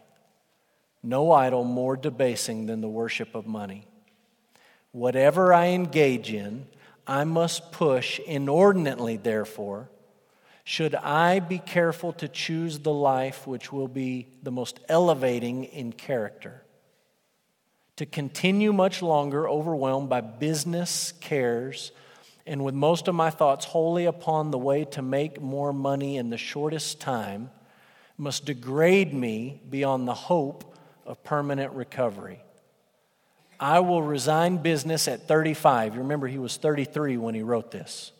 no 1.03 1.31
idol 1.31 1.63
more 1.63 1.95
debasing 1.95 2.65
than 2.65 2.81
the 2.81 2.89
worship 2.89 3.35
of 3.35 3.45
money. 3.45 3.87
Whatever 4.95 5.53
I 5.53 5.67
engage 5.71 6.31
in, 6.31 6.67
I 7.05 7.25
must 7.25 7.73
push 7.73 8.17
inordinately, 8.19 9.17
therefore, 9.17 9.89
should 10.63 10.95
I 10.95 11.41
be 11.41 11.59
careful 11.59 12.13
to 12.13 12.29
choose 12.29 12.79
the 12.79 12.93
life 12.93 13.45
which 13.45 13.73
will 13.73 13.89
be 13.89 14.27
the 14.41 14.53
most 14.53 14.79
elevating 14.87 15.65
in 15.65 15.91
character. 15.91 16.63
To 17.97 18.05
continue 18.05 18.71
much 18.71 19.01
longer 19.01 19.49
overwhelmed 19.49 20.07
by 20.07 20.21
business 20.21 21.11
cares 21.19 21.91
and 22.47 22.63
with 22.63 22.73
most 22.73 23.09
of 23.09 23.15
my 23.15 23.31
thoughts 23.31 23.65
wholly 23.65 24.05
upon 24.05 24.51
the 24.51 24.57
way 24.57 24.85
to 24.85 25.01
make 25.01 25.41
more 25.41 25.73
money 25.73 26.15
in 26.15 26.29
the 26.29 26.37
shortest 26.37 27.01
time 27.01 27.49
must 28.17 28.45
degrade 28.45 29.13
me 29.13 29.61
beyond 29.69 30.07
the 30.07 30.13
hope 30.13 30.73
of 31.05 31.21
permanent 31.21 31.73
recovery. 31.73 32.39
I 33.59 33.79
will 33.79 34.01
resign 34.01 34.57
business 34.57 35.07
at 35.07 35.27
35. 35.27 35.95
You 35.95 36.01
remember, 36.01 36.27
he 36.27 36.39
was 36.39 36.57
33 36.57 37.17
when 37.17 37.35
he 37.35 37.41
wrote 37.41 37.71
this. 37.71 38.11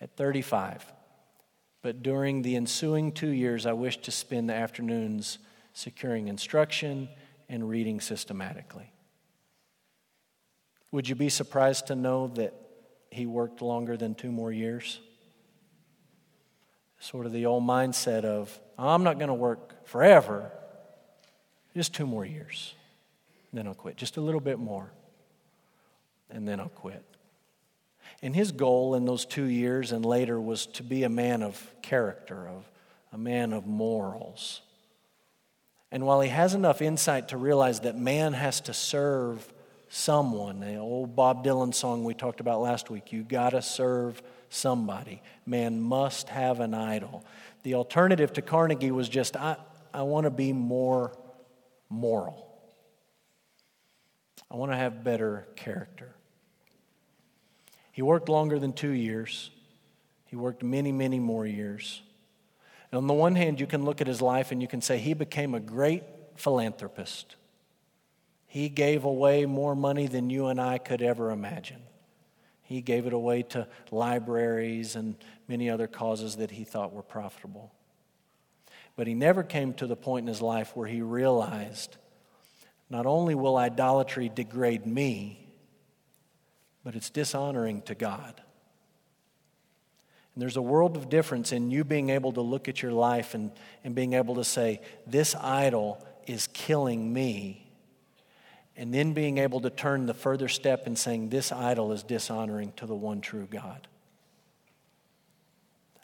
At 0.00 0.16
35. 0.16 0.84
But 1.82 2.02
during 2.02 2.42
the 2.42 2.56
ensuing 2.56 3.12
two 3.12 3.30
years, 3.30 3.66
I 3.66 3.72
wish 3.72 3.98
to 3.98 4.10
spend 4.10 4.48
the 4.48 4.54
afternoons 4.54 5.38
securing 5.72 6.28
instruction 6.28 7.08
and 7.48 7.68
reading 7.68 8.00
systematically. 8.00 8.92
Would 10.90 11.08
you 11.08 11.14
be 11.14 11.28
surprised 11.28 11.88
to 11.88 11.94
know 11.94 12.28
that 12.34 12.54
he 13.10 13.26
worked 13.26 13.62
longer 13.62 13.96
than 13.96 14.14
two 14.14 14.32
more 14.32 14.52
years? 14.52 15.00
Sort 16.98 17.26
of 17.26 17.32
the 17.32 17.46
old 17.46 17.62
mindset 17.62 18.24
of, 18.24 18.58
I'm 18.78 19.04
not 19.04 19.18
going 19.18 19.28
to 19.28 19.34
work 19.34 19.86
forever, 19.86 20.50
just 21.74 21.94
two 21.94 22.06
more 22.06 22.24
years. 22.24 22.74
Then 23.52 23.66
I'll 23.66 23.74
quit. 23.74 23.96
Just 23.96 24.16
a 24.16 24.20
little 24.20 24.40
bit 24.40 24.58
more. 24.58 24.92
And 26.30 26.46
then 26.46 26.60
I'll 26.60 26.68
quit. 26.68 27.04
And 28.22 28.34
his 28.34 28.52
goal 28.52 28.94
in 28.94 29.04
those 29.04 29.24
two 29.24 29.44
years 29.44 29.92
and 29.92 30.04
later 30.04 30.40
was 30.40 30.66
to 30.66 30.82
be 30.82 31.04
a 31.04 31.08
man 31.08 31.42
of 31.42 31.74
character, 31.82 32.48
of 32.48 32.70
a 33.12 33.18
man 33.18 33.52
of 33.52 33.66
morals. 33.66 34.60
And 35.90 36.04
while 36.04 36.20
he 36.20 36.28
has 36.28 36.54
enough 36.54 36.82
insight 36.82 37.28
to 37.28 37.36
realize 37.36 37.80
that 37.80 37.96
man 37.96 38.34
has 38.34 38.60
to 38.62 38.74
serve 38.74 39.50
someone, 39.88 40.60
the 40.60 40.76
old 40.76 41.16
Bob 41.16 41.44
Dylan 41.44 41.74
song 41.74 42.04
we 42.04 42.12
talked 42.12 42.40
about 42.40 42.60
last 42.60 42.90
week, 42.90 43.12
you 43.12 43.22
got 43.22 43.50
to 43.50 43.62
serve 43.62 44.20
somebody. 44.50 45.22
Man 45.46 45.80
must 45.80 46.28
have 46.28 46.60
an 46.60 46.74
idol. 46.74 47.24
The 47.62 47.74
alternative 47.74 48.32
to 48.34 48.42
Carnegie 48.42 48.90
was 48.90 49.08
just, 49.08 49.36
I, 49.36 49.56
I 49.94 50.02
want 50.02 50.24
to 50.24 50.30
be 50.30 50.52
more 50.52 51.16
moral. 51.88 52.47
I 54.50 54.56
want 54.56 54.72
to 54.72 54.76
have 54.76 55.04
better 55.04 55.46
character. 55.56 56.14
He 57.92 58.02
worked 58.02 58.28
longer 58.28 58.58
than 58.58 58.72
two 58.72 58.90
years. 58.90 59.50
He 60.26 60.36
worked 60.36 60.62
many, 60.62 60.92
many 60.92 61.18
more 61.18 61.46
years. 61.46 62.02
And 62.90 62.98
on 62.98 63.06
the 63.06 63.14
one 63.14 63.34
hand, 63.34 63.60
you 63.60 63.66
can 63.66 63.84
look 63.84 64.00
at 64.00 64.06
his 64.06 64.22
life 64.22 64.52
and 64.52 64.62
you 64.62 64.68
can 64.68 64.80
say 64.80 64.98
he 64.98 65.14
became 65.14 65.54
a 65.54 65.60
great 65.60 66.04
philanthropist. 66.36 67.36
He 68.46 68.68
gave 68.68 69.04
away 69.04 69.44
more 69.44 69.74
money 69.74 70.06
than 70.06 70.30
you 70.30 70.46
and 70.46 70.60
I 70.60 70.78
could 70.78 71.02
ever 71.02 71.30
imagine. 71.30 71.82
He 72.62 72.80
gave 72.80 73.06
it 73.06 73.12
away 73.12 73.42
to 73.44 73.66
libraries 73.90 74.96
and 74.96 75.16
many 75.48 75.68
other 75.68 75.86
causes 75.86 76.36
that 76.36 76.50
he 76.50 76.64
thought 76.64 76.92
were 76.92 77.02
profitable. 77.02 77.72
But 78.96 79.06
he 79.06 79.14
never 79.14 79.42
came 79.42 79.74
to 79.74 79.86
the 79.86 79.96
point 79.96 80.24
in 80.24 80.28
his 80.28 80.42
life 80.42 80.74
where 80.74 80.86
he 80.86 81.02
realized 81.02 81.96
not 82.90 83.06
only 83.06 83.34
will 83.34 83.56
idolatry 83.56 84.28
degrade 84.28 84.86
me, 84.86 85.48
but 86.84 86.94
it's 86.94 87.10
dishonoring 87.10 87.82
to 87.82 87.94
God. 87.94 88.40
And 90.34 90.42
there's 90.42 90.56
a 90.56 90.62
world 90.62 90.96
of 90.96 91.08
difference 91.08 91.52
in 91.52 91.70
you 91.70 91.84
being 91.84 92.10
able 92.10 92.32
to 92.32 92.40
look 92.40 92.68
at 92.68 92.80
your 92.80 92.92
life 92.92 93.34
and, 93.34 93.50
and 93.82 93.94
being 93.94 94.12
able 94.12 94.36
to 94.36 94.44
say, 94.44 94.80
This 95.06 95.34
idol 95.34 96.02
is 96.26 96.48
killing 96.52 97.12
me. 97.12 97.64
And 98.76 98.94
then 98.94 99.12
being 99.12 99.38
able 99.38 99.60
to 99.62 99.70
turn 99.70 100.06
the 100.06 100.14
further 100.14 100.46
step 100.46 100.86
and 100.86 100.96
saying, 100.96 101.30
This 101.30 101.50
idol 101.50 101.92
is 101.92 102.04
dishonoring 102.04 102.72
to 102.76 102.86
the 102.86 102.94
one 102.94 103.20
true 103.20 103.48
God. 103.50 103.88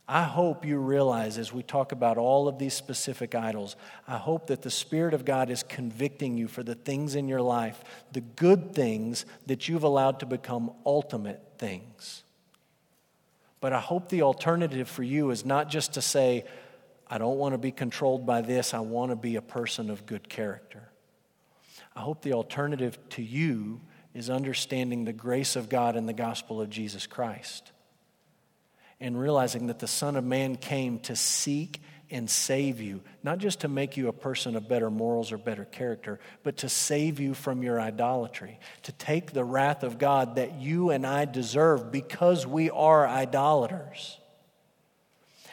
I 0.06 0.24
hope 0.24 0.66
you 0.66 0.78
realize 0.78 1.38
as 1.38 1.52
we 1.52 1.62
talk 1.62 1.92
about 1.92 2.18
all 2.18 2.46
of 2.46 2.58
these 2.58 2.74
specific 2.74 3.34
idols, 3.34 3.74
I 4.06 4.18
hope 4.18 4.48
that 4.48 4.60
the 4.60 4.70
Spirit 4.70 5.14
of 5.14 5.24
God 5.24 5.48
is 5.48 5.62
convicting 5.62 6.36
you 6.36 6.46
for 6.46 6.62
the 6.62 6.74
things 6.74 7.14
in 7.14 7.26
your 7.26 7.40
life, 7.40 7.82
the 8.12 8.20
good 8.20 8.74
things 8.74 9.24
that 9.46 9.66
you've 9.66 9.82
allowed 9.82 10.20
to 10.20 10.26
become 10.26 10.72
ultimate 10.84 11.42
things. 11.56 12.22
But 13.60 13.72
I 13.72 13.80
hope 13.80 14.10
the 14.10 14.20
alternative 14.20 14.90
for 14.90 15.02
you 15.02 15.30
is 15.30 15.46
not 15.46 15.70
just 15.70 15.94
to 15.94 16.02
say, 16.02 16.44
I 17.08 17.16
don't 17.16 17.38
want 17.38 17.54
to 17.54 17.58
be 17.58 17.72
controlled 17.72 18.26
by 18.26 18.42
this, 18.42 18.74
I 18.74 18.80
want 18.80 19.10
to 19.10 19.16
be 19.16 19.36
a 19.36 19.42
person 19.42 19.88
of 19.88 20.04
good 20.04 20.28
character. 20.28 20.90
I 21.96 22.00
hope 22.00 22.20
the 22.20 22.34
alternative 22.34 22.98
to 23.10 23.22
you 23.22 23.80
is 24.12 24.28
understanding 24.28 25.04
the 25.04 25.14
grace 25.14 25.56
of 25.56 25.70
God 25.70 25.96
and 25.96 26.06
the 26.06 26.12
gospel 26.12 26.60
of 26.60 26.68
Jesus 26.68 27.06
Christ 27.06 27.72
and 29.04 29.20
realizing 29.20 29.66
that 29.66 29.80
the 29.80 29.86
Son 29.86 30.16
of 30.16 30.24
Man 30.24 30.56
came 30.56 30.98
to 31.00 31.14
seek 31.14 31.82
and 32.10 32.28
save 32.28 32.80
you, 32.80 33.02
not 33.22 33.36
just 33.36 33.60
to 33.60 33.68
make 33.68 33.98
you 33.98 34.08
a 34.08 34.14
person 34.14 34.56
of 34.56 34.66
better 34.66 34.90
morals 34.90 35.30
or 35.30 35.36
better 35.36 35.66
character, 35.66 36.18
but 36.42 36.56
to 36.56 36.70
save 36.70 37.20
you 37.20 37.34
from 37.34 37.62
your 37.62 37.78
idolatry, 37.78 38.58
to 38.82 38.92
take 38.92 39.32
the 39.32 39.44
wrath 39.44 39.82
of 39.82 39.98
God 39.98 40.36
that 40.36 40.54
you 40.54 40.88
and 40.88 41.06
I 41.06 41.26
deserve 41.26 41.92
because 41.92 42.46
we 42.46 42.70
are 42.70 43.06
idolaters. 43.06 44.18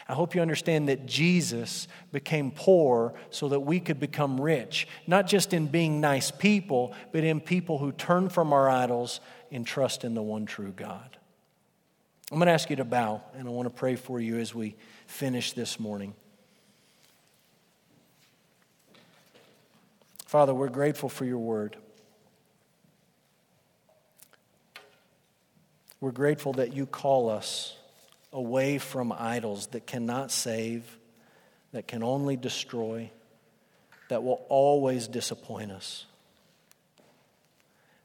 I 0.08 0.14
hope 0.14 0.34
you 0.34 0.42
understand 0.42 0.88
that 0.88 1.06
Jesus 1.06 1.90
became 2.14 2.52
poor 2.52 3.16
so 3.32 3.50
that 3.50 3.60
we 3.60 3.82
could 3.82 4.00
become 4.00 4.40
rich, 4.40 4.88
not 5.08 5.28
just 5.28 5.54
in 5.54 5.68
being 5.68 6.00
nice 6.00 6.32
people, 6.32 6.94
but 7.12 7.26
in 7.26 7.42
people 7.42 7.80
who 7.80 7.92
turn 7.92 8.30
from 8.30 8.54
our 8.54 8.70
idols 8.70 9.20
and 9.52 9.68
trust 9.68 10.06
in 10.06 10.14
the 10.14 10.22
one 10.22 10.46
true 10.46 10.72
God. 10.74 11.18
I'm 12.32 12.38
going 12.38 12.48
to 12.48 12.54
ask 12.54 12.70
you 12.70 12.78
to 12.78 12.86
bow, 12.86 13.22
and 13.36 13.46
I 13.46 13.52
want 13.52 13.66
to 13.66 13.76
pray 13.76 13.98
for 13.98 14.18
you 14.18 14.38
as 14.40 14.56
we 14.56 14.78
finish 15.06 15.52
this 15.52 15.78
morning. 15.78 16.14
Father, 20.28 20.54
we're 20.54 20.70
grateful 20.70 21.10
for 21.10 21.26
your 21.26 21.40
word. 21.40 21.76
We're 26.00 26.12
grateful 26.12 26.54
that 26.54 26.74
you 26.74 26.86
call 26.86 27.30
us 27.30 27.76
away 28.32 28.78
from 28.78 29.12
idols 29.12 29.68
that 29.68 29.86
cannot 29.86 30.32
save, 30.32 30.86
that 31.74 31.86
can 31.86 32.02
only 32.02 32.38
destroy, 32.38 33.12
that 34.08 34.24
will 34.24 34.46
always 34.48 35.10
disappoint 35.10 35.72
us. 35.72 36.06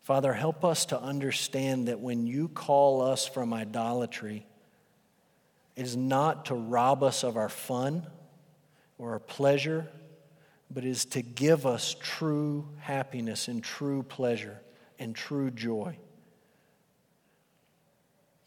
Father, 0.06 0.32
help 0.32 0.64
us 0.64 0.86
to 0.86 1.02
understand 1.02 1.88
that 1.88 1.98
when 1.98 2.28
you 2.28 2.46
call 2.46 3.02
us 3.02 3.26
from 3.26 3.52
idolatry, 3.52 4.46
it 5.74 5.82
is 5.82 5.96
not 5.96 6.44
to 6.44 6.54
rob 6.54 7.02
us 7.02 7.24
of 7.24 7.36
our 7.36 7.48
fun 7.48 8.06
or 8.98 9.14
our 9.14 9.18
pleasure, 9.18 9.88
but 10.70 10.84
is 10.84 11.06
to 11.06 11.22
give 11.22 11.66
us 11.66 11.96
true 12.00 12.68
happiness 12.78 13.48
and 13.48 13.64
true 13.64 14.04
pleasure 14.04 14.60
and 15.00 15.12
true 15.12 15.50
joy. 15.50 15.98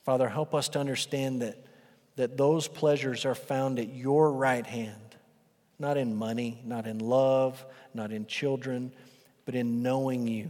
Father, 0.05 0.30
help 0.30 0.55
us 0.55 0.70
to 0.70 0.80
understand 0.80 1.41
that, 1.41 1.57
that 2.16 2.38
those 2.38 2.70
pleasures 2.70 3.26
are 3.26 3.36
found 3.36 3.80
at 3.80 3.93
your 3.93 4.32
right 4.32 4.66
hand, 4.66 5.18
not 5.78 5.97
in 5.97 6.16
money, 6.16 6.62
not 6.64 6.88
in 6.88 6.99
love, 6.99 7.66
not 7.93 8.14
in 8.14 8.28
children, 8.28 8.93
but 9.43 9.55
in 9.55 9.84
knowing 9.84 10.26
you. 10.26 10.49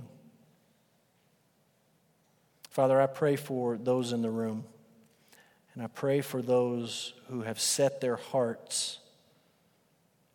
Father, 2.80 3.02
I 3.02 3.08
pray 3.08 3.36
for 3.36 3.78
those 3.78 4.14
in 4.14 4.22
the 4.22 4.30
room, 4.30 4.64
and 5.74 5.84
I 5.84 5.88
pray 5.88 6.22
for 6.22 6.42
those 6.42 7.14
who 7.28 7.42
have 7.42 7.60
set 7.60 8.00
their 8.00 8.16
hearts 8.16 9.00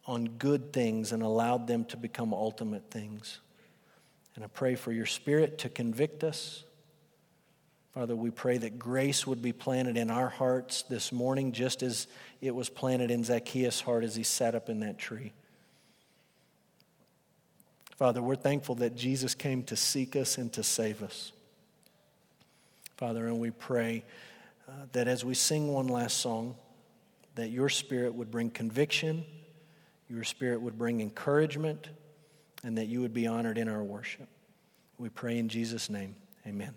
on 0.05 0.26
good 0.26 0.70
things 0.70 1.12
and 1.12 1.22
allowed 1.22 1.66
them 1.66 1.86
to 1.86 1.97
become 1.97 2.34
ultimate 2.34 2.90
things. 2.90 3.40
And 4.34 4.45
I 4.45 4.49
pray 4.49 4.74
for 4.74 4.92
your 4.92 5.07
spirit 5.07 5.57
to 5.61 5.70
convict 5.70 6.22
us. 6.22 6.64
Father, 7.95 8.14
we 8.14 8.28
pray 8.28 8.59
that 8.59 8.78
grace 8.78 9.26
would 9.26 9.40
be 9.40 9.55
planted 9.55 9.97
in 9.97 10.11
our 10.11 10.28
hearts 10.28 10.82
this 10.82 11.12
morning, 11.12 11.51
just 11.53 11.82
as 11.82 12.09
it 12.42 12.55
was 12.55 12.68
planted 12.68 13.11
in 13.11 13.24
Zacchaeus' 13.24 13.80
heart 13.80 14.05
as 14.05 14.16
he 14.16 14.22
sat 14.22 14.55
up 14.55 14.68
in 14.68 14.80
that 14.80 14.99
tree. 14.99 15.32
Father, 17.97 18.20
we're 18.20 18.36
thankful 18.36 18.74
that 18.74 18.95
Jesus 18.95 19.34
came 19.34 19.62
to 19.62 19.76
seek 19.76 20.14
us 20.14 20.36
and 20.36 20.53
to 20.53 20.62
save 20.62 21.03
us. 21.03 21.32
Father, 23.05 23.26
and 23.26 23.38
we 23.38 23.50
pray 23.50 24.02
uh, 24.66 24.72
that 24.92 25.09
as 25.09 25.26
we 25.26 25.34
sing 25.34 25.70
one 25.70 25.88
last 25.88 26.20
song, 26.20 26.55
that 27.34 27.50
your 27.50 27.68
spirit 27.68 28.14
would 28.14 28.30
bring 28.30 28.48
conviction, 28.48 29.26
your 30.09 30.24
spirit 30.24 30.62
would 30.62 30.78
bring 30.78 31.02
encouragement, 31.02 31.90
and 32.62 32.78
that 32.78 32.86
you 32.86 33.02
would 33.02 33.12
be 33.12 33.26
honored 33.26 33.59
in 33.59 33.68
our 33.68 33.84
worship. 33.84 34.26
We 34.96 35.11
pray 35.11 35.36
in 35.36 35.50
Jesus' 35.50 35.90
name. 35.90 36.16
Amen. 36.46 36.74